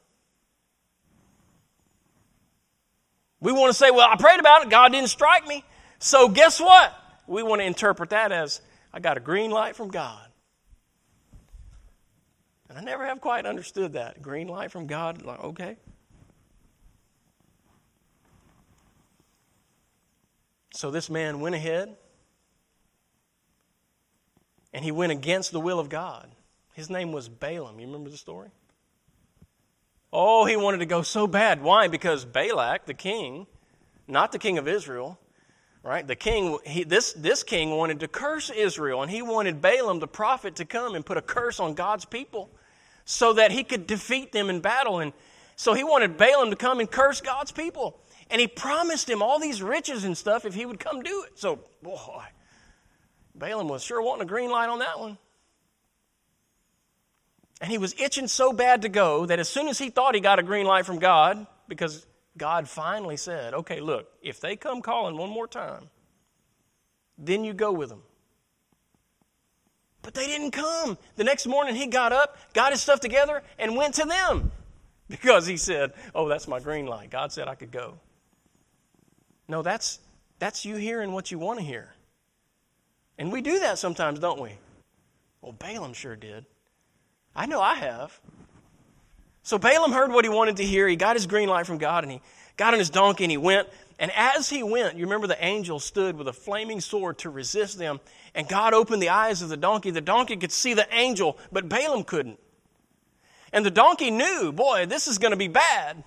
We 3.41 3.53
want 3.53 3.71
to 3.71 3.75
say, 3.75 3.91
well, 3.91 4.09
I 4.11 4.17
prayed 4.17 4.41
about 4.41 4.65
it, 4.65 4.71
God 4.71 4.93
didn't 4.93 5.11
strike 5.11 5.47
me. 5.47 5.65
So 5.99 6.29
guess 6.29 6.61
what? 6.61 6.93
We 7.27 7.43
want 7.43 7.61
to 7.61 7.67
interpret 7.67 8.11
that 8.11 8.33
as 8.33 8.61
I 8.93 9.01
got 9.01 9.17
a 9.17 9.21
green 9.21 9.51
light 9.51 9.77
from 9.77 9.89
God. 9.89 10.27
And 12.69 12.77
I 12.77 12.83
never 12.83 13.07
have 13.07 13.21
quite 13.21 13.47
understood 13.47 13.95
that. 13.95 14.21
Green 14.21 14.49
light 14.49 14.71
from 14.71 14.87
God, 14.87 15.23
like, 15.23 15.43
okay. 15.43 15.77
So 20.75 20.91
this 20.91 21.09
man 21.11 21.41
went 21.41 21.55
ahead 21.55 21.97
and 24.73 24.85
he 24.85 24.93
went 24.93 25.13
against 25.13 25.51
the 25.51 25.61
will 25.61 25.81
of 25.81 25.89
God. 25.89 26.31
His 26.75 26.91
name 26.91 27.11
was 27.11 27.29
Balaam. 27.29 27.81
You 27.81 27.87
remember 27.87 28.11
the 28.11 28.17
story? 28.17 28.51
Oh, 30.13 30.47
he 30.47 30.57
wanted 30.57 30.79
to 30.79 30.87
go 30.87 31.03
so 31.03 31.27
bad. 31.27 31.63
Why? 31.63 31.89
Because 31.89 32.25
Balak, 32.25 32.87
the 32.87 32.95
king, 32.95 33.47
not 34.07 34.33
the 34.33 34.39
king 34.39 34.57
of 34.57 34.67
Israel, 34.67 35.19
right? 35.83 36.07
The 36.07 36.17
king, 36.17 36.59
he, 36.65 36.85
this, 36.85 37.13
this 37.13 37.43
king 37.43 37.71
wanted 37.73 38.01
to 38.01 38.09
curse 38.09 38.51
Israel, 38.51 39.03
and 39.03 39.11
he 39.11 39.21
wanted 39.21 39.61
Balaam, 39.61 39.99
the 39.99 40.09
prophet, 40.09 40.57
to 40.57 40.65
come 40.65 40.95
and 40.95 41.05
put 41.05 41.19
a 41.19 41.23
curse 41.23 41.61
on 41.61 41.75
God's 41.75 42.05
people 42.05 42.51
so 43.05 43.35
that 43.35 43.53
he 43.53 43.65
could 43.65 43.87
defeat 43.87 44.33
them 44.33 44.49
in 44.49 44.61
battle. 44.61 44.99
And 44.99 45.13
so 45.57 45.75
he 45.75 45.85
wanted 45.85 46.17
Balaam 46.17 46.51
to 46.51 46.57
come 46.57 46.81
and 46.81 46.91
curse 46.91 47.21
God's 47.21 47.53
people. 47.53 48.01
And 48.31 48.41
he 48.41 48.47
promised 48.47 49.09
him 49.09 49.23
all 49.23 49.39
these 49.39 49.63
riches 49.63 50.05
and 50.05 50.17
stuff 50.17 50.45
if 50.45 50.55
he 50.55 50.67
would 50.67 50.79
come 50.79 51.03
do 51.03 51.25
it. 51.27 51.39
So, 51.39 51.61
boy, 51.83 52.23
Balaam 53.35 53.69
was 53.69 53.83
sure 53.83 54.03
wanting 54.03 54.23
a 54.23 54.27
green 54.27 54.51
light 54.51 54.69
on 54.69 54.81
that 54.81 54.99
one. 54.99 55.17
And 57.61 57.71
he 57.71 57.79
was 57.79 57.95
itching 57.99 58.29
so 58.29 58.53
bad 58.53 58.83
to 58.83 58.89
go 58.89 59.27
that 59.27 59.39
as 59.39 59.49
soon 59.49 59.69
as 59.69 59.79
he 59.79 59.91
thought 59.91 60.15
he 60.15 60.21
got 60.21 60.39
a 60.39 60.43
green 60.43 60.67
light 60.67 60.87
from 60.87 60.99
God, 60.99 61.47
because 61.67 62.07
God 62.37 62.69
finally 62.69 63.17
said, 63.17 63.53
okay, 63.53 63.81
look, 63.81 64.09
if 64.23 64.41
they 64.41 64.57
come 64.57 64.81
calling 64.81 65.17
one 65.17 65.31
more 65.31 65.49
time, 65.49 65.91
then 67.19 67.43
you 67.43 67.53
go 67.53 67.73
with 67.73 67.89
them. 67.89 68.03
But 70.03 70.15
they 70.15 70.27
didn't 70.27 70.53
come. 70.53 70.97
The 71.17 71.25
next 71.25 71.47
morning 71.47 71.75
he 71.75 71.89
got 71.89 72.13
up, 72.13 72.37
got 72.55 72.73
his 72.73 72.81
stuff 72.81 73.01
together, 73.01 73.43
and 73.59 73.77
went 73.77 73.95
to 73.97 74.05
them 74.05 74.53
because 75.09 75.47
he 75.47 75.57
said, 75.57 75.93
oh, 76.15 76.29
that's 76.29 76.47
my 76.47 76.61
green 76.61 76.87
light. 76.87 77.11
God 77.11 77.33
said 77.33 77.49
I 77.49 77.57
could 77.57 77.73
go. 77.73 77.99
No, 79.49 79.63
that's, 79.63 79.99
that's 80.39 80.65
you 80.65 80.77
hearing 80.77 81.13
what 81.13 81.31
you 81.31 81.39
want 81.39 81.59
to 81.59 81.65
hear. 81.65 81.93
And 83.19 83.33
we 83.33 83.41
do 83.43 83.59
that 83.61 83.79
sometimes, 83.79 84.21
don't 84.21 84.41
we? 84.41 84.53
Well, 85.41 85.53
Balaam 85.53 85.93
sure 85.93 86.15
did. 86.15 86.47
I 87.39 87.47
know 87.47 87.61
I 87.61 87.77
have. 87.77 88.21
So 89.45 89.59
Balaam 89.59 89.93
heard 89.93 90.11
what 90.11 90.25
he 90.25 90.29
wanted 90.29 90.57
to 90.57 90.65
hear. 90.65 90.89
He 90.89 90.97
got 90.97 91.15
his 91.15 91.27
green 91.27 91.49
light 91.49 91.67
from 91.67 91.79
God 91.79 92.03
and 92.03 92.13
he 92.13 92.21
got 92.57 92.75
on 92.75 92.81
his 92.81 92.91
donkey 92.91 93.23
and 93.23 93.31
he 93.31 93.37
went. 93.37 93.69
And 94.01 94.11
as 94.17 94.51
he 94.51 94.65
went, 94.65 94.97
you 94.97 95.05
remember 95.05 95.29
the 95.29 95.43
angel 95.43 95.79
stood 95.79 96.17
with 96.17 96.27
a 96.27 96.33
flaming 96.33 96.81
sword 96.81 97.19
to 97.19 97.31
resist 97.31 97.79
them. 97.79 98.01
And 98.35 98.49
God 98.49 98.75
opened 98.75 99.01
the 99.01 99.11
eyes 99.11 99.41
of 99.41 99.51
the 99.51 99.57
donkey. 99.57 99.93
The 99.93 100.01
donkey 100.01 100.37
could 100.37 100.51
see 100.51 100.75
the 100.75 100.93
angel, 100.93 101.39
but 101.53 101.69
Balaam 101.69 102.03
couldn't. 102.03 102.41
And 103.53 103.65
the 103.65 103.71
donkey 103.71 104.11
knew, 104.11 104.51
boy, 104.51 104.87
this 104.87 105.07
is 105.07 105.19
going 105.19 105.31
to 105.31 105.37
be 105.37 105.49
bad. 105.49 106.03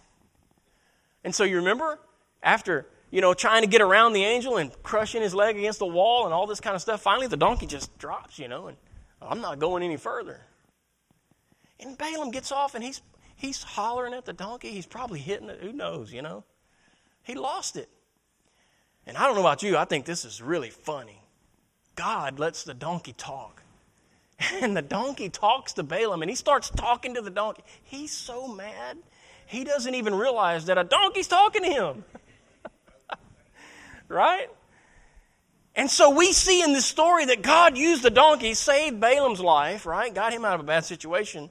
And 1.23 1.33
so 1.33 1.45
you 1.45 1.55
remember, 1.55 1.97
after, 2.43 2.87
you 3.09 3.21
know, 3.21 3.33
trying 3.33 3.61
to 3.61 3.69
get 3.69 3.79
around 3.79 4.11
the 4.11 4.25
angel 4.25 4.57
and 4.57 4.71
crushing 4.83 5.21
his 5.21 5.33
leg 5.33 5.57
against 5.57 5.79
the 5.79 5.87
wall 5.87 6.25
and 6.25 6.33
all 6.33 6.45
this 6.45 6.59
kind 6.59 6.75
of 6.75 6.81
stuff, 6.81 7.01
finally 7.01 7.27
the 7.27 7.37
donkey 7.37 7.67
just 7.67 7.97
drops, 7.97 8.37
you 8.37 8.49
know, 8.49 8.67
and 8.67 8.75
I'm 9.21 9.39
not 9.39 9.59
going 9.59 9.81
any 9.81 9.95
further. 9.95 10.41
And 11.81 11.97
Balaam 11.97 12.31
gets 12.31 12.51
off 12.51 12.75
and 12.75 12.83
he's, 12.83 13.01
he's 13.35 13.61
hollering 13.63 14.13
at 14.13 14.25
the 14.25 14.33
donkey. 14.33 14.69
He's 14.69 14.85
probably 14.85 15.19
hitting 15.19 15.49
it. 15.49 15.59
Who 15.61 15.73
knows, 15.73 16.13
you 16.13 16.21
know? 16.21 16.43
He 17.23 17.35
lost 17.35 17.75
it. 17.75 17.89
And 19.07 19.17
I 19.17 19.25
don't 19.25 19.35
know 19.35 19.41
about 19.41 19.63
you, 19.63 19.77
I 19.77 19.85
think 19.85 20.05
this 20.05 20.25
is 20.25 20.41
really 20.41 20.69
funny. 20.69 21.21
God 21.95 22.39
lets 22.39 22.63
the 22.63 22.73
donkey 22.73 23.13
talk. 23.13 23.63
And 24.61 24.75
the 24.75 24.81
donkey 24.81 25.29
talks 25.29 25.73
to 25.73 25.83
Balaam 25.83 26.23
and 26.23 26.29
he 26.29 26.35
starts 26.35 26.71
talking 26.71 27.13
to 27.13 27.21
the 27.21 27.29
donkey. 27.29 27.63
He's 27.83 28.11
so 28.11 28.47
mad, 28.47 28.97
he 29.45 29.63
doesn't 29.63 29.93
even 29.93 30.15
realize 30.15 30.65
that 30.65 30.79
a 30.79 30.83
donkey's 30.83 31.27
talking 31.27 31.63
to 31.63 31.69
him. 31.69 32.05
right? 34.07 34.47
And 35.75 35.89
so 35.89 36.09
we 36.09 36.33
see 36.33 36.63
in 36.63 36.73
this 36.73 36.85
story 36.85 37.25
that 37.25 37.41
God 37.41 37.77
used 37.77 38.01
the 38.01 38.09
donkey, 38.09 38.53
saved 38.55 38.99
Balaam's 38.99 39.39
life, 39.39 39.85
right? 39.85 40.13
Got 40.13 40.33
him 40.33 40.43
out 40.43 40.55
of 40.55 40.61
a 40.61 40.63
bad 40.63 40.85
situation. 40.85 41.49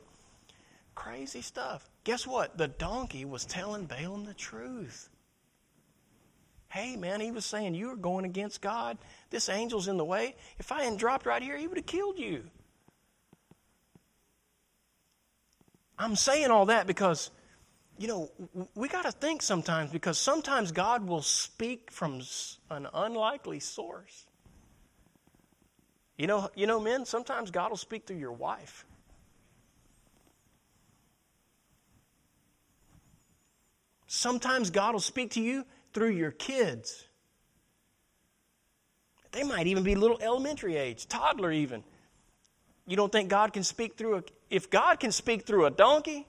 Crazy 1.01 1.41
stuff. 1.41 1.89
Guess 2.05 2.27
what? 2.27 2.59
The 2.59 2.69
donkey 2.69 3.25
was 3.25 3.47
telling 3.47 3.87
Balaam 3.87 4.27
the 4.27 4.35
truth. 4.35 5.09
Hey, 6.69 6.95
man, 6.95 7.23
he 7.23 7.31
was 7.31 7.47
saying, 7.47 7.75
You 7.75 7.91
are 7.93 7.97
going 7.97 8.27
against 8.27 8.61
God. 8.61 8.99
This 9.31 9.49
angel's 9.49 9.89
in 9.89 9.97
the 9.97 10.05
way. 10.05 10.37
If 10.59 10.71
I 10.71 10.83
hadn't 10.83 10.99
dropped 10.99 11.25
right 11.25 11.43
here, 11.43 11.57
he 11.57 11.67
would 11.67 11.79
have 11.79 11.87
killed 11.87 12.19
you. 12.19 12.43
I'm 15.99 16.17
saying 16.17 16.51
all 16.51 16.67
that 16.67 16.87
because, 16.87 17.31
you 17.99 18.07
know, 18.07 18.31
we 18.75 18.87
got 18.87 19.07
to 19.07 19.13
think 19.13 19.41
sometimes 19.41 19.91
because 19.91 20.19
sometimes 20.19 20.71
God 20.71 21.07
will 21.07 21.23
speak 21.23 21.91
from 21.91 22.21
an 22.69 22.87
unlikely 22.93 23.61
source. 23.61 24.27
You 26.19 26.27
know, 26.27 26.51
you 26.55 26.67
know, 26.67 26.79
men, 26.79 27.07
sometimes 27.07 27.51
God 27.51 27.71
will 27.71 27.79
speak 27.79 28.07
through 28.07 28.19
your 28.19 28.33
wife. 28.33 28.85
Sometimes 34.13 34.71
God 34.71 34.93
will 34.93 34.99
speak 34.99 35.31
to 35.35 35.41
you 35.41 35.65
through 35.95 36.11
your 36.11 36.33
kids. 36.33 37.07
They 39.31 39.45
might 39.45 39.69
even 39.69 39.85
be 39.85 39.95
little 39.95 40.19
elementary 40.21 40.75
age, 40.75 41.07
toddler 41.07 41.53
even. 41.53 41.85
You 42.89 42.97
don't 42.97 43.13
think 43.13 43.29
God 43.29 43.53
can 43.53 43.63
speak 43.63 43.97
through 43.97 44.17
a 44.17 44.23
if 44.51 44.69
God 44.69 44.99
can 44.99 45.13
speak 45.13 45.47
through 45.47 45.67
a 45.67 45.71
donkey? 45.71 46.27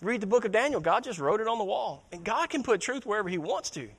Read 0.00 0.22
the 0.22 0.26
book 0.26 0.46
of 0.46 0.52
Daniel. 0.52 0.80
God 0.80 1.04
just 1.04 1.18
wrote 1.18 1.42
it 1.42 1.48
on 1.48 1.58
the 1.58 1.64
wall. 1.64 2.06
And 2.12 2.24
God 2.24 2.48
can 2.48 2.62
put 2.62 2.80
truth 2.80 3.04
wherever 3.04 3.28
He 3.28 3.36
wants 3.36 3.68
to. 3.70 3.90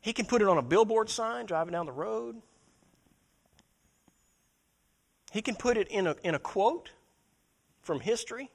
He 0.00 0.14
can 0.14 0.24
put 0.24 0.40
it 0.40 0.48
on 0.48 0.56
a 0.56 0.62
billboard 0.62 1.10
sign 1.10 1.44
driving 1.44 1.72
down 1.72 1.84
the 1.84 1.92
road. 1.92 2.40
He 5.30 5.42
can 5.42 5.56
put 5.56 5.76
it 5.76 5.88
in 5.88 6.06
a, 6.06 6.16
in 6.24 6.34
a 6.34 6.38
quote 6.38 6.88
from 7.86 8.00
history. 8.00 8.50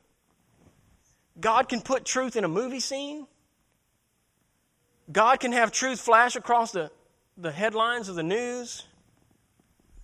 God 1.40 1.70
can 1.70 1.82
put 1.82 2.04
truth 2.04 2.36
in 2.36 2.44
a 2.44 2.50
movie 2.50 2.82
scene. 2.82 3.26
God 5.12 5.40
can 5.40 5.54
have 5.54 5.72
truth 5.72 6.02
flash 6.02 6.36
across 6.36 6.74
the, 6.74 6.92
the 7.38 7.52
headlines 7.52 8.10
of 8.10 8.16
the 8.16 8.24
news. 8.24 8.86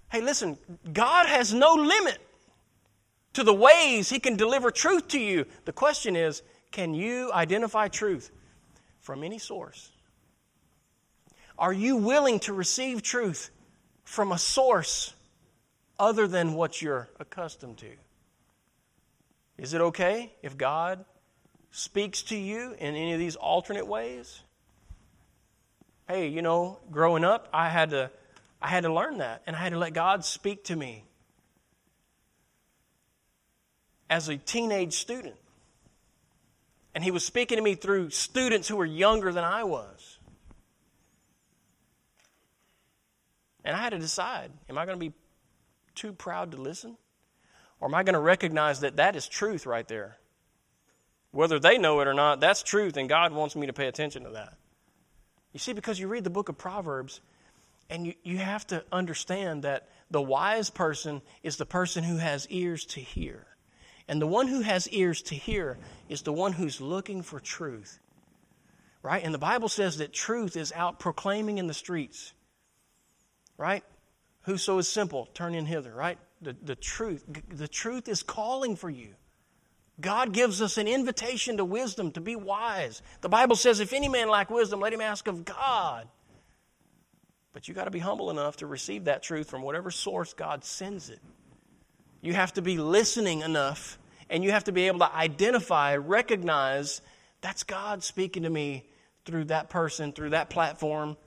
Hey, 0.10 0.22
listen, 0.22 0.58
God 0.92 1.28
has 1.28 1.54
no 1.54 1.74
limit 1.74 2.18
to 3.34 3.44
the 3.44 3.54
ways 3.54 4.10
He 4.10 4.20
can 4.20 4.38
deliver 4.38 4.72
truth 4.72 5.10
to 5.10 5.20
you. 5.20 5.46
The 5.66 5.74
question 5.74 6.16
is 6.16 6.42
can 6.72 6.94
you 6.94 7.32
identify 7.34 7.90
truth 7.90 8.32
from 9.02 9.24
any 9.24 9.40
source? 9.40 9.92
Are 11.60 11.74
you 11.74 11.98
willing 11.98 12.40
to 12.42 12.54
receive 12.54 13.02
truth 13.02 13.50
from 14.06 14.32
a 14.32 14.38
source 14.38 15.14
other 16.00 16.28
than 16.28 16.54
what 16.54 16.82
you're 16.82 17.10
accustomed 17.20 17.78
to? 17.80 17.92
Is 19.58 19.74
it 19.74 19.82
okay 19.82 20.34
if 20.43 20.58
God 20.58 21.03
speaks 21.72 22.22
to 22.24 22.36
you 22.36 22.74
in 22.78 22.95
any 22.95 23.14
of 23.14 23.20
these 23.20 23.36
alternate 23.36 23.88
ways? 23.88 24.41
Hey, 26.08 26.28
you 26.28 26.41
know, 26.41 26.80
growing 26.91 27.24
up, 27.24 27.49
I 27.51 27.70
had 27.70 27.89
to 27.89 28.12
I 28.62 28.68
had 28.68 28.84
to 28.84 28.93
learn 28.93 29.20
that 29.20 29.43
and 29.45 29.55
I 29.55 29.60
had 29.60 29.74
to 29.74 29.78
let 29.78 29.93
God 29.93 30.24
speak 30.26 30.66
to 30.66 30.76
me. 30.76 31.03
As 34.10 34.30
a 34.30 34.38
teenage 34.38 34.93
student, 34.93 35.36
And 36.95 37.03
he 37.03 37.12
was 37.12 37.24
speaking 37.24 37.58
to 37.58 37.64
me 37.64 37.76
through 37.76 38.10
students 38.10 38.68
who 38.68 38.76
were 38.78 38.86
younger 38.86 39.32
than 39.32 39.43
I 39.43 39.64
was. 39.66 40.18
And 43.64 43.76
I 43.76 43.80
had 43.80 43.89
to 43.89 43.99
decide 43.99 44.51
am 44.70 44.78
I 44.78 44.86
going 44.86 44.97
to 44.97 45.10
be 45.10 45.14
too 45.93 46.14
proud 46.14 46.51
to 46.51 46.58
listen? 46.58 46.97
Or 47.80 47.88
am 47.88 47.96
I 47.96 48.04
going 48.04 48.14
to 48.14 48.20
recognize 48.20 48.80
that 48.82 48.98
that 48.98 49.16
is 49.16 49.28
truth 49.28 49.66
right 49.66 49.88
there? 49.88 50.18
Whether 51.32 51.60
they 51.60 51.78
know 51.78 52.00
it 52.00 52.08
or 52.08 52.14
not, 52.14 52.40
that's 52.40 52.64
truth, 52.64 52.98
and 52.98 53.08
God 53.08 53.32
wants 53.32 53.56
me 53.56 53.68
to 53.68 53.74
pay 53.74 53.88
attention 53.88 54.24
to 54.24 54.32
that. 54.32 54.54
You 55.54 55.60
see, 55.60 55.74
because 55.74 56.00
you 56.00 56.08
read 56.08 56.24
the 56.24 56.30
book 56.30 56.50
of 56.50 56.58
Proverbs, 56.58 57.22
and 57.90 58.08
you, 58.08 58.14
you 58.24 58.38
have 58.38 58.66
to 58.68 58.84
understand 58.92 59.64
that 59.64 59.88
the 60.10 60.22
wise 60.22 60.70
person 60.70 61.22
is 61.44 61.58
the 61.58 61.66
person 61.66 62.04
who 62.04 62.18
has 62.18 62.48
ears 62.50 62.86
to 62.86 63.00
hear. 63.00 63.46
And 64.08 64.22
the 64.22 64.28
one 64.28 64.48
who 64.48 64.62
has 64.62 64.90
ears 64.90 65.22
to 65.24 65.36
hear 65.36 65.78
is 66.10 66.22
the 66.22 66.34
one 66.34 66.54
who's 66.54 66.80
looking 66.80 67.22
for 67.22 67.40
truth. 67.40 68.00
Right? 69.04 69.24
And 69.24 69.34
the 69.34 69.40
Bible 69.40 69.70
says 69.70 69.98
that 69.98 70.14
truth 70.14 70.58
is 70.58 70.72
out 70.74 71.00
proclaiming 71.00 71.58
in 71.58 71.68
the 71.68 71.74
streets. 71.74 72.34
Right? 73.58 73.84
Whoso 74.44 74.78
is 74.78 74.88
simple, 74.88 75.28
turn 75.34 75.56
in 75.56 75.66
hither, 75.66 75.94
right? 75.94 76.18
The, 76.42 76.56
the 76.62 76.76
truth. 76.76 77.26
The 77.50 77.68
truth 77.68 78.08
is 78.08 78.24
calling 78.24 78.76
for 78.76 78.90
you. 78.90 79.16
God 80.00 80.32
gives 80.32 80.62
us 80.62 80.78
an 80.78 80.88
invitation 80.88 81.58
to 81.58 81.66
wisdom, 81.66 82.12
to 82.12 82.22
be 82.22 82.36
wise. 82.36 83.02
The 83.22 83.30
Bible 83.30 83.56
says, 83.56 83.80
if 83.80 83.94
any 83.94 84.08
man 84.08 84.30
lack 84.30 84.52
wisdom, 84.52 84.80
let 84.80 84.94
him 84.94 85.02
ask 85.02 85.28
of 85.28 85.44
God. 85.44 86.08
But 87.52 87.68
you 87.68 87.74
got 87.74 87.86
to 87.86 87.92
be 87.92 87.98
humble 87.98 88.30
enough 88.30 88.58
to 88.58 88.68
receive 88.68 89.06
that 89.06 89.24
truth 89.24 89.50
from 89.50 89.64
whatever 89.64 89.90
source 89.90 90.34
God 90.34 90.64
sends 90.64 91.10
it. 91.10 91.20
You 92.22 92.34
have 92.34 92.54
to 92.54 92.62
be 92.62 92.78
listening 92.78 93.42
enough, 93.42 93.98
and 94.30 94.44
you 94.44 94.52
have 94.52 94.66
to 94.66 94.72
be 94.72 94.86
able 94.86 95.00
to 95.00 95.16
identify, 95.16 95.96
recognize 95.96 97.02
that's 97.42 97.64
God 97.64 98.04
speaking 98.04 98.44
to 98.44 98.50
me 98.50 98.86
through 99.26 99.46
that 99.46 99.70
person, 99.70 100.12
through 100.12 100.32
that 100.32 100.52
platform, 100.52 101.18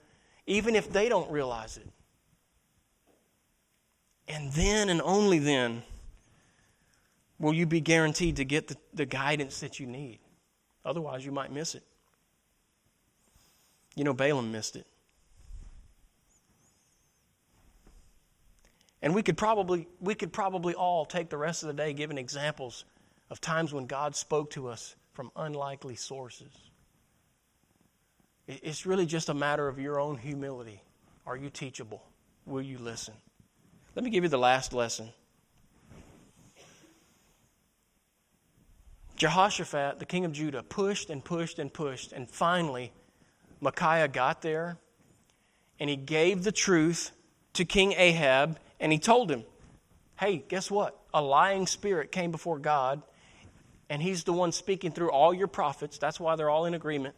even 0.46 0.76
if 0.76 0.92
they 0.92 1.08
don't 1.08 1.30
realize 1.30 1.76
it. 1.76 1.88
And 4.30 4.52
then 4.52 4.88
and 4.88 5.02
only 5.02 5.40
then 5.40 5.82
will 7.40 7.52
you 7.52 7.66
be 7.66 7.80
guaranteed 7.80 8.36
to 8.36 8.44
get 8.44 8.68
the, 8.68 8.76
the 8.94 9.04
guidance 9.04 9.60
that 9.60 9.80
you 9.80 9.86
need. 9.86 10.20
Otherwise, 10.84 11.24
you 11.26 11.32
might 11.32 11.52
miss 11.52 11.74
it. 11.74 11.82
You 13.96 14.04
know, 14.04 14.14
Balaam 14.14 14.52
missed 14.52 14.76
it. 14.76 14.86
And 19.02 19.14
we 19.14 19.22
could 19.22 19.36
probably 19.36 19.88
we 20.00 20.14
could 20.14 20.32
probably 20.32 20.74
all 20.74 21.04
take 21.04 21.28
the 21.28 21.36
rest 21.36 21.62
of 21.62 21.68
the 21.68 21.74
day 21.74 21.92
giving 21.92 22.18
examples 22.18 22.84
of 23.30 23.40
times 23.40 23.72
when 23.72 23.86
God 23.86 24.14
spoke 24.14 24.50
to 24.50 24.68
us 24.68 24.94
from 25.12 25.32
unlikely 25.34 25.96
sources. 25.96 26.52
It's 28.46 28.86
really 28.86 29.06
just 29.06 29.28
a 29.28 29.34
matter 29.34 29.66
of 29.66 29.78
your 29.78 29.98
own 29.98 30.18
humility. 30.18 30.82
Are 31.26 31.36
you 31.36 31.50
teachable? 31.50 32.02
Will 32.46 32.62
you 32.62 32.78
listen? 32.78 33.14
Let 33.94 34.04
me 34.04 34.10
give 34.10 34.22
you 34.24 34.30
the 34.30 34.38
last 34.38 34.72
lesson. 34.72 35.10
Jehoshaphat, 39.16 39.98
the 39.98 40.06
king 40.06 40.24
of 40.24 40.32
Judah, 40.32 40.62
pushed 40.62 41.10
and 41.10 41.22
pushed 41.22 41.58
and 41.58 41.72
pushed, 41.72 42.12
and 42.12 42.28
finally, 42.30 42.92
Micaiah 43.60 44.08
got 44.08 44.40
there 44.40 44.78
and 45.78 45.90
he 45.90 45.96
gave 45.96 46.44
the 46.44 46.52
truth 46.52 47.10
to 47.54 47.64
King 47.64 47.92
Ahab 47.96 48.58
and 48.78 48.92
he 48.92 48.98
told 48.98 49.30
him, 49.30 49.44
Hey, 50.18 50.44
guess 50.48 50.70
what? 50.70 50.98
A 51.12 51.22
lying 51.22 51.66
spirit 51.66 52.12
came 52.12 52.30
before 52.30 52.58
God, 52.58 53.02
and 53.88 54.02
he's 54.02 54.24
the 54.24 54.34
one 54.34 54.52
speaking 54.52 54.92
through 54.92 55.10
all 55.10 55.32
your 55.32 55.48
prophets. 55.48 55.98
That's 55.98 56.20
why 56.20 56.36
they're 56.36 56.50
all 56.50 56.66
in 56.66 56.74
agreement. 56.74 57.14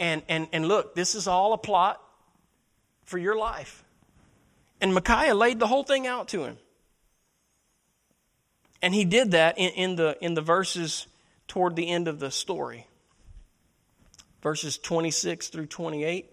And, 0.00 0.22
and, 0.28 0.48
and 0.52 0.66
look, 0.66 0.94
this 0.94 1.14
is 1.14 1.28
all 1.28 1.52
a 1.52 1.58
plot 1.58 2.02
for 3.04 3.18
your 3.18 3.36
life. 3.36 3.84
And 4.80 4.94
Micaiah 4.94 5.34
laid 5.34 5.58
the 5.58 5.66
whole 5.66 5.82
thing 5.82 6.06
out 6.06 6.28
to 6.28 6.44
him. 6.44 6.58
And 8.80 8.94
he 8.94 9.04
did 9.04 9.32
that 9.32 9.58
in, 9.58 9.70
in, 9.70 9.96
the, 9.96 10.16
in 10.20 10.34
the 10.34 10.40
verses 10.40 11.06
toward 11.48 11.74
the 11.74 11.88
end 11.88 12.06
of 12.06 12.20
the 12.20 12.30
story. 12.30 12.86
Verses 14.42 14.78
26 14.78 15.48
through 15.48 15.66
28 15.66 16.32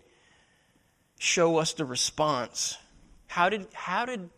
show 1.18 1.58
us 1.58 1.74
the 1.74 1.86
response. 1.86 2.78
How 3.28 3.50
did, 3.50 3.68
how 3.74 4.06
did 4.06 4.30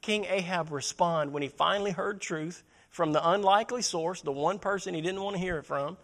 King 0.00 0.26
Ahab 0.26 0.70
respond 0.70 1.32
when 1.32 1.42
he 1.42 1.48
finally 1.48 1.90
heard 1.90 2.20
truth 2.20 2.62
from 2.90 3.12
the 3.12 3.30
unlikely 3.30 3.82
source, 3.82 4.20
the 4.20 4.32
one 4.32 4.58
person 4.58 4.94
he 4.94 5.00
didn't 5.00 5.22
want 5.22 5.34
to 5.34 5.40
hear 5.40 5.58
it 5.58 5.66
from? 5.66 5.96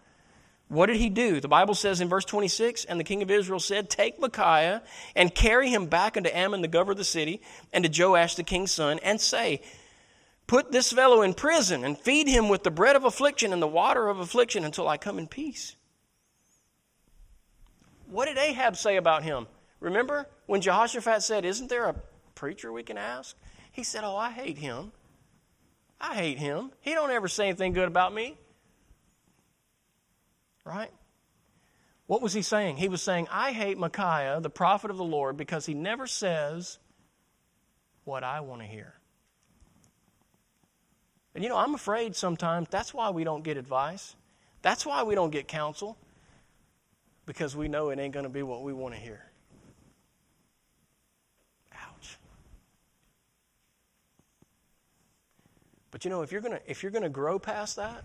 What 0.73 0.87
did 0.87 0.97
he 0.97 1.09
do? 1.09 1.39
The 1.39 1.47
Bible 1.47 1.75
says 1.75 2.01
in 2.01 2.09
verse 2.09 2.25
26 2.25 2.85
And 2.85 2.99
the 2.99 3.03
king 3.03 3.21
of 3.21 3.29
Israel 3.29 3.59
said, 3.59 3.91
Take 3.91 4.19
Micaiah 4.19 4.81
and 5.15 5.33
carry 5.33 5.69
him 5.69 5.85
back 5.85 6.17
unto 6.17 6.31
Amon, 6.31 6.63
the 6.63 6.67
governor 6.67 6.93
of 6.93 6.97
the 6.97 7.03
city, 7.03 7.41
and 7.71 7.85
to 7.85 8.03
Joash, 8.03 8.33
the 8.33 8.43
king's 8.43 8.71
son, 8.71 8.99
and 9.03 9.21
say, 9.21 9.61
Put 10.47 10.71
this 10.71 10.91
fellow 10.91 11.21
in 11.21 11.35
prison 11.35 11.85
and 11.85 11.95
feed 11.97 12.27
him 12.27 12.49
with 12.49 12.63
the 12.63 12.71
bread 12.71 12.95
of 12.95 13.05
affliction 13.05 13.53
and 13.53 13.61
the 13.61 13.67
water 13.67 14.09
of 14.09 14.19
affliction 14.19 14.65
until 14.65 14.87
I 14.87 14.97
come 14.97 15.19
in 15.19 15.27
peace. 15.27 15.75
What 18.09 18.25
did 18.25 18.39
Ahab 18.39 18.75
say 18.75 18.97
about 18.97 19.23
him? 19.23 19.45
Remember 19.79 20.27
when 20.47 20.61
Jehoshaphat 20.61 21.21
said, 21.21 21.45
Isn't 21.45 21.69
there 21.69 21.85
a 21.85 21.95
preacher 22.33 22.71
we 22.71 22.81
can 22.81 22.97
ask? 22.97 23.37
He 23.71 23.83
said, 23.83 24.03
Oh, 24.03 24.17
I 24.17 24.31
hate 24.31 24.57
him. 24.57 24.91
I 26.01 26.15
hate 26.15 26.39
him. 26.39 26.71
He 26.81 26.95
don't 26.95 27.11
ever 27.11 27.27
say 27.27 27.49
anything 27.49 27.73
good 27.73 27.87
about 27.87 28.11
me. 28.11 28.37
Right? 30.65 30.91
What 32.07 32.21
was 32.21 32.33
he 32.33 32.41
saying? 32.41 32.77
He 32.77 32.89
was 32.89 33.01
saying, 33.01 33.27
I 33.31 33.51
hate 33.51 33.77
Micaiah, 33.77 34.39
the 34.41 34.49
prophet 34.49 34.91
of 34.91 34.97
the 34.97 35.03
Lord, 35.03 35.37
because 35.37 35.65
he 35.65 35.73
never 35.73 36.05
says 36.05 36.79
what 38.03 38.23
I 38.23 38.41
want 38.41 38.61
to 38.61 38.67
hear. 38.67 38.93
And 41.33 41.43
you 41.43 41.49
know, 41.49 41.57
I'm 41.57 41.73
afraid 41.73 42.15
sometimes 42.15 42.67
that's 42.69 42.93
why 42.93 43.09
we 43.09 43.23
don't 43.23 43.43
get 43.43 43.57
advice. 43.57 44.15
That's 44.61 44.85
why 44.85 45.03
we 45.03 45.15
don't 45.15 45.31
get 45.31 45.47
counsel. 45.47 45.97
Because 47.25 47.55
we 47.55 47.67
know 47.67 47.89
it 47.89 47.99
ain't 47.99 48.13
going 48.13 48.25
to 48.25 48.29
be 48.29 48.43
what 48.43 48.63
we 48.63 48.73
want 48.73 48.93
to 48.93 48.99
hear. 48.99 49.25
Ouch. 51.73 52.17
But 55.89 56.03
you 56.03 56.11
know, 56.11 56.21
if 56.21 56.31
you're 56.31 56.41
going 56.41 56.59
to 56.59 56.61
if 56.69 56.83
you're 56.83 56.91
going 56.91 57.03
to 57.03 57.09
grow 57.09 57.39
past 57.39 57.77
that, 57.77 58.03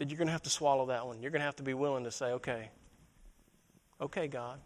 then 0.00 0.08
you're 0.08 0.16
going 0.16 0.28
to 0.28 0.32
have 0.32 0.42
to 0.44 0.50
swallow 0.50 0.86
that 0.86 1.06
one. 1.06 1.20
You're 1.20 1.30
going 1.30 1.40
to 1.40 1.44
have 1.44 1.56
to 1.56 1.62
be 1.62 1.74
willing 1.74 2.04
to 2.04 2.10
say, 2.10 2.32
"Okay. 2.32 2.70
Okay, 4.00 4.28
God. 4.28 4.58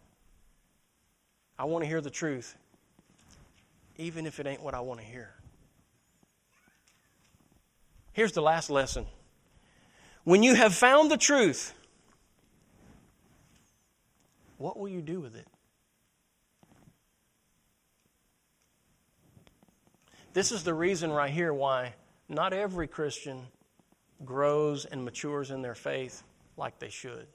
I 1.59 1.65
want 1.65 1.83
to 1.83 1.89
hear 1.89 1.99
the 1.99 2.09
truth 2.09 2.55
even 3.97 4.25
if 4.25 4.39
it 4.39 4.47
ain't 4.47 4.63
what 4.63 4.73
I 4.73 4.79
want 4.79 5.01
to 5.01 5.05
hear." 5.05 5.33
Here's 8.13 8.31
the 8.31 8.41
last 8.41 8.69
lesson. 8.69 9.07
When 10.23 10.41
you 10.41 10.55
have 10.55 10.73
found 10.73 11.11
the 11.11 11.17
truth, 11.17 11.73
what 14.57 14.79
will 14.79 14.87
you 14.87 15.01
do 15.01 15.19
with 15.19 15.35
it? 15.35 15.47
This 20.31 20.53
is 20.53 20.63
the 20.63 20.73
reason 20.73 21.11
right 21.11 21.29
here 21.29 21.53
why 21.53 21.95
not 22.29 22.53
every 22.53 22.87
Christian 22.87 23.47
grows 24.25 24.85
and 24.85 25.05
matures 25.05 25.51
in 25.51 25.61
their 25.61 25.75
faith 25.75 26.23
like 26.57 26.79
they 26.79 26.89
should. 26.89 27.27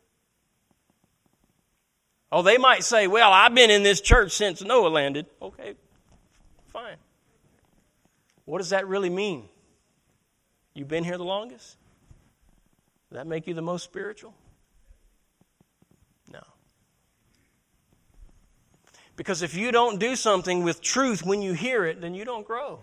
Oh, 2.32 2.43
they 2.43 2.59
might 2.59 2.84
say, 2.84 3.07
Well, 3.07 3.32
I've 3.32 3.55
been 3.55 3.70
in 3.70 3.82
this 3.82 4.01
church 4.01 4.32
since 4.32 4.62
Noah 4.62 4.88
landed. 4.88 5.26
Okay, 5.43 5.74
fine. 6.68 6.97
What 8.45 8.59
does 8.59 8.70
that 8.70 8.86
really 8.86 9.11
mean? 9.11 9.49
You've 10.74 10.88
been 10.88 11.05
here 11.05 11.18
the 11.18 11.24
longest? 11.24 11.76
Does 13.09 13.16
that 13.16 13.26
make 13.26 13.47
you 13.47 13.55
the 13.55 13.62
most 13.62 13.82
spiritual? 13.82 14.32
No. 16.32 16.43
Because 19.16 19.43
if 19.43 19.55
you 19.55 19.72
don't 19.72 19.99
do 19.99 20.14
something 20.14 20.62
with 20.62 20.80
truth 20.80 21.24
when 21.24 21.43
you 21.43 21.53
hear 21.53 21.84
it, 21.84 22.01
then 22.01 22.14
you 22.14 22.24
don't 22.24 22.47
grow. 22.47 22.80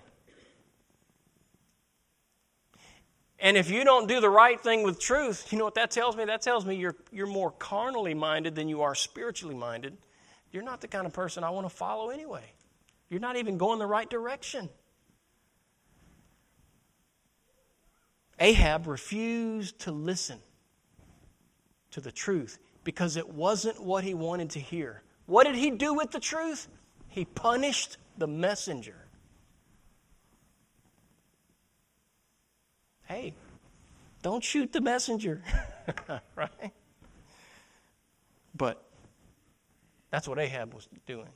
And 3.40 3.56
if 3.56 3.70
you 3.70 3.84
don't 3.84 4.08
do 4.08 4.20
the 4.20 4.30
right 4.30 4.60
thing 4.60 4.84
with 4.84 5.00
truth, 5.00 5.52
you 5.52 5.60
know 5.60 5.66
what 5.66 5.76
that 5.76 5.92
tells 5.92 6.16
me? 6.16 6.26
That 6.26 6.42
tells 6.42 6.66
me 6.66 6.76
you're, 6.76 6.96
you're 7.12 7.28
more 7.28 7.52
carnally 7.52 8.16
minded 8.16 8.56
than 8.56 8.68
you 8.68 8.82
are 8.82 8.96
spiritually 8.96 9.56
minded. 9.56 9.96
You're 10.52 10.64
not 10.64 10.82
the 10.82 10.88
kind 10.88 11.06
of 11.06 11.14
person 11.14 11.44
I 11.44 11.52
want 11.52 11.70
to 11.70 11.76
follow 11.76 12.10
anyway. 12.10 12.52
You're 13.10 13.20
not 13.20 13.38
even 13.38 13.58
going 13.58 13.80
the 13.80 13.86
right 13.86 14.10
direction. 14.10 14.70
Ahab 18.40 18.88
refused 18.88 19.80
to 19.80 19.92
listen 19.92 20.40
to 21.92 22.02
the 22.02 22.12
truth 22.12 22.60
because 22.84 23.18
it 23.18 23.30
wasn't 23.30 23.82
what 23.82 24.04
he 24.04 24.14
wanted 24.14 24.50
to 24.52 24.60
hear. 24.60 25.04
What 25.26 25.46
did 25.46 25.56
he 25.56 25.72
do 25.72 25.94
with 25.94 26.12
the 26.12 26.20
truth? 26.20 26.68
He 27.08 27.26
punished 27.26 27.98
the 28.18 28.28
messenger. 28.28 29.07
Hey, 33.08 33.34
Don't 34.22 34.44
shoot 34.44 34.74
the 34.74 34.82
messenger. 34.82 35.42
right? 36.36 36.72
But 38.56 38.84
that's 40.10 40.28
what 40.28 40.40
Ahab 40.40 40.74
was 40.74 40.88
doing. 41.06 41.30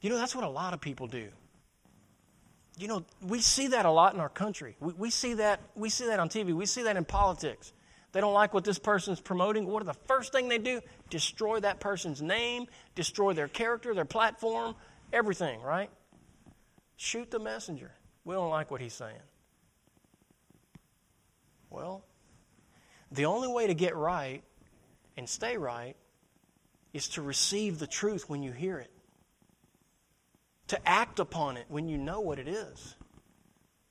You 0.00 0.10
know, 0.10 0.18
that's 0.18 0.34
what 0.34 0.44
a 0.44 0.48
lot 0.48 0.74
of 0.74 0.80
people 0.80 1.06
do. 1.06 1.28
You 2.78 2.88
know, 2.88 3.04
we 3.20 3.40
see 3.40 3.68
that 3.68 3.84
a 3.84 3.90
lot 3.90 4.14
in 4.14 4.20
our 4.20 4.28
country. 4.28 4.76
We, 4.80 4.92
we, 4.94 5.10
see 5.10 5.34
that, 5.34 5.60
we 5.76 5.90
see 5.90 6.06
that 6.06 6.18
on 6.18 6.28
TV. 6.28 6.54
We 6.54 6.66
see 6.66 6.82
that 6.84 6.96
in 6.96 7.04
politics. 7.04 7.72
They 8.12 8.20
don't 8.20 8.34
like 8.34 8.52
what 8.52 8.64
this 8.64 8.78
person's 8.78 9.20
promoting. 9.20 9.66
What 9.66 9.82
are 9.82 9.86
the 9.86 9.98
first 10.06 10.32
thing 10.32 10.48
they 10.48 10.58
do? 10.58 10.80
Destroy 11.08 11.60
that 11.60 11.80
person's 11.80 12.20
name, 12.20 12.66
destroy 12.94 13.32
their 13.32 13.48
character, 13.48 13.94
their 13.94 14.04
platform, 14.04 14.74
everything, 15.12 15.60
right? 15.62 15.90
Shoot 16.96 17.30
the 17.30 17.38
messenger. 17.38 17.92
We 18.24 18.34
don't 18.34 18.50
like 18.50 18.70
what 18.70 18.80
he's 18.80 18.94
saying. 18.94 19.20
Well, 21.72 22.04
the 23.10 23.24
only 23.24 23.48
way 23.48 23.66
to 23.66 23.74
get 23.74 23.96
right 23.96 24.42
and 25.16 25.26
stay 25.28 25.56
right 25.56 25.96
is 26.92 27.08
to 27.08 27.22
receive 27.22 27.78
the 27.78 27.86
truth 27.86 28.28
when 28.28 28.42
you 28.42 28.52
hear 28.52 28.78
it, 28.78 28.90
to 30.68 30.88
act 30.88 31.18
upon 31.18 31.56
it 31.56 31.64
when 31.68 31.88
you 31.88 31.96
know 31.96 32.20
what 32.20 32.38
it 32.38 32.46
is. 32.46 32.94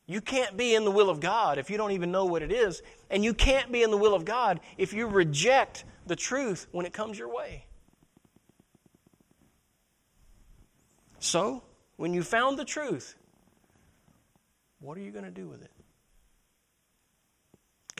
You 0.05 0.21
can't 0.21 0.55
be 0.55 0.75
in 0.75 0.85
the 0.85 0.91
will 0.91 1.09
of 1.09 1.19
God 1.19 1.57
if 1.57 1.71
you 1.71 1.77
don't 1.77 1.91
even 1.91 2.11
know 2.11 2.25
what 2.25 2.43
it 2.43 2.51
is, 2.51 2.83
and 3.09 3.23
you 3.23 3.33
can't 3.33 3.71
be 3.71 3.81
in 3.81 3.89
the 3.89 3.97
will 3.97 4.13
of 4.13 4.25
God 4.25 4.59
if 4.77 4.93
you 4.93 5.07
reject 5.07 5.83
the 6.05 6.15
truth 6.15 6.67
when 6.71 6.85
it 6.85 6.93
comes 6.93 7.17
your 7.17 7.33
way. 7.33 7.65
So, 11.17 11.63
when 11.97 12.13
you 12.13 12.21
found 12.21 12.59
the 12.59 12.65
truth, 12.65 13.15
what 14.79 14.97
are 14.97 15.01
you 15.01 15.11
going 15.11 15.25
to 15.25 15.31
do 15.31 15.47
with 15.47 15.63
it? 15.63 15.71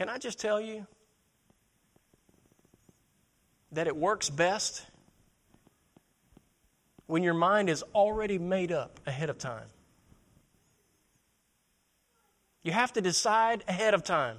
Can 0.02 0.10
I 0.10 0.18
just 0.18 0.40
tell 0.40 0.60
you 0.60 0.88
that 3.72 3.86
it 3.86 3.96
works 3.96 4.32
best 4.32 4.84
when 7.06 7.22
your 7.22 7.36
mind 7.36 7.70
is 7.70 7.84
already 7.94 8.40
made 8.40 8.72
up 8.72 9.00
ahead 9.06 9.30
of 9.30 9.38
time? 9.38 9.68
You 12.64 12.72
have 12.72 12.92
to 12.94 13.02
decide 13.02 13.64
ahead 13.68 13.94
of 13.94 14.04
time. 14.04 14.38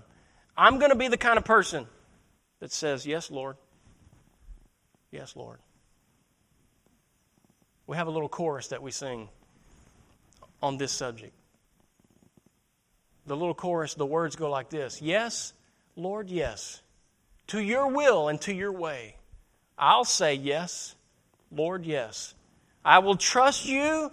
I'm 0.56 0.80
going 0.80 0.90
to 0.90 0.96
be 0.96 1.06
the 1.06 1.16
kind 1.16 1.38
of 1.38 1.44
person 1.44 1.86
that 2.58 2.72
says, 2.72 3.06
Yes, 3.06 3.30
Lord. 3.30 3.56
Yes, 5.12 5.36
Lord. 5.36 5.60
We 7.86 7.96
have 7.96 8.08
a 8.08 8.10
little 8.10 8.28
chorus 8.28 8.66
that 8.66 8.82
we 8.82 8.90
sing 8.90 9.28
on 10.60 10.76
this 10.76 10.90
subject. 10.90 11.34
The 13.26 13.36
little 13.36 13.54
chorus, 13.54 13.94
the 13.94 14.06
words 14.06 14.36
go 14.36 14.50
like 14.50 14.70
this 14.70 15.00
Yes, 15.00 15.52
Lord, 15.96 16.30
yes. 16.30 16.82
To 17.48 17.60
your 17.60 17.88
will 17.88 18.28
and 18.28 18.40
to 18.42 18.54
your 18.54 18.72
way. 18.72 19.16
I'll 19.78 20.04
say 20.04 20.34
yes, 20.34 20.94
Lord, 21.50 21.84
yes. 21.84 22.34
I 22.84 23.00
will 23.00 23.16
trust 23.16 23.66
you 23.66 24.10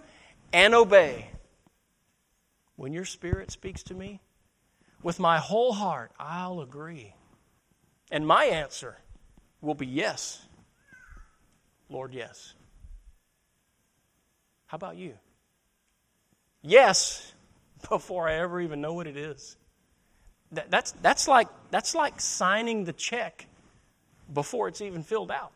and 0.52 0.74
obey. 0.74 1.30
When 2.76 2.94
your 2.94 3.06
spirit 3.06 3.52
speaks 3.52 3.84
to 3.84 3.94
me, 3.94 4.20
with 5.04 5.20
my 5.20 5.38
whole 5.38 5.74
heart, 5.74 6.12
I'll 6.20 6.62
agree. 6.62 7.14
And 8.12 8.26
my 8.26 8.46
answer 8.46 8.98
will 9.62 9.76
be 9.76 9.86
yes. 9.86 10.46
Lord, 11.90 12.14
yes. 12.14 12.54
How 14.68 14.76
about 14.76 14.98
you? 14.98 15.14
Yes, 16.62 17.34
before 17.90 18.28
I 18.28 18.36
ever 18.36 18.60
even 18.62 18.82
know 18.82 18.94
what 18.94 19.08
it 19.08 19.18
is. 19.18 19.56
That, 20.52 20.72
that's, 20.72 20.92
that's, 20.94 21.28
like, 21.28 21.48
that's 21.70 21.94
like 21.94 22.20
signing 22.20 22.86
the 22.86 22.94
check 22.94 23.46
before 24.34 24.68
it's 24.68 24.82
even 24.82 25.04
filled 25.04 25.32
out. 25.32 25.52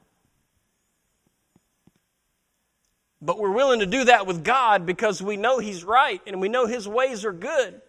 But 3.22 3.40
we're 3.40 3.52
willing 3.52 3.80
to 3.80 3.86
do 3.86 4.04
that 4.06 4.28
with 4.28 4.44
God 4.44 4.86
because 4.86 5.24
we 5.24 5.38
know 5.38 5.58
He's 5.60 5.84
right 5.84 6.22
and 6.28 6.42
we 6.42 6.50
know 6.50 6.68
His 6.68 6.88
ways 6.88 7.24
are 7.24 7.32
good. 7.32 7.82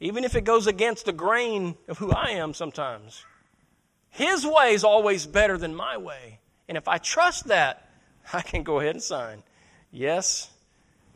Even 0.00 0.24
if 0.24 0.34
it 0.34 0.44
goes 0.44 0.66
against 0.66 1.04
the 1.04 1.12
grain 1.12 1.76
of 1.86 1.98
who 1.98 2.10
I 2.10 2.30
am 2.30 2.54
sometimes. 2.54 3.22
His 4.08 4.46
way 4.46 4.72
is 4.72 4.84
always 4.84 5.26
better 5.26 5.58
than 5.58 5.74
my 5.74 5.98
way. 5.98 6.38
And 6.66 6.78
if 6.78 6.88
I 6.88 6.96
trust 6.96 7.48
that, 7.48 7.88
I 8.32 8.40
can 8.40 8.62
go 8.62 8.80
ahead 8.80 8.94
and 8.94 9.02
sign. 9.02 9.42
Yes, 9.92 10.50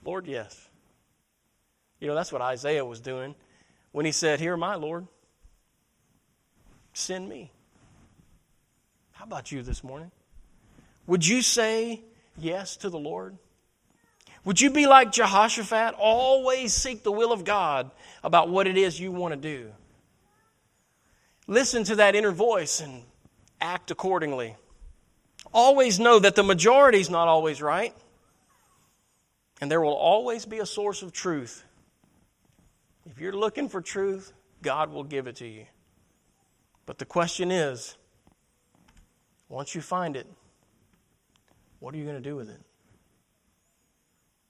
Lord, 0.05 0.27
yes. 0.27 0.64
You 2.05 2.11
know, 2.11 2.17
that's 2.17 2.31
what 2.31 2.43
Isaiah 2.43 2.85
was 2.85 3.01
doing 3.01 3.35
when 3.93 4.05
he 4.05 4.13
said, 4.13 4.39
Here 4.39 4.53
am 4.53 4.63
I, 4.63 4.75
Lord. 4.75 5.07
Send 6.93 7.27
me. 7.27 7.51
How 9.13 9.25
about 9.25 9.51
you 9.51 9.63
this 9.63 9.83
morning? 9.83 10.11
Would 11.07 11.27
you 11.27 11.41
say 11.41 12.03
yes 12.37 12.77
to 12.77 12.91
the 12.91 12.99
Lord? 12.99 13.39
Would 14.45 14.61
you 14.61 14.69
be 14.69 14.87
like 14.87 15.13
Jehoshaphat? 15.13 15.95
Always 15.95 16.75
seek 16.75 17.05
the 17.05 17.11
will 17.11 17.33
of 17.33 17.43
God 17.43 17.91
about 18.23 18.51
what 18.51 18.67
it 18.67 18.77
is 18.77 19.01
you 19.01 19.11
want 19.11 19.33
to 19.33 19.41
do. 19.41 19.73
Listen 21.47 21.85
to 21.85 21.97
that 21.97 22.15
inner 22.15 22.33
voice 22.33 22.81
and 22.81 23.01
act 23.63 23.91
accordingly. 23.91 24.57
Always 25.55 25.99
know 25.99 26.19
that 26.19 26.35
the 26.35 26.43
majority 26.43 27.01
is 27.01 27.09
not 27.09 27.29
always 27.29 27.63
right, 27.63 27.95
and 29.63 29.71
there 29.71 29.81
will 29.81 29.95
always 29.95 30.45
be 30.45 30.59
a 30.59 30.67
source 30.67 31.01
of 31.01 31.11
truth. 31.11 31.64
If 33.07 33.21
you're 33.21 33.33
looking 33.33 33.69
for 33.69 33.81
truth, 33.81 34.33
God 34.63 34.91
will 34.91 35.05
give 35.05 35.27
it 35.27 35.37
to 35.37 35.47
you. 35.47 35.67
But 36.87 36.99
the 36.99 37.05
question 37.05 37.51
is 37.51 37.97
once 39.49 39.75
you 39.75 39.81
find 39.81 40.17
it, 40.17 40.27
what 41.81 41.95
are 41.95 41.99
you 41.99 42.05
going 42.05 42.17
to 42.17 42.29
do 42.29 42.37
with 42.37 42.49
it? 42.49 42.61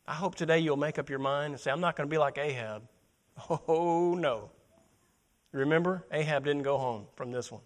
I 0.07 0.15
hope 0.15 0.35
today 0.35 0.59
you'll 0.59 0.77
make 0.77 0.99
up 0.99 1.09
your 1.09 1.19
mind 1.19 1.55
and 1.55 1.61
say, 1.61 1.71
I'm 1.71 1.81
not 1.81 1.97
going 1.97 2.09
to 2.09 2.11
be 2.11 2.19
like 2.19 2.39
Ahab. 2.39 2.83
Oh, 3.69 4.15
no. 4.15 4.51
Remember, 5.51 6.05
Ahab 6.13 6.45
didn't 6.45 6.63
go 6.63 6.79
home 6.79 7.07
from 7.17 7.33
this 7.33 7.51
one 7.51 7.63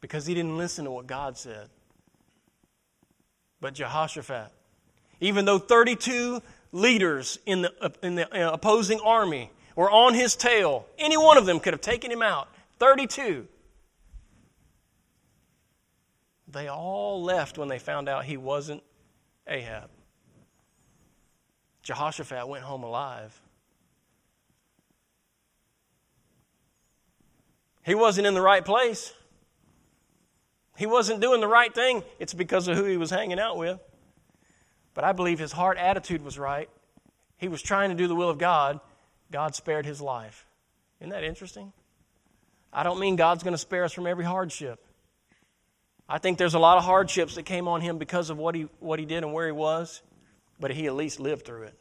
because 0.00 0.26
he 0.26 0.34
didn't 0.34 0.56
listen 0.56 0.84
to 0.84 0.90
what 0.90 1.06
God 1.06 1.36
said. 1.36 1.68
But 3.60 3.74
Jehoshaphat, 3.74 4.52
even 5.20 5.44
though 5.44 5.58
32 5.58 6.42
leaders 6.72 7.38
in 7.46 7.62
the, 7.62 7.92
in 8.02 8.14
the 8.16 8.32
uh, 8.32 8.52
opposing 8.52 9.00
army 9.00 9.50
were 9.74 9.90
on 9.90 10.14
his 10.14 10.36
tail, 10.36 10.86
any 10.98 11.16
one 11.16 11.36
of 11.36 11.46
them 11.46 11.60
could 11.60 11.72
have 11.72 11.80
taken 11.80 12.10
him 12.10 12.22
out. 12.22 12.48
32. 12.78 13.46
They 16.48 16.68
all 16.68 17.22
left 17.22 17.58
when 17.58 17.68
they 17.68 17.78
found 17.78 18.08
out 18.08 18.24
he 18.24 18.36
wasn't 18.36 18.82
Ahab. 19.46 19.90
Jehoshaphat 21.82 22.48
went 22.48 22.64
home 22.64 22.84
alive. 22.84 23.38
He 27.82 27.94
wasn't 27.94 28.26
in 28.26 28.34
the 28.34 28.40
right 28.40 28.64
place. 28.64 29.12
He 30.76 30.86
wasn't 30.86 31.20
doing 31.20 31.40
the 31.40 31.48
right 31.48 31.72
thing. 31.72 32.02
It's 32.18 32.34
because 32.34 32.66
of 32.66 32.76
who 32.76 32.84
he 32.84 32.96
was 32.96 33.10
hanging 33.10 33.38
out 33.38 33.56
with. 33.56 33.78
But 34.94 35.04
I 35.04 35.12
believe 35.12 35.38
his 35.38 35.52
heart 35.52 35.76
attitude 35.76 36.24
was 36.24 36.38
right. 36.38 36.70
He 37.36 37.48
was 37.48 37.60
trying 37.60 37.90
to 37.90 37.96
do 37.96 38.08
the 38.08 38.14
will 38.14 38.30
of 38.30 38.38
God. 38.38 38.80
God 39.30 39.54
spared 39.54 39.86
his 39.86 40.00
life. 40.00 40.46
Isn't 41.00 41.10
that 41.10 41.24
interesting? 41.24 41.72
I 42.72 42.82
don't 42.82 42.98
mean 42.98 43.16
God's 43.16 43.42
going 43.42 43.54
to 43.54 43.58
spare 43.58 43.84
us 43.84 43.92
from 43.92 44.06
every 44.06 44.24
hardship. 44.24 44.84
I 46.08 46.18
think 46.18 46.38
there's 46.38 46.54
a 46.54 46.58
lot 46.58 46.76
of 46.76 46.84
hardships 46.84 47.36
that 47.36 47.44
came 47.44 47.68
on 47.68 47.80
him 47.80 47.98
because 47.98 48.30
of 48.30 48.36
what 48.36 48.54
he, 48.54 48.68
what 48.80 48.98
he 48.98 49.06
did 49.06 49.24
and 49.24 49.32
where 49.32 49.46
he 49.46 49.52
was, 49.52 50.02
but 50.60 50.70
he 50.70 50.86
at 50.86 50.94
least 50.94 51.18
lived 51.20 51.46
through 51.46 51.62
it. 51.64 51.78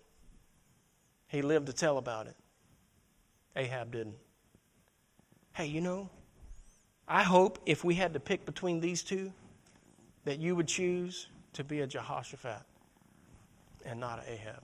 He 1.28 1.42
lived 1.42 1.66
to 1.68 1.74
tell 1.74 1.98
about 1.98 2.28
it. 2.28 2.36
Ahab 3.56 3.92
didn't. 3.92 4.16
Hey, 5.54 5.66
you 5.66 5.82
know, 5.82 6.10
I 7.08 7.24
hope 7.24 7.60
if 7.66 7.84
we 7.84 7.96
had 7.96 8.14
to 8.14 8.20
pick 8.20 8.46
between 8.46 8.80
these 8.80 9.04
two, 9.04 9.34
that 10.26 10.40
you 10.40 10.56
would 10.56 10.68
choose 10.68 11.28
to 11.54 11.64
be 11.64 11.82
a 11.82 11.88
Jehoshaphat 11.88 12.62
and 13.86 14.00
not 14.00 14.20
an 14.20 14.26
Ahab. 14.34 14.64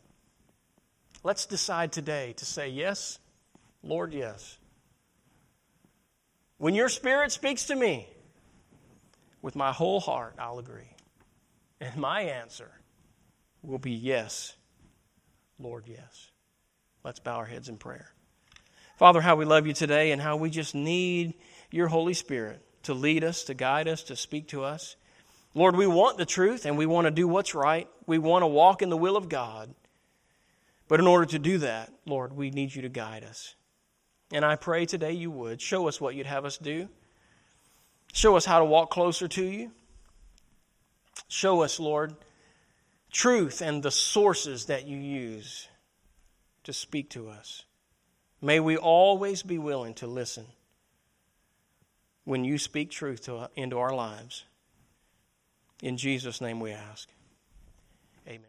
Let's 1.24 1.45
decide 1.45 1.91
today 1.91 2.34
to 2.38 2.45
say, 2.45 2.70
Yes, 2.70 3.20
Lord, 3.84 4.13
yes. 4.13 4.57
When 6.57 6.76
your 6.76 6.89
spirit 6.89 7.32
speaks 7.32 7.65
to 7.65 7.76
me, 7.76 8.07
with 9.41 9.55
my 9.55 9.72
whole 9.72 9.99
heart, 9.99 10.36
I'll 10.38 10.59
agree. 10.59 10.95
And 11.80 11.95
my 11.95 12.22
answer 12.22 12.70
will 13.61 13.78
be 13.78 13.91
yes, 13.91 14.55
Lord, 15.57 15.86
yes. 15.88 16.32
Let's 17.03 17.20
bow 17.20 17.38
our 17.38 17.45
heads 17.45 17.70
in 17.70 17.78
prayer. 17.78 18.11
Father, 18.97 19.22
how 19.22 19.38
we 19.38 19.45
love 19.45 19.65
you 19.65 19.74
today 19.74 20.11
and 20.11 20.22
how 20.22 20.36
we 20.36 20.49
just 20.49 20.76
need 20.76 21.36
your 21.72 21.88
Holy 21.88 22.13
Spirit 22.13 22.61
to 22.84 22.93
lead 22.93 23.24
us, 23.24 23.45
to 23.45 23.53
guide 23.53 23.88
us, 23.88 24.03
to 24.03 24.15
speak 24.15 24.49
to 24.49 24.63
us. 24.63 24.97
Lord, 25.53 25.76
we 25.76 25.88
want 25.88 26.17
the 26.17 26.26
truth 26.26 26.65
and 26.65 26.78
we 26.78 26.86
want 26.86 27.05
to 27.05 27.11
do 27.11 27.28
what's 27.28 27.55
right. 27.55 27.88
We 28.05 28.17
want 28.17 28.43
to 28.43 28.47
walk 28.47 28.82
in 28.82 28.89
the 28.89 28.97
will 28.97 29.15
of 29.15 29.30
God. 29.30 29.74
But 30.90 31.00
in 31.00 31.08
order 31.08 31.28
to 31.28 31.40
do 31.40 31.60
that, 31.60 31.94
Lord, 32.06 32.34
we 32.34 32.50
need 32.50 32.76
you 32.76 32.82
to 32.82 32.90
guide 32.90 33.24
us. 33.24 33.56
And 34.34 34.44
I 34.44 34.56
pray 34.58 34.86
today 34.86 35.14
you 35.14 35.32
would. 35.32 35.62
Show 35.62 35.88
us 35.88 36.02
what 36.02 36.16
you'd 36.16 36.26
have 36.26 36.44
us 36.46 36.58
do. 36.58 36.90
Show 38.12 38.36
us 38.36 38.44
how 38.44 38.60
to 38.60 38.66
walk 38.66 38.90
closer 38.90 39.28
to 39.28 39.44
you. 39.44 39.72
Show 41.28 41.62
us, 41.62 41.80
Lord, 41.80 42.16
truth 43.12 43.62
and 43.62 43.84
the 43.84 43.92
sources 43.92 44.66
that 44.66 44.88
you 44.88 44.98
use 44.98 45.68
to 46.64 46.74
speak 46.74 47.12
to 47.12 47.30
us. 47.30 47.64
May 48.42 48.60
we 48.60 48.76
always 48.76 49.44
be 49.44 49.60
willing 49.60 49.94
to 49.96 50.08
listen 50.08 50.46
when 52.24 52.44
you 52.44 52.58
speak 52.58 52.90
truth 52.90 53.26
to, 53.26 53.50
into 53.56 53.78
our 53.78 53.94
lives. 53.94 54.46
In 55.84 55.98
Jesus' 55.98 56.42
name 56.42 56.60
we 56.60 56.72
ask. 56.72 57.10
Amen. 58.28 58.42